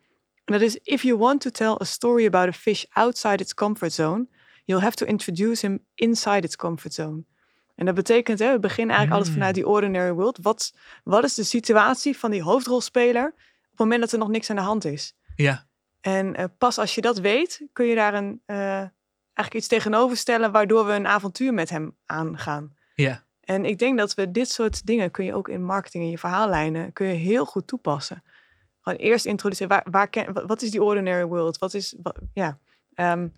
En 0.46 0.54
dat 0.54 0.62
is: 0.62 0.78
If 0.84 1.02
you 1.02 1.17
want 1.17 1.41
to 1.41 1.50
tell 1.50 1.76
a 1.82 1.84
story 1.84 2.26
about 2.26 2.48
a 2.48 2.54
fish 2.54 2.84
outside 2.89 3.44
its 3.44 3.54
comfort 3.54 3.94
zone, 3.94 4.28
you'll 4.71 4.84
have 4.84 4.95
to 4.95 5.05
introduce 5.05 5.67
him 5.67 5.86
inside 5.95 6.45
its 6.45 6.55
comfort 6.55 6.93
zone. 6.93 7.23
En 7.75 7.86
dat 7.86 7.95
betekent, 7.95 8.39
hè, 8.39 8.51
we 8.51 8.60
beginnen 8.60 8.95
eigenlijk 8.95 9.10
mm. 9.10 9.15
alles 9.15 9.29
vanuit 9.29 9.55
die 9.55 9.67
ordinary 9.67 10.12
world. 10.12 10.38
Wat, 10.41 10.73
wat 11.03 11.23
is 11.23 11.34
de 11.34 11.43
situatie 11.43 12.17
van 12.17 12.31
die 12.31 12.43
hoofdrolspeler 12.43 13.25
op 13.25 13.69
het 13.69 13.79
moment 13.79 14.01
dat 14.01 14.12
er 14.12 14.17
nog 14.17 14.29
niks 14.29 14.49
aan 14.49 14.55
de 14.55 14.62
hand 14.62 14.86
is? 14.86 15.15
Ja. 15.36 15.65
En 16.01 16.39
uh, 16.39 16.45
pas 16.57 16.77
als 16.77 16.95
je 16.95 17.01
dat 17.01 17.17
weet, 17.19 17.62
kun 17.73 17.86
je 17.86 17.95
daar 17.95 18.13
een, 18.13 18.41
uh, 18.45 18.57
eigenlijk 18.57 19.53
iets 19.53 19.67
tegenover 19.67 20.17
stellen 20.17 20.51
waardoor 20.51 20.86
we 20.86 20.93
een 20.93 21.07
avontuur 21.07 21.53
met 21.53 21.69
hem 21.69 21.95
aangaan. 22.05 22.75
Ja. 22.95 23.23
En 23.41 23.65
ik 23.65 23.79
denk 23.79 23.97
dat 23.97 24.13
we 24.13 24.31
dit 24.31 24.49
soort 24.49 24.86
dingen 24.86 25.12
kun 25.12 25.25
je 25.25 25.34
ook 25.34 25.47
in 25.47 25.63
marketing 25.63 26.03
en 26.03 26.10
je 26.10 26.17
verhaallijnen 26.17 26.93
kun 26.93 27.07
je 27.07 27.13
heel 27.13 27.45
goed 27.45 27.67
toepassen. 27.67 28.23
Gewoon 28.81 28.99
eerst 28.99 29.25
introduceren, 29.25 29.69
waar, 29.69 29.86
waar 29.91 30.07
ken, 30.07 30.47
wat 30.47 30.62
is 30.62 30.71
die 30.71 30.84
ordinary 30.84 31.25
world? 31.25 31.57
Wat 31.57 31.73
is, 31.73 31.95
wat, 32.01 32.19
ja, 32.34 32.60
um, 32.95 33.34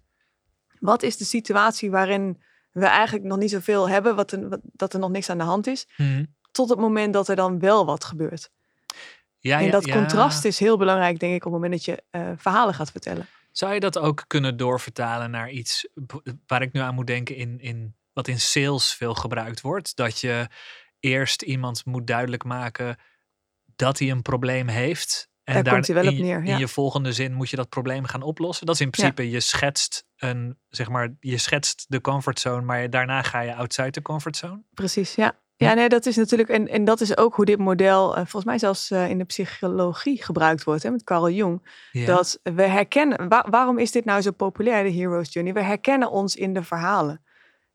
wat 0.84 1.04
is 1.04 1.17
de 1.17 1.26
situatie 1.26 1.91
waarin 1.91 2.41
we 2.72 2.86
eigenlijk 2.86 3.26
nog 3.26 3.38
niet 3.38 3.50
zoveel 3.50 3.89
hebben, 3.89 4.15
wat, 4.15 4.32
er, 4.32 4.50
wat 4.50 4.60
dat 4.63 4.93
er 4.93 5.00
nog 5.00 5.10
niks 5.10 5.30
aan 5.30 5.38
de 5.38 5.43
hand 5.43 5.67
is, 5.67 5.88
mm. 5.98 6.28
tot 6.52 6.69
het 6.69 6.80
moment 6.80 7.13
dat 7.13 7.28
er 7.28 7.36
dan 7.36 7.60
wel 7.60 7.86
wat 7.86 8.04
gebeurt. 8.04 8.50
Ja, 9.39 9.60
en 9.60 9.65
ja, 9.65 9.72
dat 9.72 9.86
ja. 9.86 9.93
contrast 9.93 10.46
is 10.46 10.60
heel 10.60 10.78
belangrijk, 10.78 11.19
denk 11.19 11.34
ik, 11.34 11.46
op 11.46 11.52
het 11.52 11.62
moment 11.62 11.72
dat 11.72 11.86
je 11.86 12.04
uh, 12.12 12.32
verhalen 12.38 12.74
gaat 12.74 12.91
vertellen. 12.91 13.28
Zou 13.52 13.74
je 13.74 13.80
dat 13.80 13.98
ook 13.98 14.24
kunnen 14.28 14.58
doorvertalen 14.58 15.32
naar 15.32 15.50
iets 15.50 15.88
waar 16.48 16.62
ik 16.62 16.74
nu 16.74 16.82
aan 16.82 16.96
moet 16.96 17.08
denken 17.08 17.36
in, 17.36 17.60
in 17.60 17.96
wat 18.13 18.28
in 18.28 18.39
sales 18.39 18.93
veel 18.93 19.13
gebruikt 19.13 19.62
wordt? 19.62 19.96
Dat 19.96 20.19
je 20.19 20.48
eerst 21.00 21.41
iemand 21.41 21.86
moet 21.86 22.08
duidelijk 22.08 22.43
maken 22.43 22.98
dat 23.76 24.00
hij 24.00 24.10
een 24.10 24.22
probleem 24.22 24.67
heeft. 24.67 25.30
En 25.43 25.54
daar, 25.54 25.63
daar 25.63 25.74
komt 25.74 25.88
hij 25.88 25.96
wel 25.96 26.08
op 26.08 26.17
neer. 26.17 26.46
Ja. 26.46 26.54
in 26.54 26.60
je 26.60 26.67
volgende 26.67 27.13
zin 27.13 27.34
moet 27.34 27.50
je 27.50 27.56
dat 27.56 27.69
probleem 27.69 28.06
gaan 28.06 28.22
oplossen. 28.22 28.65
Dat 28.65 28.76
is 28.76 28.82
in 28.82 28.89
principe, 28.89 29.30
je 29.30 29.39
schetst 29.39 30.06
een, 30.24 30.58
zeg 30.70 30.90
maar, 30.90 31.16
je 31.20 31.38
schetst 31.38 31.86
de 31.88 32.02
comfortzone, 32.02 32.62
maar 32.62 32.90
daarna 32.90 33.22
ga 33.22 33.40
je 33.40 33.56
outside 33.56 33.92
de 33.92 34.02
comfortzone. 34.02 34.62
Precies, 34.74 35.16
ja. 35.16 35.42
Ja, 35.56 35.74
nee, 35.74 35.90
dat 35.90 36.06
is 36.06 36.16
natuurlijk, 36.16 36.50
en, 36.50 36.68
en 36.68 36.86
dat 36.86 37.02
is 37.02 37.18
ook 37.18 37.36
hoe 37.36 37.46
dit 37.46 37.60
model, 37.60 38.10
uh, 38.10 38.16
volgens 38.16 38.46
mij 38.46 38.58
zelfs 38.58 38.92
uh, 38.92 39.10
in 39.10 39.18
de 39.18 39.24
psychologie 39.24 40.24
gebruikt 40.24 40.64
wordt, 40.64 40.84
hè, 40.84 40.90
met 40.90 41.04
Carl 41.04 41.30
Jung. 41.30 41.88
Dat 42.06 42.40
we 42.44 42.62
herkennen, 42.62 43.30
waar, 43.30 43.50
waarom 43.50 43.78
is 43.78 43.92
dit 43.92 44.06
nou 44.06 44.22
zo 44.22 44.32
populair, 44.32 44.84
de 44.84 44.92
Hero's 44.92 45.34
Journey? 45.34 45.54
We 45.54 45.62
herkennen 45.62 46.12
ons 46.12 46.36
in 46.36 46.54
de 46.54 46.64
verhalen. 46.64 47.24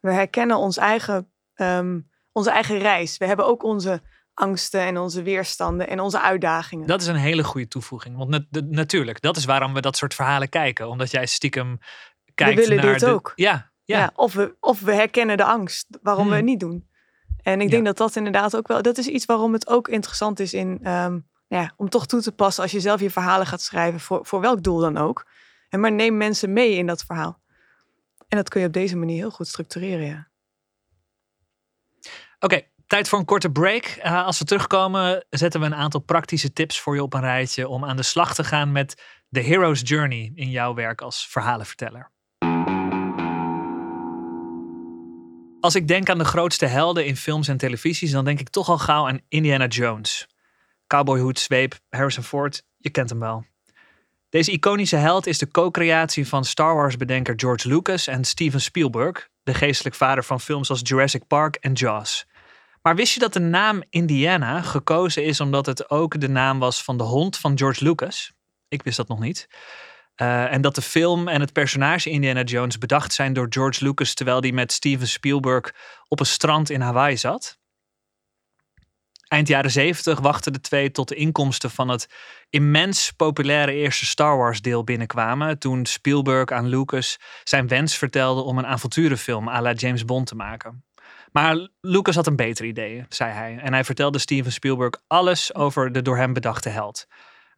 We 0.01 0.13
herkennen 0.13 0.57
ons 0.57 0.77
eigen, 0.77 1.33
um, 1.55 2.11
onze 2.33 2.51
eigen 2.51 2.79
reis. 2.79 3.19
We 3.19 3.27
hebben 3.27 3.47
ook 3.47 3.63
onze 3.63 4.03
angsten 4.35 4.81
en 4.81 4.99
onze 4.99 5.23
weerstanden 5.23 5.89
en 5.89 6.01
onze 6.01 6.21
uitdagingen. 6.21 6.87
Dat 6.87 7.01
is 7.01 7.07
een 7.07 7.17
hele 7.17 7.45
goede 7.45 7.69
toevoeging. 7.69 8.17
Want 8.17 8.31
na 8.31 8.45
natuurlijk, 8.69 9.21
dat 9.21 9.37
is 9.37 9.45
waarom 9.45 9.75
we 9.75 9.81
dat 9.81 9.97
soort 9.97 10.15
verhalen 10.15 10.49
kijken. 10.49 10.89
Omdat 10.89 11.11
jij 11.11 11.27
stiekem 11.27 11.79
kijkt 12.44 12.61
we 12.61 12.68
willen 12.68 12.85
naar 12.85 12.92
dit 12.92 13.01
de... 13.01 13.07
ook. 13.07 13.33
Ja, 13.35 13.70
ja. 13.85 13.98
ja, 13.98 14.11
of, 14.14 14.33
we, 14.33 14.57
of 14.61 14.81
we 14.81 14.94
herkennen 14.94 15.37
de 15.37 15.44
angst 15.44 15.87
waarom 16.03 16.22
Hmm. 16.22 16.31
we 16.31 16.37
het 16.37 16.46
niet 16.46 16.61
doen. 16.61 16.88
En 17.42 17.61
ik 17.61 17.70
denk 17.70 17.85
dat 17.85 17.96
dat 17.96 18.16
inderdaad 18.16 18.57
ook 18.57 18.68
wel... 18.68 18.83
Dat 18.83 18.98
is 18.98 19.07
iets 19.07 19.24
waarom 19.24 19.53
het 19.53 19.68
ook 19.68 19.88
interessant 19.88 20.40
is 20.40 20.55
in, 20.55 20.90
um, 20.90 21.29
ja, 21.46 21.72
om 21.77 21.88
toch 21.88 22.07
toe 22.07 22.20
te 22.20 22.33
passen... 22.33 22.62
als 22.62 22.72
je 22.72 22.81
zelf 22.81 23.01
je 23.01 23.11
verhalen 23.11 23.46
gaat 23.46 23.62
schrijven, 23.62 24.01
voor, 24.01 24.27
voor 24.27 24.40
welk 24.40 24.62
doel 24.62 24.79
dan 24.79 24.96
ook. 24.96 25.27
En 25.68 25.81
maar 25.81 25.92
neem 25.92 26.16
mensen 26.16 26.53
mee 26.53 26.74
in 26.74 26.87
dat 26.87 27.05
verhaal. 27.05 27.40
En 28.29 28.37
dat 28.37 28.48
kun 28.48 28.61
je 28.61 28.66
op 28.66 28.72
deze 28.72 28.96
manier 28.96 29.16
heel 29.16 29.31
goed 29.31 29.48
structureren, 29.48 30.07
ja. 30.07 30.29
Oké, 32.35 32.44
okay, 32.44 32.70
tijd 32.87 33.09
voor 33.09 33.18
een 33.18 33.24
korte 33.24 33.51
break. 33.51 33.96
Uh, 34.05 34.24
als 34.24 34.38
we 34.38 34.44
terugkomen 34.44 35.24
zetten 35.31 35.61
we 35.61 35.66
een 35.66 35.74
aantal 35.74 36.01
praktische 36.01 36.53
tips 36.53 36.81
voor 36.81 36.94
je 36.94 37.03
op 37.03 37.14
een 37.14 37.20
rijtje... 37.20 37.68
om 37.68 37.85
aan 37.85 37.96
de 37.96 38.03
slag 38.03 38.35
te 38.35 38.44
gaan 38.44 38.72
met 38.72 39.03
de 39.29 39.40
hero's 39.40 39.81
journey 39.85 40.33
in 40.35 40.51
jouw 40.51 40.74
werk 40.74 41.01
als 41.01 41.27
verhalenverteller. 41.27 42.11
Als 45.61 45.75
ik 45.75 45.88
denk 45.88 46.09
aan 46.09 46.18
de 46.18 46.25
grootste 46.25 46.66
helden 46.66 47.07
in 47.07 47.16
films 47.16 47.49
en 47.49 47.57
televisies, 47.57 48.11
dan 48.11 48.25
denk 48.25 48.40
ik 48.40 48.49
toch 48.49 48.68
al 48.68 48.79
gauw 48.79 49.09
aan 49.09 49.21
Indiana 49.29 49.66
Jones. 49.66 50.27
Cowboyhoed, 50.87 51.38
zweep, 51.38 51.79
Harrison 51.88 52.23
Ford, 52.23 52.62
je 52.77 52.90
kent 52.90 53.11
hem 53.11 53.18
wel. 53.18 53.44
Deze 54.29 54.51
iconische 54.53 54.97
held 54.97 55.27
is 55.27 55.38
de 55.38 55.51
co-creatie 55.51 56.29
van 56.29 56.44
Star 56.44 56.75
Wars-bedenker 56.75 57.35
George 57.37 57.68
Lucas 57.68 58.07
en 58.07 58.25
Steven 58.25 58.61
Spielberg, 58.61 59.29
de 59.42 59.55
geestelijk 59.55 59.97
vader 59.97 60.25
van 60.25 60.40
films 60.40 60.71
als 60.71 60.81
Jurassic 60.83 61.27
Park 61.27 61.57
en 61.57 61.73
Jaws. 61.73 62.27
Maar 62.83 62.97
wist 62.97 63.14
je 63.14 63.21
dat 63.21 63.33
de 63.33 63.40
naam 63.40 63.83
Indiana 63.90 64.62
gekozen 64.62 65.25
is 65.25 65.40
omdat 65.40 65.66
het 65.66 65.90
ook 65.90 66.21
de 66.21 66.29
naam 66.29 66.59
was 66.59 66.83
van 66.83 66.97
de 66.97 67.05
hond 67.05 67.37
van 67.37 67.59
George 67.59 67.85
Lucas? 67.85 68.33
Ik 68.68 68.83
wist 68.83 68.97
dat 68.97 69.09
nog 69.09 69.21
niet. 69.21 69.49
Uh, 70.23 70.53
en 70.53 70.61
dat 70.61 70.75
de 70.75 70.83
film 70.83 71.29
en 71.29 71.41
het 71.41 71.53
personage 71.53 72.11
Indiana 72.11 72.43
Jones 72.43 72.79
bedacht 72.79 73.13
zijn 73.13 73.33
door 73.33 73.47
George 73.49 73.85
Lucas 73.85 74.15
terwijl 74.15 74.41
hij 74.41 74.53
met 74.53 74.73
Steven 74.73 75.09
Spielberg 75.09 75.75
op 76.09 76.21
een 76.21 76.27
strand 76.27 76.71
in 76.71 76.81
Hawaii 76.81 77.17
zat. 77.17 77.59
Eind 79.29 79.49
jaren 79.49 79.71
70 79.71 80.21
wachten 80.21 80.53
de 80.53 80.61
twee 80.61 80.91
tot 80.91 81.09
de 81.09 81.15
inkomsten 81.15 81.71
van 81.71 81.89
het 81.89 82.09
immens 82.51 83.13
populaire 83.13 83.73
eerste 83.73 84.07
Star 84.07 84.37
Wars 84.37 84.61
deel 84.61 84.85
binnenkwamen. 84.85 85.59
Toen 85.59 85.87
Spielberg 85.87 86.51
aan 86.51 86.69
Lucas 86.69 87.19
zijn 87.45 87.69
wens 87.69 87.97
vertelde 87.97 88.41
om 88.41 88.59
een 88.59 88.67
avonturenfilm 88.67 89.49
à 89.49 89.61
la 89.61 89.73
James 89.73 90.05
Bond 90.05 90.27
te 90.27 90.35
maken. 90.35 90.85
Maar 91.33 91.69
Lucas 91.81 92.15
had 92.15 92.27
een 92.27 92.37
beter 92.37 92.65
idee, 92.65 93.05
zei 93.09 93.33
hij. 93.33 93.59
En 93.59 93.73
hij 93.73 93.85
vertelde 93.85 94.19
Steven 94.19 94.53
Spielberg 94.53 94.95
alles 95.07 95.55
over 95.55 95.93
de 95.93 96.03
door 96.03 96.17
hem 96.17 96.33
bedachte 96.33 96.69
held. 96.69 97.07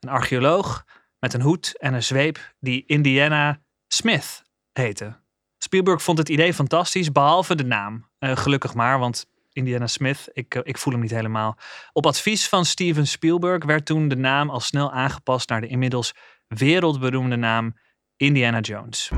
Een 0.01 0.09
archeoloog 0.09 0.85
met 1.21 1.35
een 1.35 1.43
hoed 1.43 1.79
en 1.79 1.95
een 1.95 2.03
zweep 2.03 2.55
die 2.59 2.85
Indiana 2.87 3.61
Smith 3.89 4.43
heette. 4.73 5.19
Spielberg 5.59 6.03
vond 6.03 6.19
het 6.19 6.29
idee 6.29 6.55
fantastisch, 6.55 7.13
behalve 7.13 7.55
de 7.55 7.65
naam. 7.65 8.09
Uh, 8.19 8.37
gelukkig 8.37 8.75
maar, 8.75 8.99
want 8.99 9.27
Indiana 9.53 9.87
Smith, 9.87 10.29
ik, 10.33 10.55
eh, 10.55 10.61
ik 10.65 10.79
voel 10.79 10.93
hem 10.93 11.03
niet 11.03 11.11
helemaal. 11.11 11.59
Op 11.93 12.07
advies 12.07 12.49
van 12.49 12.65
Steven 12.65 13.07
Spielberg 13.07 13.65
werd 13.65 13.87
toen 13.87 14.09
de 14.09 14.17
naam 14.17 14.51
al 14.51 14.61
snel 14.61 14.93
aangepast 14.93 15.49
naar 15.49 15.61
de 15.61 15.67
inmiddels 15.67 16.15
wereldberoemde 16.47 17.37
naam 17.37 17.77
Indiana 18.17 18.61
Jones. 18.61 19.11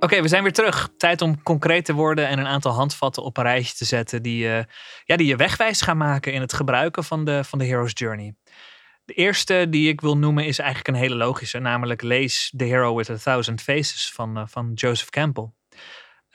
Oké, 0.00 0.22
we 0.22 0.28
zijn 0.28 0.42
weer 0.42 0.52
terug. 0.52 0.90
Tijd 0.96 1.22
om 1.22 1.42
concreet 1.42 1.84
te 1.84 1.92
worden 1.92 2.28
en 2.28 2.38
een 2.38 2.46
aantal 2.46 2.72
handvatten 2.72 3.22
op 3.22 3.36
een 3.36 3.42
rijtje 3.42 3.74
te 3.74 3.84
zetten 3.84 4.22
die, 4.22 4.44
uh, 4.44 4.62
ja, 5.04 5.16
die 5.16 5.26
je 5.26 5.36
wegwijs 5.36 5.80
gaan 5.80 5.96
maken 5.96 6.32
in 6.32 6.40
het 6.40 6.52
gebruiken 6.52 7.04
van 7.04 7.24
de, 7.24 7.44
van 7.44 7.58
de 7.58 7.64
Hero's 7.64 7.92
Journey. 7.94 8.34
De 9.10 9.16
eerste 9.16 9.66
die 9.68 9.88
ik 9.88 10.00
wil 10.00 10.18
noemen 10.18 10.44
is 10.44 10.58
eigenlijk 10.58 10.88
een 10.88 11.02
hele 11.02 11.14
logische, 11.14 11.58
namelijk 11.58 12.02
lees 12.02 12.52
The 12.56 12.64
Hero 12.64 12.94
with 12.94 13.10
a 13.10 13.16
Thousand 13.16 13.62
Faces 13.62 14.12
van, 14.12 14.38
uh, 14.38 14.46
van 14.46 14.72
Joseph 14.74 15.10
Campbell. 15.10 15.50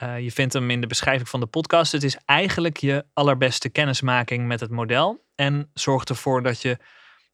Uh, 0.04 0.20
je 0.20 0.32
vindt 0.32 0.54
hem 0.54 0.70
in 0.70 0.82
de 0.82 0.88
beschrijving 0.88 1.30
van 1.30 1.40
de 1.40 1.46
podcast. 1.46 1.92
Het 1.92 2.04
is 2.04 2.18
eigenlijk 2.26 2.78
je 2.78 3.06
allerbeste 3.14 3.70
kennismaking 3.70 4.48
met 4.48 4.60
het 4.60 4.70
model 4.72 5.26
en 5.36 5.72
zorgt 5.74 6.10
ervoor 6.10 6.44
dat 6.44 6.62
je, 6.62 6.78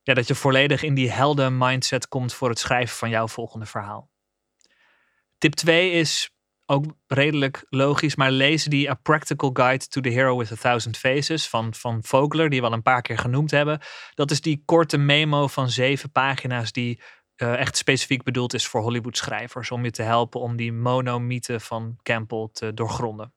ja, 0.04 0.14
dat 0.14 0.28
je 0.28 0.36
volledig 0.36 0.84
in 0.84 0.94
die 0.94 1.12
helden 1.12 1.58
mindset 1.58 2.08
komt 2.08 2.34
voor 2.34 2.50
het 2.50 2.60
schrijven 2.60 2.98
van 2.98 3.10
jouw 3.10 3.28
volgende 3.28 3.66
verhaal. 3.66 4.10
Tip 5.38 5.54
2 5.54 5.92
is 5.92 6.32
ook 6.72 6.86
redelijk 7.08 7.66
logisch, 7.70 8.16
maar 8.16 8.32
lees 8.32 8.64
die 8.64 8.90
A 8.90 8.94
Practical 8.94 9.50
Guide 9.54 9.88
to 9.88 10.02
the 10.02 10.10
Hero 10.10 10.38
with 10.38 10.52
a 10.52 10.56
Thousand 10.56 10.98
Faces 10.98 11.50
van, 11.50 11.74
van 11.74 12.04
Vogler, 12.04 12.50
die 12.50 12.62
we 12.62 12.68
al 12.68 12.74
een 12.74 12.82
paar 12.82 13.02
keer 13.02 13.18
genoemd 13.18 13.52
hebben. 13.52 13.80
Dat 14.14 14.32
is 14.32 14.42
die 14.42 14.62
korte 14.66 14.98
memo 14.98 15.48
van 15.48 15.70
zeven 15.70 16.12
pagina's 16.12 16.72
die 16.72 17.02
uh, 17.38 17.58
echt 17.58 17.78
specifiek 17.78 18.24
bedoeld 18.24 18.54
is 18.54 18.68
voor 18.68 18.82
Hollywood 18.82 19.18
schrijvers. 19.18 19.72
Om 19.72 19.84
je 19.84 19.92
te 19.92 20.02
helpen 20.02 20.40
om 20.40 20.56
die 20.56 20.74
monomythe 20.74 21.60
van 21.60 22.00
Campbell 22.04 22.50
te 22.52 22.74
doorgronden. 22.74 23.34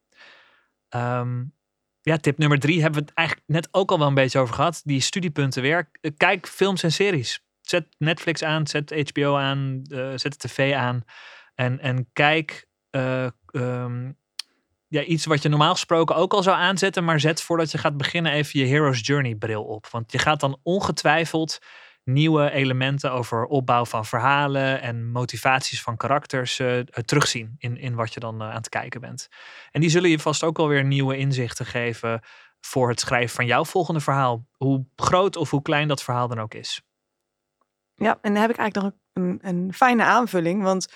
Um, 0.90 1.54
ja, 2.00 2.16
tip 2.16 2.38
nummer 2.38 2.58
drie 2.58 2.82
hebben 2.82 3.00
we 3.00 3.06
het 3.06 3.16
eigenlijk 3.16 3.48
net 3.48 3.68
ook 3.70 3.90
al 3.90 3.98
wel 3.98 4.08
een 4.08 4.14
beetje 4.14 4.38
over 4.38 4.54
gehad. 4.54 4.80
Die 4.84 5.00
studiepunten 5.00 5.62
weer. 5.62 5.90
Kijk 6.16 6.46
films 6.46 6.82
en 6.82 6.92
series. 6.92 7.44
Zet 7.60 7.86
Netflix 7.98 8.42
aan, 8.42 8.66
zet 8.66 9.10
HBO 9.10 9.36
aan, 9.36 9.82
uh, 9.88 10.12
zet 10.14 10.40
de 10.40 10.48
tv 10.48 10.74
aan. 10.74 11.04
En, 11.54 11.80
en 11.80 12.08
kijk 12.12 12.66
uh, 12.94 13.26
um, 13.52 14.16
ja, 14.88 15.02
iets 15.02 15.24
wat 15.24 15.42
je 15.42 15.48
normaal 15.48 15.72
gesproken 15.72 16.16
ook 16.16 16.32
al 16.32 16.42
zou 16.42 16.56
aanzetten, 16.56 17.04
maar 17.04 17.20
zet 17.20 17.42
voordat 17.42 17.70
je 17.70 17.78
gaat 17.78 17.96
beginnen 17.96 18.32
even 18.32 18.60
je 18.60 18.66
Hero's 18.66 19.00
Journey 19.06 19.34
bril 19.34 19.64
op. 19.64 19.86
Want 19.86 20.12
je 20.12 20.18
gaat 20.18 20.40
dan 20.40 20.58
ongetwijfeld 20.62 21.58
nieuwe 22.04 22.50
elementen 22.50 23.12
over 23.12 23.44
opbouw 23.44 23.84
van 23.84 24.04
verhalen 24.04 24.80
en 24.80 25.10
motivaties 25.10 25.82
van 25.82 25.96
karakters 25.96 26.58
uh, 26.58 26.78
terugzien 26.80 27.54
in, 27.58 27.76
in 27.76 27.94
wat 27.94 28.14
je 28.14 28.20
dan 28.20 28.42
uh, 28.42 28.48
aan 28.48 28.54
het 28.54 28.68
kijken 28.68 29.00
bent. 29.00 29.28
En 29.70 29.80
die 29.80 29.90
zullen 29.90 30.10
je 30.10 30.18
vast 30.18 30.42
ook 30.42 30.58
alweer 30.58 30.84
nieuwe 30.84 31.16
inzichten 31.16 31.66
geven 31.66 32.20
voor 32.60 32.88
het 32.88 33.00
schrijven 33.00 33.36
van 33.36 33.46
jouw 33.46 33.64
volgende 33.64 34.00
verhaal. 34.00 34.46
Hoe 34.56 34.86
groot 34.96 35.36
of 35.36 35.50
hoe 35.50 35.62
klein 35.62 35.88
dat 35.88 36.02
verhaal 36.02 36.28
dan 36.28 36.40
ook 36.40 36.54
is. 36.54 36.82
Ja, 37.94 38.18
en 38.22 38.32
dan 38.32 38.40
heb 38.40 38.50
ik 38.50 38.56
eigenlijk 38.56 38.94
nog 39.14 39.24
een, 39.24 39.38
een 39.42 39.72
fijne 39.72 40.04
aanvulling. 40.04 40.62
Want 40.62 40.92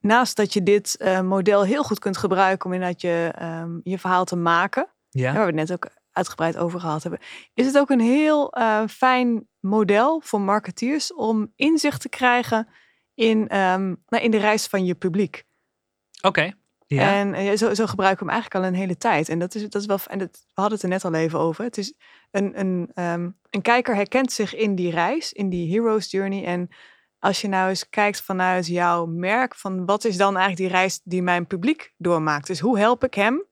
naast 0.00 0.36
dat 0.36 0.52
je 0.52 0.62
dit 0.62 0.96
uh, 0.98 1.20
model 1.20 1.64
heel 1.64 1.82
goed 1.82 1.98
kunt 1.98 2.16
gebruiken 2.16 2.66
om 2.66 2.72
inderdaad 2.72 3.00
je, 3.00 3.34
um, 3.42 3.80
je 3.84 3.98
verhaal 3.98 4.24
te 4.24 4.36
maken, 4.36 4.88
ja. 5.08 5.32
waar 5.32 5.40
we 5.40 5.46
het 5.46 5.68
net 5.68 5.72
ook 5.72 5.90
uitgebreid 6.12 6.56
over 6.56 6.80
gehad 6.80 7.02
hebben, 7.02 7.20
is 7.54 7.66
het 7.66 7.78
ook 7.78 7.90
een 7.90 8.00
heel 8.00 8.58
uh, 8.58 8.82
fijn 8.86 9.48
model 9.60 10.20
voor 10.24 10.40
marketeers 10.40 11.14
om 11.14 11.52
inzicht 11.56 12.00
te 12.00 12.08
krijgen 12.08 12.68
in, 13.14 13.38
um, 13.38 14.02
nou, 14.06 14.24
in 14.24 14.30
de 14.30 14.38
reis 14.38 14.66
van 14.66 14.84
je 14.84 14.94
publiek. 14.94 15.44
Oké. 16.16 16.28
Okay. 16.28 16.54
Ja. 16.86 17.14
En 17.14 17.34
uh, 17.34 17.56
zo, 17.56 17.74
zo 17.74 17.86
gebruiken 17.86 18.26
we 18.26 18.32
hem 18.32 18.40
eigenlijk 18.40 18.54
al 18.54 18.64
een 18.64 18.78
hele 18.78 18.96
tijd. 18.96 19.28
En 19.28 19.38
dat 19.38 19.54
is, 19.54 19.62
dat 19.62 19.80
is 19.80 19.86
wel. 19.86 19.98
En 20.06 20.18
dat, 20.18 20.30
we 20.32 20.60
hadden 20.60 20.74
het 20.74 20.82
er 20.82 20.88
net 20.88 21.04
al 21.04 21.14
even 21.14 21.38
over. 21.38 21.64
Het 21.64 21.78
is 21.78 21.94
een, 22.30 22.60
een, 22.60 22.90
um, 22.94 23.38
een 23.50 23.62
kijker 23.62 23.94
herkent 23.94 24.32
zich 24.32 24.54
in 24.54 24.74
die 24.74 24.90
reis, 24.90 25.32
in 25.32 25.48
die 25.48 25.72
hero's 25.72 26.10
journey. 26.10 26.44
En 26.44 26.68
als 27.20 27.40
je 27.40 27.48
nou 27.48 27.68
eens 27.68 27.88
kijkt 27.88 28.20
vanuit 28.20 28.66
jouw 28.66 29.06
merk, 29.06 29.54
van 29.54 29.86
wat 29.86 30.04
is 30.04 30.16
dan 30.16 30.36
eigenlijk 30.36 30.68
die 30.68 30.78
reis 30.78 31.00
die 31.04 31.22
mijn 31.22 31.46
publiek 31.46 31.92
doormaakt? 31.96 32.46
Dus 32.46 32.60
hoe 32.60 32.78
help 32.78 33.04
ik 33.04 33.14
hem 33.14 33.44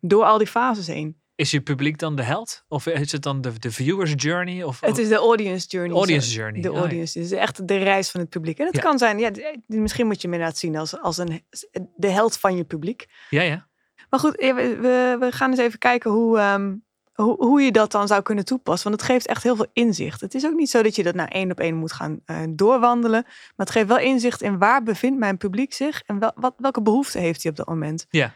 door 0.00 0.24
al 0.24 0.38
die 0.38 0.46
fases 0.46 0.86
heen? 0.86 1.20
Is 1.34 1.50
je 1.50 1.60
publiek 1.60 1.98
dan 1.98 2.16
de 2.16 2.22
held? 2.22 2.64
Of 2.68 2.86
is 2.86 3.12
het 3.12 3.22
dan 3.22 3.40
de, 3.40 3.58
de 3.58 3.70
viewers 3.70 4.12
journey? 4.16 4.62
Of, 4.62 4.80
het 4.80 4.98
is 4.98 5.08
de 5.08 5.14
audience 5.14 5.66
journey. 5.68 5.96
Audience 5.96 6.32
journey. 6.32 6.62
De 6.62 6.72
oh, 6.72 6.78
audience. 6.78 7.18
Ja. 7.18 7.24
Dus 7.24 7.38
echt 7.38 7.68
de 7.68 7.76
reis 7.76 8.10
van 8.10 8.20
het 8.20 8.28
publiek. 8.28 8.58
En 8.58 8.66
het 8.66 8.76
ja. 8.76 8.82
kan 8.82 8.98
zijn, 8.98 9.18
ja, 9.18 9.30
misschien 9.66 10.06
moet 10.06 10.22
je 10.22 10.28
me 10.28 10.34
inderdaad 10.34 10.58
zien 10.58 10.76
als, 10.76 11.00
als 11.00 11.18
een, 11.18 11.44
de 11.96 12.08
held 12.08 12.38
van 12.38 12.56
je 12.56 12.64
publiek. 12.64 13.06
Ja, 13.30 13.42
ja. 13.42 13.68
Maar 14.10 14.20
goed, 14.20 14.36
we, 14.36 14.52
we, 14.80 15.16
we 15.20 15.32
gaan 15.32 15.50
eens 15.50 15.60
even 15.60 15.78
kijken 15.78 16.10
hoe, 16.10 16.40
um, 16.40 16.85
hoe, 17.16 17.44
hoe 17.44 17.62
je 17.62 17.72
dat 17.72 17.92
dan 17.92 18.06
zou 18.06 18.22
kunnen 18.22 18.44
toepassen. 18.44 18.88
Want 18.88 19.00
het 19.00 19.10
geeft 19.10 19.26
echt 19.26 19.42
heel 19.42 19.56
veel 19.56 19.70
inzicht. 19.72 20.20
Het 20.20 20.34
is 20.34 20.46
ook 20.46 20.54
niet 20.54 20.70
zo 20.70 20.82
dat 20.82 20.96
je 20.96 21.02
dat 21.02 21.14
nou 21.14 21.28
één 21.28 21.50
op 21.50 21.60
één 21.60 21.74
moet 21.74 21.92
gaan 21.92 22.20
uh, 22.26 22.38
doorwandelen. 22.50 23.22
Maar 23.22 23.66
het 23.66 23.70
geeft 23.70 23.88
wel 23.88 23.98
inzicht 23.98 24.42
in 24.42 24.58
waar 24.58 24.82
bevindt 24.82 25.18
mijn 25.18 25.36
publiek 25.36 25.72
zich 25.72 26.02
en 26.02 26.18
wel, 26.18 26.32
wat, 26.34 26.54
welke 26.56 26.82
behoefte 26.82 27.18
heeft 27.18 27.42
hij 27.42 27.50
op 27.50 27.56
dat 27.56 27.68
moment. 27.68 28.06
Ja. 28.10 28.34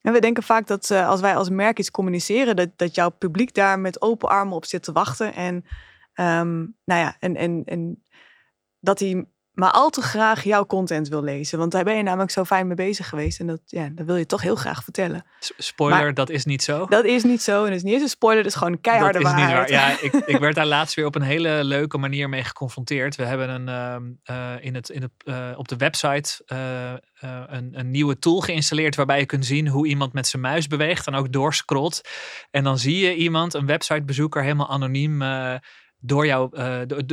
En 0.00 0.12
we 0.12 0.20
denken 0.20 0.42
vaak 0.42 0.66
dat 0.66 0.90
uh, 0.90 1.08
als 1.08 1.20
wij 1.20 1.36
als 1.36 1.50
merk 1.50 1.78
iets 1.78 1.90
communiceren, 1.90 2.56
dat, 2.56 2.68
dat 2.76 2.94
jouw 2.94 3.10
publiek 3.10 3.54
daar 3.54 3.78
met 3.78 4.02
open 4.02 4.28
armen 4.28 4.54
op 4.54 4.64
zit 4.64 4.82
te 4.82 4.92
wachten. 4.92 5.34
En, 5.34 5.54
um, 6.14 6.76
nou 6.84 7.00
ja, 7.00 7.16
en, 7.18 7.36
en, 7.36 7.62
en 7.64 8.04
dat 8.78 8.98
hij 8.98 9.26
maar 9.52 9.70
al 9.70 9.90
te 9.90 10.02
graag 10.02 10.44
jouw 10.44 10.66
content 10.66 11.08
wil 11.08 11.22
lezen. 11.22 11.58
Want 11.58 11.72
daar 11.72 11.84
ben 11.84 11.96
je 11.96 12.02
namelijk 12.02 12.30
zo 12.30 12.44
fijn 12.44 12.66
mee 12.66 12.76
bezig 12.76 13.08
geweest. 13.08 13.40
En 13.40 13.46
dat, 13.46 13.60
ja, 13.64 13.88
dat 13.92 14.06
wil 14.06 14.16
je 14.16 14.26
toch 14.26 14.42
heel 14.42 14.54
graag 14.54 14.84
vertellen. 14.84 15.24
Spoiler, 15.56 15.98
maar, 15.98 16.14
dat 16.14 16.30
is 16.30 16.44
niet 16.44 16.62
zo. 16.62 16.86
Dat 16.86 17.04
is 17.04 17.24
niet 17.24 17.42
zo. 17.42 17.64
En 17.64 17.68
het 17.68 17.76
is 17.76 17.82
niet 17.82 17.92
eens 17.92 18.02
een 18.02 18.08
spoiler, 18.08 18.42
dat 18.42 18.52
is 18.52 18.58
gewoon 18.58 18.80
keiharde 18.80 19.18
dat 19.18 19.26
is 19.26 19.32
waarheid. 19.32 19.68
Niet 19.68 19.78
waar. 19.78 19.90
Ja, 19.90 20.00
ik, 20.06 20.12
ik 20.26 20.38
werd 20.38 20.54
daar 20.54 20.66
laatst 20.66 20.94
weer 20.94 21.06
op 21.06 21.14
een 21.14 21.22
hele 21.22 21.64
leuke 21.64 21.98
manier 21.98 22.28
mee 22.28 22.44
geconfronteerd. 22.44 23.16
We 23.16 23.24
hebben 23.24 23.48
een, 23.48 23.68
uh, 24.26 24.36
uh, 24.36 24.64
in 24.64 24.74
het, 24.74 24.88
in 24.88 25.02
het, 25.02 25.10
uh, 25.24 25.48
op 25.56 25.68
de 25.68 25.76
website 25.76 26.42
een, 27.48 27.70
een 27.78 27.90
nieuwe 27.90 28.18
tool 28.18 28.40
geïnstalleerd... 28.40 28.96
waarbij 28.96 29.18
je 29.18 29.26
kunt 29.26 29.46
zien 29.46 29.68
hoe 29.68 29.86
iemand 29.86 30.12
met 30.12 30.26
zijn 30.26 30.42
muis 30.42 30.66
beweegt 30.66 31.06
en 31.06 31.14
ook 31.14 31.32
doorscrollt. 31.32 32.00
En 32.50 32.64
dan 32.64 32.78
zie 32.78 32.98
je 32.98 33.14
iemand, 33.14 33.54
een 33.54 33.66
websitebezoeker, 33.66 34.42
helemaal 34.42 34.70
anoniem... 34.70 35.22
door, 35.98 36.26
jou, 36.26 36.50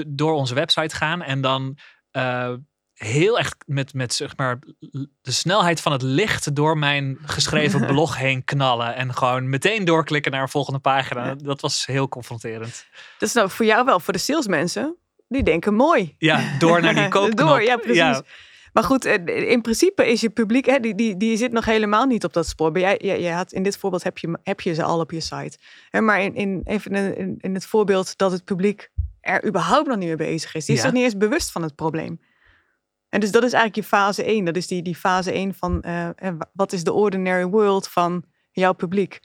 door 0.08 0.34
onze 0.34 0.54
website 0.54 0.96
gaan 0.96 1.22
en 1.22 1.42
dan 1.42 1.78
uh, 2.18 2.54
heel 2.94 3.40
echt 3.40 3.56
met, 3.66 3.94
met 3.94 4.14
zeg 4.14 4.38
maar, 4.38 4.60
de 5.22 5.32
snelheid 5.32 5.82
van 5.82 5.92
het 5.92 6.02
licht 6.02 6.56
door 6.56 6.78
mijn 6.78 7.18
geschreven 7.22 7.86
blog 7.94 8.18
heen 8.18 8.44
knallen. 8.44 8.96
En 8.96 9.14
gewoon 9.14 9.50
meteen 9.50 9.86
doorklikken 9.86 10.32
naar 10.32 10.42
een 10.42 10.50
volgende 10.50 10.80
pagina. 10.80 11.36
Dat 11.36 11.62
was 11.62 11.86
heel 11.86 12.08
confronterend. 12.08 12.86
Dat 13.18 13.30
is 13.30 13.36
nou 13.36 13.50
voor 13.50 13.66
jou 13.66 13.86
wel, 13.86 14.00
voor 14.00 14.14
de 14.14 14.20
salesmensen. 14.20 14.96
Die 15.28 15.44
denken 15.44 15.74
mooi. 15.74 16.16
Ja, 16.18 16.58
door 16.60 16.82
naar 16.82 16.94
die 16.94 17.08
koopknop. 17.18 17.48
door, 17.48 17.64
ja, 17.64 17.76
precies. 17.76 17.98
Ja. 17.98 18.24
Maar 18.74 18.84
goed, 18.84 19.06
eh, 19.06 19.50
in 19.52 19.62
principe 19.62 20.12
is 20.12 20.22
je 20.22 20.30
publiek, 20.30 20.66
hè, 20.66 20.80
die, 20.80 20.96
die, 20.96 21.18
die 21.18 21.38
zit 21.38 21.52
nog 21.52 21.66
helemaal 21.66 22.06
niet 22.06 22.24
op 22.24 22.34
dat 22.34 22.48
spoor. 22.48 22.72
Maar 22.72 22.82
jij, 22.82 23.00
jij, 23.02 23.22
jij 23.22 23.32
had, 23.32 23.52
in 23.52 23.64
dit 23.64 23.78
voorbeeld 23.78 24.04
heb 24.04 24.18
je, 24.18 24.38
heb 24.44 24.62
je 24.62 24.74
ze 24.74 24.84
al 24.84 25.00
op 25.00 25.12
je 25.12 25.20
site. 25.20 25.58
Maar 25.92 26.22
in, 26.22 26.36
in, 26.36 26.62
even 26.64 27.18
in, 27.18 27.36
in 27.38 27.54
het 27.54 27.66
voorbeeld 27.66 28.18
dat 28.18 28.32
het 28.32 28.44
publiek 28.44 28.92
er 29.28 29.46
überhaupt 29.46 29.88
nog 29.88 29.98
niet 29.98 30.08
mee 30.08 30.16
bezig 30.16 30.56
is. 30.56 30.66
Die 30.66 30.76
is 30.76 30.82
ja. 30.82 30.88
zich 30.88 30.98
niet 30.98 31.04
eens 31.04 31.18
bewust 31.18 31.52
van 31.52 31.62
het 31.62 31.76
probleem. 31.76 32.20
En 33.10 33.20
dus 33.20 33.32
dat 33.32 33.44
is 33.44 33.54
eigenlijk 33.54 33.76
je 33.76 33.96
fase 33.96 34.24
1. 34.24 34.46
Dat 34.46 34.56
is 34.56 34.68
die, 34.68 34.82
die 34.82 34.96
fase 34.96 35.32
1 35.32 35.54
van 35.54 35.84
uh, 35.86 36.10
wat 36.54 36.74
is 36.74 36.84
de 36.84 36.94
ordinary 36.94 37.46
world 37.46 37.88
van 37.88 38.24
jouw 38.52 38.74
publiek. 38.74 39.20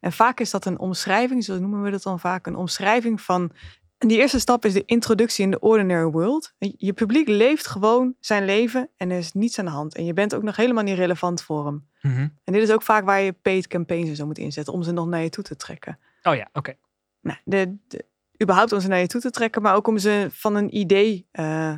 En 0.00 0.12
vaak 0.12 0.40
is 0.40 0.50
dat 0.50 0.64
een 0.64 0.78
omschrijving, 0.78 1.44
zo 1.44 1.58
noemen 1.58 1.82
we 1.82 1.90
dat 1.90 2.02
dan 2.02 2.20
vaak, 2.20 2.46
een 2.46 2.56
omschrijving 2.56 3.20
van. 3.20 3.52
En 3.98 4.08
die 4.08 4.18
eerste 4.18 4.40
stap 4.40 4.64
is 4.64 4.72
de 4.72 4.84
introductie 4.84 5.44
in 5.44 5.50
de 5.50 5.60
ordinary 5.60 6.10
world. 6.10 6.54
Je 6.58 6.92
publiek 6.92 7.28
leeft 7.28 7.66
gewoon 7.66 8.14
zijn 8.20 8.44
leven 8.44 8.90
en 8.96 9.10
er 9.10 9.18
is 9.18 9.32
niets 9.32 9.58
aan 9.58 9.64
de 9.64 9.70
hand. 9.70 9.94
En 9.94 10.04
je 10.04 10.12
bent 10.12 10.34
ook 10.34 10.42
nog 10.42 10.56
helemaal 10.56 10.84
niet 10.84 10.96
relevant 10.96 11.42
voor 11.42 11.66
hem. 11.66 11.88
Mm 12.02 12.14
-hmm. 12.14 12.38
En 12.44 12.52
dit 12.52 12.62
is 12.62 12.70
ook 12.70 12.82
vaak 12.82 13.04
waar 13.04 13.20
je 13.20 13.32
paid 13.32 13.66
campaigns 13.66 14.08
en 14.08 14.16
zo 14.16 14.26
moet 14.26 14.38
inzetten 14.38 14.72
om 14.72 14.82
ze 14.82 14.92
nog 14.92 15.06
naar 15.06 15.22
je 15.22 15.28
toe 15.28 15.44
te 15.44 15.56
trekken. 15.56 15.98
Oh 16.22 16.34
ja, 16.34 16.48
oké. 16.48 16.58
Okay. 16.58 16.78
Nou, 17.20 17.38
de, 17.44 17.76
de, 17.88 18.04
überhaupt 18.42 18.72
om 18.72 18.80
ze 18.80 18.88
naar 18.88 18.98
je 18.98 19.06
toe 19.06 19.20
te 19.20 19.30
trekken, 19.30 19.62
maar 19.62 19.74
ook 19.74 19.86
om 19.86 19.98
ze 19.98 20.28
van 20.30 20.54
een 20.54 20.76
idee 20.76 21.28
uh, 21.32 21.74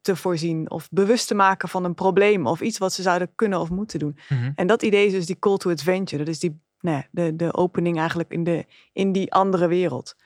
te 0.00 0.16
voorzien 0.16 0.70
of 0.70 0.88
bewust 0.90 1.28
te 1.28 1.34
maken 1.34 1.68
van 1.68 1.84
een 1.84 1.94
probleem 1.94 2.46
of 2.46 2.60
iets 2.60 2.78
wat 2.78 2.92
ze 2.92 3.02
zouden 3.02 3.34
kunnen 3.34 3.60
of 3.60 3.70
moeten 3.70 3.98
doen. 3.98 4.18
Mhm. 4.28 4.50
En 4.54 4.66
dat 4.66 4.82
idee 4.82 5.06
is 5.06 5.12
dus 5.12 5.26
die 5.26 5.38
call 5.38 5.56
to 5.56 5.70
adventure. 5.70 6.24
Dat 6.24 6.34
is 6.34 6.40
die, 6.40 6.60
ja, 6.80 7.06
de, 7.10 7.36
de 7.36 7.54
opening 7.54 7.98
eigenlijk 7.98 8.32
in, 8.32 8.44
de, 8.44 8.64
in 8.92 9.12
die 9.12 9.32
andere 9.32 9.66
wereld. 9.66 10.16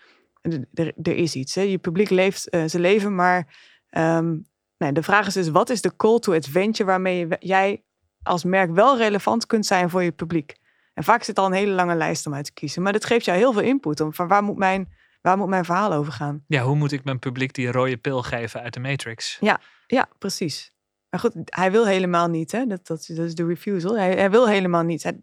Er, 0.75 1.17
is 1.17 1.35
iets. 1.35 1.55
Hè. 1.55 1.63
Je 1.63 1.79
publiek 1.79 2.11
leeft, 2.11 2.55
uh, 2.55 2.65
ze 2.65 2.81
leven, 2.81 3.15
maar 3.15 3.57
um, 3.91 4.47
nee, 4.79 4.93
de 4.93 5.03
vraag 5.03 5.27
is 5.27 5.35
dus, 5.35 5.49
wat 5.49 5.71
is 5.71 5.81
de 5.81 5.97
call 5.97 6.19
to 6.19 6.35
adventure 6.35 6.85
waarmee 6.85 7.27
jij 7.39 7.83
als 8.23 8.45
merk 8.45 8.71
wel 8.71 8.97
relevant 8.97 9.47
kunt 9.47 9.67
zijn 9.67 9.91
voor 9.91 10.03
je 10.03 10.13
publiek? 10.13 10.57
En 10.95 11.05
vaak 11.05 11.23
zit 11.23 11.39
al 11.39 11.47
een 11.47 11.53
hele 11.53 11.73
lange 11.73 11.95
lijst 11.95 12.27
om 12.27 12.35
uit 12.35 12.45
te 12.45 12.53
kiezen. 12.53 12.83
Maar 12.83 12.93
dat 12.93 13.05
geeft 13.05 13.25
jou 13.25 13.39
heel 13.39 13.53
veel 13.53 13.63
input. 13.63 14.01
Om 14.01 14.13
van 14.13 14.29
waar 14.29 14.43
moet 14.43 14.57
mijn, 14.57 14.93
waar 15.21 15.37
moet 15.37 15.49
mijn 15.49 15.65
verhaal 15.65 15.93
over 15.93 16.13
gaan? 16.13 16.45
Ja, 16.47 16.63
hoe 16.63 16.77
moet 16.77 16.93
ik 16.93 17.05
mijn 17.05 17.19
publiek 17.19 17.55
die 17.55 17.73
rode 17.73 17.97
pil 17.97 18.23
geven 18.23 18.63
uit 18.63 18.75
de 18.75 18.81
Matrix? 18.81 19.37
Ja, 19.41 19.61
ja 19.87 20.09
precies. 20.19 20.73
Maar 21.11 21.21
goed, 21.21 21.33
hij 21.45 21.71
wil 21.71 21.87
helemaal 21.87 22.29
niet. 22.29 22.53
Hè? 22.53 22.67
Dat, 22.67 22.87
dat, 22.87 23.05
dat 23.07 23.27
is 23.27 23.35
de 23.35 23.47
refusal. 23.47 23.99
Hij, 23.99 24.15
hij 24.15 24.31
wil 24.31 24.49
helemaal 24.49 24.83
niet. 24.83 25.03
Hij, 25.03 25.21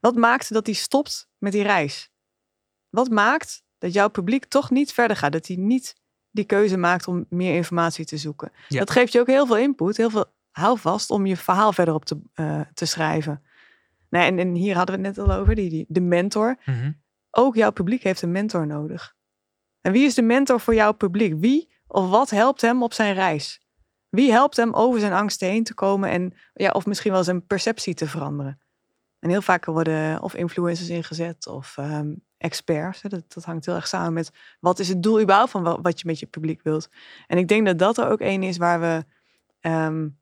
wat 0.00 0.14
maakt 0.14 0.52
dat 0.52 0.66
hij 0.66 0.74
stopt 0.74 1.28
met 1.38 1.52
die 1.52 1.62
reis? 1.62 2.10
Wat 2.88 3.10
maakt 3.10 3.64
dat 3.78 3.92
jouw 3.92 4.08
publiek 4.08 4.44
toch 4.44 4.70
niet 4.70 4.92
verder 4.92 5.16
gaat? 5.16 5.32
Dat 5.32 5.46
hij 5.46 5.56
niet 5.56 5.94
die 6.30 6.44
keuze 6.44 6.76
maakt 6.76 7.08
om 7.08 7.26
meer 7.28 7.54
informatie 7.54 8.04
te 8.04 8.16
zoeken. 8.16 8.52
Ja. 8.68 8.78
Dat 8.78 8.90
geeft 8.90 9.12
je 9.12 9.20
ook 9.20 9.26
heel 9.26 9.46
veel 9.46 9.56
input, 9.56 9.96
heel 9.96 10.10
veel 10.10 10.32
houvast 10.50 11.10
om 11.10 11.26
je 11.26 11.36
verhaal 11.36 11.72
verder 11.72 11.94
op 11.94 12.04
te, 12.04 12.20
uh, 12.34 12.60
te 12.74 12.86
schrijven. 12.86 13.42
Nee, 14.08 14.26
en, 14.26 14.38
en, 14.38 14.54
hier 14.54 14.76
hadden 14.76 15.00
we 15.00 15.06
het 15.06 15.16
net 15.16 15.26
al 15.26 15.34
over, 15.34 15.54
die, 15.54 15.70
die, 15.70 15.84
de 15.88 16.00
mentor. 16.00 16.56
Mm 16.64 16.74
-hmm. 16.74 17.02
Ook 17.30 17.54
jouw 17.54 17.70
publiek 17.70 18.02
heeft 18.02 18.22
een 18.22 18.32
mentor 18.32 18.66
nodig. 18.66 19.14
En 19.84 19.92
wie 19.92 20.04
is 20.04 20.14
de 20.14 20.22
mentor 20.22 20.60
voor 20.60 20.74
jouw 20.74 20.92
publiek? 20.92 21.34
Wie 21.36 21.72
of 21.86 22.10
wat 22.10 22.30
helpt 22.30 22.60
hem 22.60 22.82
op 22.82 22.92
zijn 22.92 23.14
reis? 23.14 23.60
Wie 24.08 24.30
helpt 24.30 24.56
hem 24.56 24.72
over 24.72 25.00
zijn 25.00 25.12
angsten 25.12 25.48
heen 25.48 25.64
te 25.64 25.74
komen 25.74 26.10
en 26.10 26.34
ja, 26.54 26.70
of 26.70 26.86
misschien 26.86 27.12
wel 27.12 27.24
zijn 27.24 27.46
perceptie 27.46 27.94
te 27.94 28.06
veranderen? 28.06 28.60
En 29.18 29.30
heel 29.30 29.42
vaak 29.42 29.64
worden 29.64 30.22
of 30.22 30.34
influencers 30.34 30.88
ingezet 30.88 31.46
of 31.46 31.76
um, 31.78 32.22
experts. 32.38 33.02
Dat, 33.02 33.34
dat, 33.34 33.44
hangt 33.44 33.66
heel 33.66 33.74
erg 33.74 33.86
samen 33.86 34.12
met 34.12 34.30
wat 34.60 34.78
is 34.78 34.88
het 34.88 35.02
doel 35.02 35.20
überhaupt 35.20 35.50
van 35.50 35.82
wat 35.82 36.00
je 36.00 36.06
met 36.06 36.18
je 36.18 36.26
publiek 36.26 36.62
wilt. 36.62 36.88
En 37.26 37.38
ik 37.38 37.48
denk 37.48 37.66
dat 37.66 37.78
dat 37.78 37.98
er 37.98 38.08
ook 38.08 38.20
één 38.20 38.42
is 38.42 38.56
waar 38.56 38.80
we, 38.80 39.04
um, 39.68 40.18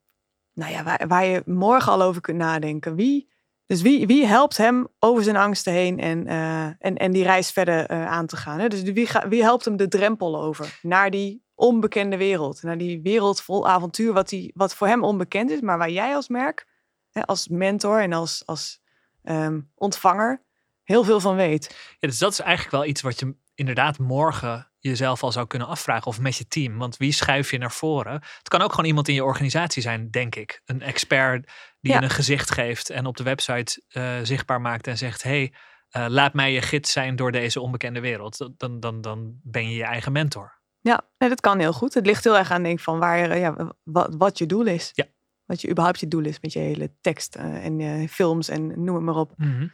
nou 0.53 0.73
ja, 0.73 0.83
waar, 0.83 1.09
waar, 1.09 1.25
je 1.25 1.43
morgen 1.47 1.93
al 1.93 2.03
over 2.03 2.21
kunt 2.21 2.39
nadenken. 2.39 2.95
Wie, 2.95 3.29
dus 3.73 3.83
wie, 3.83 4.07
wie 4.07 4.27
helpt 4.27 4.57
hem 4.57 4.89
over 4.99 5.23
zijn 5.23 5.37
angsten 5.37 5.73
heen 5.73 5.99
en, 5.99 6.27
uh, 6.27 6.65
en, 6.65 6.97
en 6.97 7.13
die 7.13 7.23
reis 7.23 7.51
verder 7.51 7.91
uh, 7.91 8.07
aan 8.07 8.27
te 8.27 8.37
gaan? 8.37 8.59
Hè? 8.59 8.69
Dus 8.69 8.83
wie, 8.83 9.09
wie 9.29 9.43
helpt 9.43 9.65
hem 9.65 9.77
de 9.77 9.89
drempel 9.89 10.43
over 10.43 10.79
naar 10.83 11.11
die 11.11 11.45
onbekende 11.55 12.17
wereld, 12.17 12.63
naar 12.63 12.79
die 12.79 13.01
wereld 13.03 13.41
vol 13.41 13.69
avontuur, 13.69 14.13
wat, 14.13 14.29
die, 14.29 14.51
wat 14.55 14.75
voor 14.75 14.87
hem 14.87 15.05
onbekend 15.05 15.51
is, 15.51 15.61
maar 15.61 15.79
waar 15.79 15.91
jij 15.91 16.15
als 16.15 16.29
merk, 16.29 16.67
hè, 17.11 17.27
als 17.27 17.49
mentor 17.49 18.01
en 18.01 18.13
als, 18.13 18.43
als 18.47 18.81
um, 19.25 19.71
ontvanger 19.75 20.43
heel 20.83 21.05
veel 21.05 21.21
van 21.21 21.37
weet. 21.37 21.95
Ja, 21.99 22.09
dus 22.09 22.19
dat 22.19 22.33
is 22.33 22.41
eigenlijk 22.41 22.71
wel 22.71 22.85
iets 22.85 23.01
wat 23.01 23.19
je 23.19 23.35
inderdaad 23.55 23.99
morgen 23.99 24.71
jezelf 24.79 25.23
al 25.23 25.33
zou 25.33 25.47
kunnen 25.47 25.69
afvragen 25.69 26.07
of 26.07 26.21
met 26.21 26.37
je 26.37 26.47
team. 26.49 26.79
Want 26.79 26.97
wie 26.97 27.13
schuif 27.13 27.51
je 27.51 27.59
naar 27.59 27.73
voren? 27.73 28.13
Het 28.13 28.49
kan 28.49 28.61
ook 28.63 28.71
gewoon 28.71 28.87
iemand 28.87 29.09
in 29.09 29.15
je 29.15 29.25
organisatie 29.25 29.83
zijn, 29.83 30.11
denk 30.11 30.35
ik. 30.35 30.63
Een 30.65 30.83
expert 30.83 31.51
die 31.83 31.93
Ja. 31.93 31.99
je 31.99 32.05
een 32.05 32.11
gezicht 32.11 32.51
geeft 32.51 32.91
en 32.91 33.07
op 33.07 33.17
de 33.17 33.23
website 33.23 33.83
eh, 33.89 34.19
zichtbaar 34.23 34.61
maakt 34.61 34.87
en 34.87 34.99
zegt: 34.99 35.23
hey, 35.23 35.53
eh, 35.91 36.07
laat 36.09 36.35
mij 36.35 36.53
je 36.53 36.63
gids 36.63 36.93
zijn 36.93 37.17
door 37.17 37.33
deze 37.33 37.61
onbekende 37.61 38.01
wereld. 38.01 38.51
Dan, 38.57 38.81
dan, 38.81 39.01
dan 39.01 39.35
ben 39.43 39.69
je 39.71 39.77
je 39.77 39.85
eigen 39.85 40.13
mentor. 40.13 40.61
Ja, 40.81 41.01
nee, 41.19 41.29
dat 41.29 41.41
kan 41.41 41.59
heel 41.59 41.73
goed. 41.73 41.95
Het 41.95 42.07
ligt 42.07 42.25
heel 42.25 42.39
erg 42.39 42.51
aan 42.51 42.63
denk 42.63 42.79
ik, 42.79 42.85
van 42.85 42.99
waar, 42.99 43.19
je- 43.19 43.35
ja, 43.39 43.75
wat, 43.83 44.15
wat 44.19 44.39
je 44.39 44.47
doel 44.47 44.67
is. 44.67 44.91
Ja. 44.93 45.05
Wat 45.45 45.61
je 45.61 45.69
überhaupt 45.71 46.01
je 46.01 46.09
doel 46.09 46.25
is 46.25 46.41
met 46.41 46.53
je 46.53 46.59
hele 46.59 46.93
tekst 47.01 47.35
eh, 47.37 47.65
en 47.65 47.81
eh, 47.81 48.09
films 48.09 48.49
en 48.49 48.85
noem 48.85 48.95
het 48.95 49.05
maar 49.05 49.17
op. 49.17 49.33
Mhm. 49.37 49.67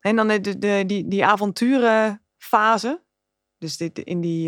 En 0.00 0.16
dan 0.16 0.28
de, 0.28 0.58
de, 0.58 0.82
die, 0.86 1.08
die 1.08 1.24
avonturenfase. 1.24 3.02
Dus 3.58 3.76
dit, 3.76 3.98
in 3.98 4.20
die, 4.20 4.46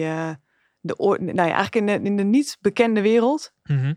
de, 0.80 0.94
nou 1.20 1.34
ja, 1.34 1.54
eigenlijk 1.54 1.74
in 1.74 1.86
de, 1.86 1.92
in 2.08 2.16
de 2.16 2.22
niet 2.24 2.56
bekende 2.60 3.00
wereld. 3.00 3.52
Mhm. 3.64 3.94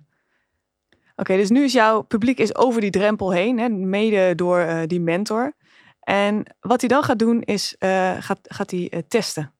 Oké, 1.16 1.36
dus 1.36 1.50
nu 1.50 1.64
is 1.64 1.74
jouw 1.74 2.02
publiek 2.02 2.40
is 2.40 2.56
over 2.56 2.82
die 2.82 2.90
drempel 2.90 3.32
heen, 3.32 3.60
hè, 3.60 3.70
mede 3.70 4.36
door 4.36 4.60
eh, 4.60 4.82
die 4.88 5.02
mentor. 5.02 5.54
En 6.00 6.56
wat 6.60 6.80
hij 6.80 6.90
dan 6.90 7.04
gaat 7.04 7.20
doen 7.20 7.42
is, 7.42 7.76
eh, 7.78 8.16
gaat, 8.20 8.40
gaat 8.42 8.72
hij 8.72 8.90
eh, 8.90 9.00
testen. 9.08 9.54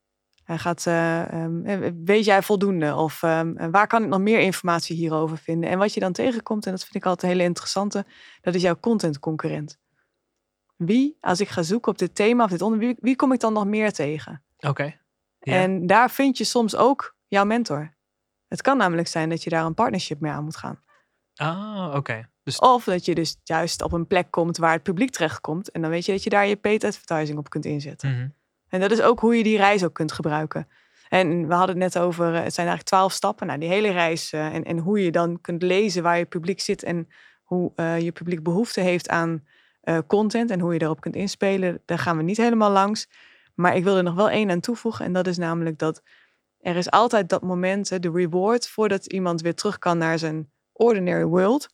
Hij 0.44 0.58
gaat, 0.58 0.86
eh, 0.86 1.34
ehm, 1.34 1.66
eh, 1.66 1.92
weet 2.04 2.26
jij 2.26 2.42
voldoende? 2.42 2.96
Of 2.96 3.24
ehm, 3.24 3.72
waar 3.72 3.88
kan 3.88 4.04
ik 4.04 4.10
nog 4.10 4.20
meer 4.20 4.40
informatie 4.40 4.96
hierover 4.96 5.38
vinden? 5.38 5.70
En 5.70 5.78
wat 5.78 5.94
je 5.94 6.00
dan 6.00 6.14
tegenkomt, 6.14 6.66
en 6.66 6.72
dat 6.72 6.82
vind 6.82 6.96
ik 6.96 7.06
altijd 7.06 7.32
een 7.32 7.38
hele 7.38 7.50
interessante, 7.50 8.06
dat 8.42 8.56
is 8.56 8.62
jouw 8.62 8.80
content 8.80 9.20
concurrent. 9.20 9.80
Wie, 10.76 11.18
als 11.20 11.40
ik 11.40 11.50
ga 11.50 11.62
zoeken 11.62 11.92
op 11.92 11.98
dit 11.98 12.16
thema 12.16 12.44
of 12.44 12.50
dit 12.50 12.62
onderwerp, 12.62 12.96
wie, 12.96 13.04
wie 13.04 13.16
kom 13.16 13.32
ik 13.32 13.40
dan 13.40 13.54
nog 13.54 13.66
meer 13.66 13.92
tegen? 13.92 14.44
Oké. 14.60 15.02
En 15.40 15.88
daar 15.88 16.12
vind 16.12 16.38
je 16.38 16.44
soms 16.44 16.76
ook 16.76 17.16
jouw 17.28 17.46
mentor. 17.46 17.96
Het 18.48 18.62
kan 18.62 18.78
namelijk 18.78 19.08
zijn 19.08 19.30
dat 19.30 19.44
je 19.44 19.50
daar 19.50 19.66
een 19.66 19.74
partnership 19.74 20.20
mee 20.20 20.32
aan 20.32 20.44
moet 20.44 20.58
gaan. 20.58 20.80
Ah, 21.36 21.94
oké. 21.96 22.28
Dus 22.44 22.60
Of 22.60 22.84
dat 22.84 23.06
je 23.06 23.16
dus 23.16 23.38
juist 23.44 23.82
op 23.82 23.92
een 23.92 24.08
plek 24.08 24.32
komt 24.32 24.58
waar 24.58 24.72
het 24.74 24.84
publiek 24.84 25.12
terechtkomt. 25.12 25.72
En 25.72 25.82
dan 25.82 25.90
weet 25.90 26.06
je 26.06 26.12
dat 26.12 26.24
je 26.24 26.30
daar 26.30 26.48
je 26.48 26.56
paid 26.56 26.84
advertising 26.84 27.38
op 27.38 27.50
kunt 27.50 27.66
inzetten. 27.66 28.10
mhm. 28.10 28.28
En 28.70 28.80
dat 28.80 28.92
is 28.92 29.02
ook 29.02 29.20
hoe 29.20 29.38
je 29.38 29.44
die 29.44 29.58
reis 29.58 29.84
ook 29.84 29.94
kunt 29.94 30.12
gebruiken. 30.12 30.68
En 31.10 31.48
we 31.48 31.54
hadden 31.54 31.82
het 31.82 31.94
net 31.94 32.04
over, 32.04 32.26
eh, 32.26 32.44
het 32.44 32.54
zijn 32.54 32.68
eigenlijk 32.68 32.84
twaalf 32.88 33.12
stappen. 33.12 33.48
Nou, 33.48 33.60
die 33.60 33.70
hele 33.70 33.92
reis 33.92 34.34
eh, 34.34 34.54
en, 34.54 34.64
en 34.64 34.78
hoe 34.78 35.04
je 35.04 35.12
dan 35.12 35.42
kunt 35.42 35.62
lezen 35.62 36.04
waar 36.04 36.18
je 36.18 36.26
publiek 36.26 36.60
zit. 36.60 36.84
En 36.84 37.08
hoe 37.44 37.72
eh, 37.76 38.00
je 38.00 38.12
publiek 38.12 38.44
behoefte 38.44 38.82
heeft 38.82 39.10
aan 39.10 39.46
content. 40.08 40.52
En 40.52 40.60
hoe 40.60 40.74
je 40.74 40.80
daarop 40.80 41.02
kunt 41.02 41.16
inspelen. 41.16 41.82
Daar 41.86 41.98
gaan 41.98 42.18
we 42.18 42.24
niet 42.24 42.38
helemaal 42.38 42.72
langs. 42.72 43.08
Maar 43.54 43.76
ik 43.76 43.84
wil 43.84 43.98
er 43.98 44.04
nog 44.04 44.16
wel 44.16 44.30
één 44.30 44.52
aan 44.52 44.60
toevoegen. 44.60 45.06
En 45.06 45.14
dat 45.14 45.28
is 45.28 45.38
namelijk 45.38 45.80
dat 45.80 46.02
er 46.60 46.76
is 46.76 46.92
altijd 46.92 47.30
dat 47.30 47.42
moment, 47.42 47.90
hè, 47.90 48.00
de 48.00 48.12
reward, 48.12 48.70
voordat 48.70 49.06
iemand 49.06 49.42
weer 49.42 49.56
terug 49.56 49.80
kan 49.80 49.98
naar 49.98 50.20
zijn 50.20 50.52
ordinary 50.84 51.26
world. 51.26 51.68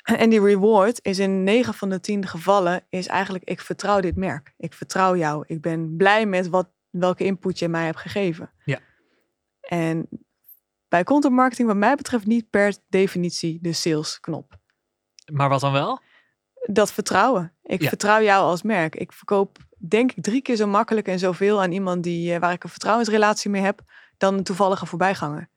En 0.00 0.30
die 0.30 0.40
reward 0.40 0.98
is 1.02 1.18
in 1.18 1.42
9 1.44 1.74
van 1.74 1.88
de 1.88 2.00
10 2.00 2.26
gevallen 2.26 2.86
is 2.88 3.06
eigenlijk 3.06 3.44
ik 3.44 3.60
vertrouw 3.60 4.00
dit 4.00 4.16
merk. 4.16 4.54
Ik 4.56 4.72
vertrouw 4.74 5.16
jou. 5.16 5.44
Ik 5.46 5.60
ben 5.60 5.96
blij 5.96 6.26
met 6.26 6.48
wat, 6.48 6.68
welke 6.90 7.24
input 7.24 7.58
je 7.58 7.68
mij 7.68 7.84
hebt 7.84 7.98
gegeven. 7.98 8.50
Ja. 8.64 8.78
En 9.60 10.08
bij 10.88 11.04
content 11.04 11.34
marketing 11.34 11.68
wat 11.68 11.76
mij 11.76 11.94
betreft 11.94 12.26
niet 12.26 12.50
per 12.50 12.76
definitie 12.88 13.58
de 13.62 13.72
sales 13.72 14.20
knop. 14.20 14.58
Maar 15.32 15.48
wat 15.48 15.60
dan 15.60 15.72
wel? 15.72 16.00
Dat 16.66 16.92
vertrouwen. 16.92 17.54
Ik 17.62 17.82
Ja. 17.82 17.88
vertrouw 17.88 18.22
jou 18.22 18.44
als 18.44 18.62
merk. 18.62 18.96
Ik 18.96 19.12
verkoop 19.12 19.58
denk 19.78 20.12
ik 20.12 20.22
drie 20.22 20.42
keer 20.42 20.56
zo 20.56 20.66
makkelijk 20.66 21.08
en 21.08 21.18
zoveel 21.18 21.62
aan 21.62 21.72
iemand 21.72 22.02
die, 22.02 22.34
eh, 22.34 22.40
waar 22.40 22.52
ik 22.52 22.64
een 22.64 22.70
vertrouwensrelatie 22.70 23.50
mee 23.50 23.62
heb 23.62 23.80
dan 24.16 24.34
een 24.34 24.44
toevallige 24.44 24.86
voorbijganger. 24.86 25.48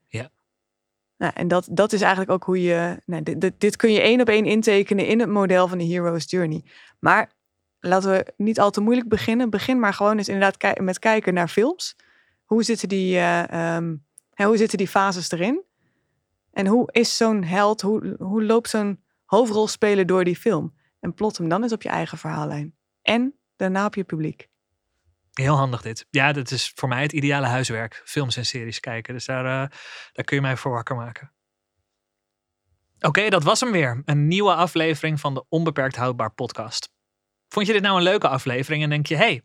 Nou, 1.24 1.36
en 1.36 1.48
dat, 1.48 1.68
dat 1.72 1.94
is 1.94 2.02
eigenlijk 2.02 2.32
ook 2.32 2.44
hoe 2.44 2.62
je. 2.62 3.02
Nou, 3.06 3.24
dit, 3.24 3.54
dit, 3.58 3.76
kun 3.76 3.92
je 3.92 4.02
één 4.02 4.22
op 4.22 4.28
één 4.30 4.46
intekenen 4.46 5.08
in 5.08 5.20
het 5.20 5.30
model 5.30 5.68
van 5.68 5.78
de 5.78 5.86
Hero's 5.86 6.30
Journey. 6.30 6.64
Maar 7.00 7.32
laten 7.80 8.12
we 8.12 8.34
niet 8.38 8.60
al 8.60 8.72
te 8.72 8.82
moeilijk 8.82 9.10
beginnen. 9.10 9.50
Begin 9.50 9.80
maar 9.80 9.94
gewoon 9.94 10.18
eens 10.18 10.28
inderdaad 10.28 10.80
met 10.80 11.00
kijken 11.00 11.34
naar 11.34 11.48
films. 11.48 11.96
Hoe 12.44 12.64
zitten 12.64 12.90
die, 12.90 13.18
eh, 13.18 13.76
ehm, 13.76 13.96
hoe 14.36 14.58
zitten 14.58 14.78
die 14.78 14.88
fases 14.88 15.32
erin? 15.32 15.64
En 16.52 16.68
hoe 16.68 16.90
is 16.92 17.18
zo'n 17.18 17.44
held, 17.44 17.82
hoe, 17.82 18.16
hoe 18.20 18.44
loopt 18.44 18.70
zo'n 18.70 19.04
hoofdrolspeler 19.26 20.06
door 20.06 20.24
die 20.24 20.36
film? 20.36 20.74
En 21.00 21.14
plot 21.14 21.38
hem 21.38 21.50
dan 21.50 21.64
eens 21.64 21.74
op 21.74 21.82
je 21.82 21.90
eigen 21.90 22.18
verhaallijn. 22.18 22.76
En 23.02 23.34
daarna 23.56 23.86
op 23.86 23.96
je 23.96 24.04
publiek. 24.04 24.50
Heel 25.34 25.56
handig 25.56 25.82
dit. 25.82 26.08
Ja, 26.10 26.32
dat 26.32 26.52
is 26.52 26.72
voor 26.76 26.90
mij 26.90 27.02
het 27.02 27.12
ideale 27.12 27.48
huiswerk. 27.48 28.02
Films 28.06 28.38
en 28.38 28.46
series 28.46 28.80
kijken. 28.80 29.14
Dus 29.14 29.26
daar, 29.26 29.46
eh, 29.46 29.78
daar 30.14 30.26
kun 30.26 30.36
je 30.36 30.42
mij 30.42 30.58
voor 30.58 30.72
wakker 30.72 30.96
maken. 30.96 31.32
Oké, 33.00 33.30
dat 33.30 33.44
was 33.44 33.60
hem 33.60 33.72
weer. 33.72 34.02
Een 34.06 34.28
nieuwe 34.28 34.56
aflevering 34.56 35.20
van 35.20 35.34
de 35.34 35.46
Onbeperkt 35.50 35.96
Houdbaar 35.96 36.32
podcast. 36.32 36.92
Vond 37.48 37.68
je 37.68 37.74
dit 37.74 37.82
nou 37.82 37.98
een 37.98 38.04
leuke 38.04 38.28
aflevering 38.28 38.84
en 38.84 38.90
denk 38.90 39.08
je... 39.08 39.16
hey, 39.16 39.44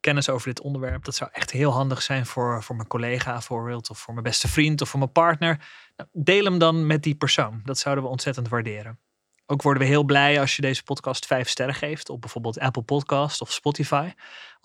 kennis 0.00 0.28
over 0.28 0.48
dit 0.48 0.60
onderwerp, 0.60 1.04
dat 1.04 1.14
zou 1.14 1.30
echt 1.32 1.50
heel 1.50 1.72
handig 1.72 2.02
zijn 2.02 2.26
voor, 2.26 2.62
voor 2.62 2.76
mijn 2.76 2.88
collega 2.88 3.32
bijvoorbeeld... 3.32 3.90
of 3.90 3.98
voor 3.98 4.12
mijn 4.12 4.24
beste 4.24 4.48
vriend 4.48 4.80
of 4.80 4.88
voor 4.88 4.98
mijn 4.98 5.12
partner. 5.12 5.68
Nou, 5.96 6.08
deel 6.12 6.44
hem 6.44 6.58
dan 6.58 6.86
met 6.86 7.02
die 7.02 7.14
persoon. 7.14 7.60
Dat 7.64 7.78
zouden 7.78 8.04
we 8.04 8.10
ontzettend 8.10 8.48
waarderen. 8.48 8.98
Ook 9.46 9.62
worden 9.62 9.82
we 9.82 9.88
heel 9.88 10.04
blij 10.04 10.40
als 10.40 10.56
je 10.56 10.62
deze 10.62 10.82
podcast 10.82 11.26
vijf 11.26 11.48
sterren 11.48 11.74
geeft... 11.74 12.08
op 12.08 12.20
bijvoorbeeld 12.20 12.58
Apple 12.58 12.82
Podcast 12.82 13.40
of 13.40 13.52
Spotify... 13.52 14.12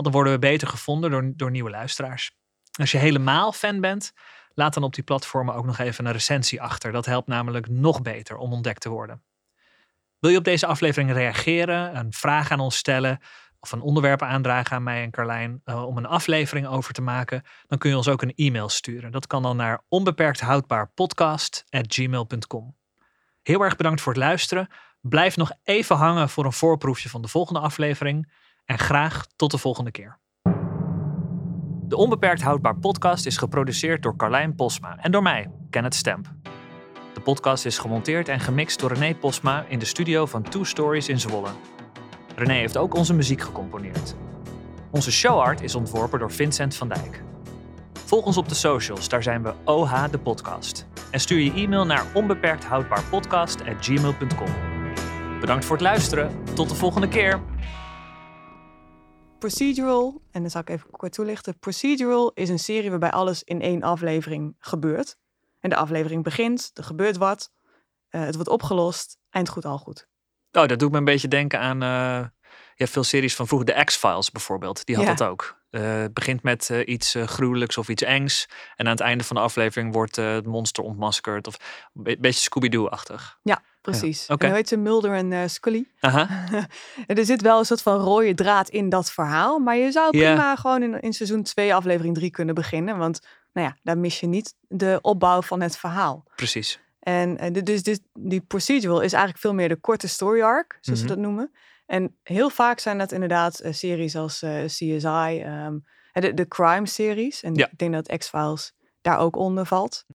Want 0.01 0.13
dan 0.13 0.23
worden 0.23 0.41
we 0.41 0.47
beter 0.47 0.67
gevonden 0.67 1.11
door, 1.11 1.32
door 1.36 1.51
nieuwe 1.51 1.69
luisteraars. 1.69 2.32
Als 2.79 2.91
je 2.91 2.97
helemaal 2.97 3.51
fan 3.51 3.82
bent, 3.82 4.13
laat 4.53 4.73
dan 4.73 4.84
op 4.84 4.93
die 4.93 5.03
platformen 5.03 5.55
ook 5.55 5.65
nog 5.65 5.77
even 5.77 6.05
een 6.05 6.11
recensie 6.11 6.61
achter. 6.61 6.91
Dat 6.91 7.05
helpt 7.05 7.27
namelijk 7.27 7.69
nog 7.69 8.01
beter 8.01 8.38
om 8.38 8.53
ontdekt 8.53 8.82
te 8.82 8.89
worden. 8.89 9.23
Wil 10.19 10.32
je 10.32 10.38
op 10.38 10.43
deze 10.43 10.65
aflevering 10.65 11.11
reageren, 11.11 11.97
een 11.97 12.13
vraag 12.13 12.51
aan 12.51 12.59
ons 12.59 12.77
stellen 12.77 13.19
of 13.59 13.71
een 13.71 13.82
onderwerp 13.82 14.21
aandragen 14.21 14.75
aan 14.75 14.84
mij 14.84 15.03
en 15.03 15.11
Carlijn 15.11 15.61
uh, 15.65 15.88
om 15.88 15.97
een 15.97 16.05
aflevering 16.05 16.67
over 16.67 16.93
te 16.93 17.01
maken, 17.01 17.43
dan 17.67 17.77
kun 17.77 17.89
je 17.89 17.97
ons 17.97 18.07
ook 18.07 18.21
een 18.21 18.36
e-mail 18.36 18.69
sturen. 18.69 19.11
Dat 19.11 19.27
kan 19.27 19.41
dan 19.41 19.57
naar 19.57 19.82
onbeperkthoudbaarpodcast.gmail.com. 19.88 22.80
Heel 23.44 23.62
erg 23.62 23.76
bedankt 23.76 24.02
voor 24.02 24.14
het 24.14 24.22
luisteren. 24.22 24.68
Blijf 25.02 25.38
nog 25.38 25.52
even 25.64 25.96
hangen 25.96 26.30
voor 26.30 26.46
een 26.46 26.54
voorproefje 26.54 27.10
van 27.10 27.22
de 27.22 27.28
volgende 27.28 27.60
aflevering. 27.60 28.32
En 28.66 28.80
graag 28.80 29.26
tot 29.36 29.52
de 29.52 29.58
volgende 29.58 29.92
keer. 29.92 30.20
De 31.84 31.98
Onbeperkt 31.98 32.42
Houdbaar 32.42 32.76
podcast 32.76 33.26
is 33.26 33.38
geproduceerd 33.38 34.04
door 34.04 34.16
Carlijn 34.16 34.56
Posma 34.56 34.98
en 34.98 35.12
door 35.12 35.22
mij, 35.22 35.52
Kenneth 35.70 35.96
Stemp. 35.96 36.34
De 37.14 37.22
podcast 37.22 37.66
is 37.66 37.78
gemonteerd 37.78 38.28
en 38.28 38.39
gemixt 38.39 38.80
door 38.80 38.94
René 38.94 39.16
Posma 39.16 39.66
in 39.68 39.80
de 39.80 39.86
studio 39.86 40.26
van 40.26 40.44
Two 40.44 40.64
Stories 40.64 41.10
in 41.10 41.20
Zwolle. 41.20 41.50
René 42.36 42.54
heeft 42.54 42.78
ook 42.78 42.96
onze 42.96 43.14
muziek 43.14 43.42
gecomponeerd. 43.42 44.16
Onze 44.92 45.12
showart 45.12 45.62
is 45.62 45.76
ontworpen 45.76 46.20
door 46.20 46.32
Vincent 46.32 46.76
van 46.76 46.88
Dijk. 46.88 47.24
Volg 48.06 48.26
ons 48.26 48.38
op 48.38 48.50
de 48.50 48.56
socials, 48.56 49.10
daar 49.10 49.24
zijn 49.24 49.44
we 49.44 49.54
OH 49.66 50.12
de 50.12 50.20
podcast. 50.20 50.88
En 51.12 51.20
stuur 51.20 51.39
je 51.39 51.53
e-mail 51.53 51.86
naar 51.86 52.05
onbeperkthoudbaarpodcast.gmail.com. 52.14 54.53
Bedankt 55.39 55.66
voor 55.66 55.76
het 55.76 55.86
luisteren. 55.86 56.43
Tot 56.53 56.70
de 56.70 56.76
volgende 56.76 57.07
keer. 57.07 57.41
Procedural, 59.39 60.22
en 60.32 60.41
dan 60.41 60.49
zal 60.49 60.62
ik 60.62 60.70
even 60.70 60.89
kort 60.89 61.14
toelichten. 61.14 61.59
Procedural 61.59 62.32
is 62.34 62.49
een 62.49 62.59
serie 62.59 62.89
waarbij 62.89 63.12
alles 63.12 63.43
in 63.43 63.62
één 63.62 63.84
aflevering 63.84 64.55
gebeurt. 64.59 65.18
En 65.59 65.70
de 65.70 65.76
aflevering 65.76 66.24
begint, 66.24 66.72
er 66.74 66.84
gebeurt 66.84 67.18
wat, 67.18 67.51
uh, 68.09 68.22
het 68.22 68.36
wordt 68.36 68.49
opgelost, 68.49 69.18
eind 69.30 69.49
goed 69.49 69.66
al 69.66 69.78
goed. 69.78 70.07
Oh, 70.51 70.66
dat 70.66 70.80
doet 70.80 70.91
me 70.91 70.97
een 70.97 71.03
beetje 71.03 71.28
denken 71.28 71.59
aan 71.59 71.84
uh, 71.84 72.28
ja, 72.76 72.88
veel 72.88 73.03
series 73.03 73.36
van 73.36 73.47
vroeger. 73.47 73.76
De 73.76 73.84
X-Files 73.84 74.32
bijvoorbeeld, 74.32 74.86
die 74.86 74.95
had 74.95 75.05
ja. 75.05 75.14
dat 75.14 75.28
ook. 75.28 75.61
Uh, 75.72 76.01
het 76.01 76.13
begint 76.13 76.43
met 76.43 76.69
uh, 76.72 76.88
iets 76.88 77.15
gruwelijks 77.26 77.78
of 77.78 77.89
iets 77.89 78.03
engs. 78.03 78.47
En 78.76 78.86
aan 78.86 78.91
het 78.91 78.99
einde 78.99 79.24
van 79.24 79.36
de 79.36 79.41
aflevering 79.41 79.93
wordt 79.93 80.15
het 80.15 80.45
monster 80.45 80.84
ontmaskerd. 80.84 81.47
Of 81.47 81.57
een 81.93 82.17
beetje 82.19 82.41
Scooby-Doo-achtig. 82.41 83.38
Ja, 83.43 83.61
precies. 83.82 84.26
Ja. 84.28 84.34
Okay. 84.34 84.49
En 84.49 84.55
heet 84.55 84.67
ze 84.67 84.78
Mulder 84.78 85.13
en 85.13 85.49
Scully. 85.49 85.88
Aha. 85.99 86.45
en 87.07 87.15
er 87.17 87.26
zit 87.26 87.41
wel 87.41 87.59
een 87.59 87.65
soort 87.65 87.82
van 87.82 87.99
rode 87.99 88.34
draad 88.34 88.69
in 88.69 88.89
dat 88.89 89.11
verhaal. 89.11 89.59
Maar 89.59 89.76
je 89.78 89.91
zou 89.91 90.09
prima 90.09 90.55
gewoon 90.55 90.84
in, 90.84 90.99
in 90.99 91.13
seizoen 91.13 91.43
2, 91.43 91.76
aflevering 91.76 92.15
3 92.15 92.30
kunnen 92.32 92.55
beginnen. 92.55 92.97
Want 92.97 93.19
nou 93.53 93.67
ja, 93.67 93.78
daar 93.84 93.97
mis 93.97 94.19
je 94.19 94.28
niet 94.28 94.55
de 94.67 94.99
opbouw 95.01 95.41
van 95.41 95.61
het 95.61 95.78
verhaal. 95.78 96.24
Precies. 96.36 96.80
En 96.99 97.53
dus, 97.63 97.84
dus 97.84 97.99
die 98.13 98.41
procedural 98.41 99.01
is 99.01 99.13
eigenlijk 99.13 99.41
veel 99.41 99.53
meer 99.53 99.69
de 99.69 99.76
korte 99.76 100.07
story 100.07 100.41
arc, 100.41 100.78
zoals 100.82 100.99
Mhm. 100.99 101.09
we 101.09 101.15
dat 101.15 101.24
noemen. 101.24 101.51
En 101.92 102.18
heel 102.24 102.50
vaak 102.50 102.80
zijn 102.80 102.98
dat 102.98 103.12
inderdaad 103.12 103.62
uh, 103.64 103.74
series 103.74 104.16
als 104.16 104.42
uh, 104.42 104.64
CSI, 104.64 105.44
um, 105.46 105.84
de, 106.12 106.34
de 106.34 106.48
crime 106.48 106.88
series. 106.88 107.44
En 107.44 107.54
Ja. 107.56 107.68
ik 107.72 107.78
denk 107.78 107.94
dat 107.94 108.18
X-Files 108.18 108.74
daar 109.02 109.20
ook 109.20 109.36
onder 109.36 109.66
valt. 109.66 110.04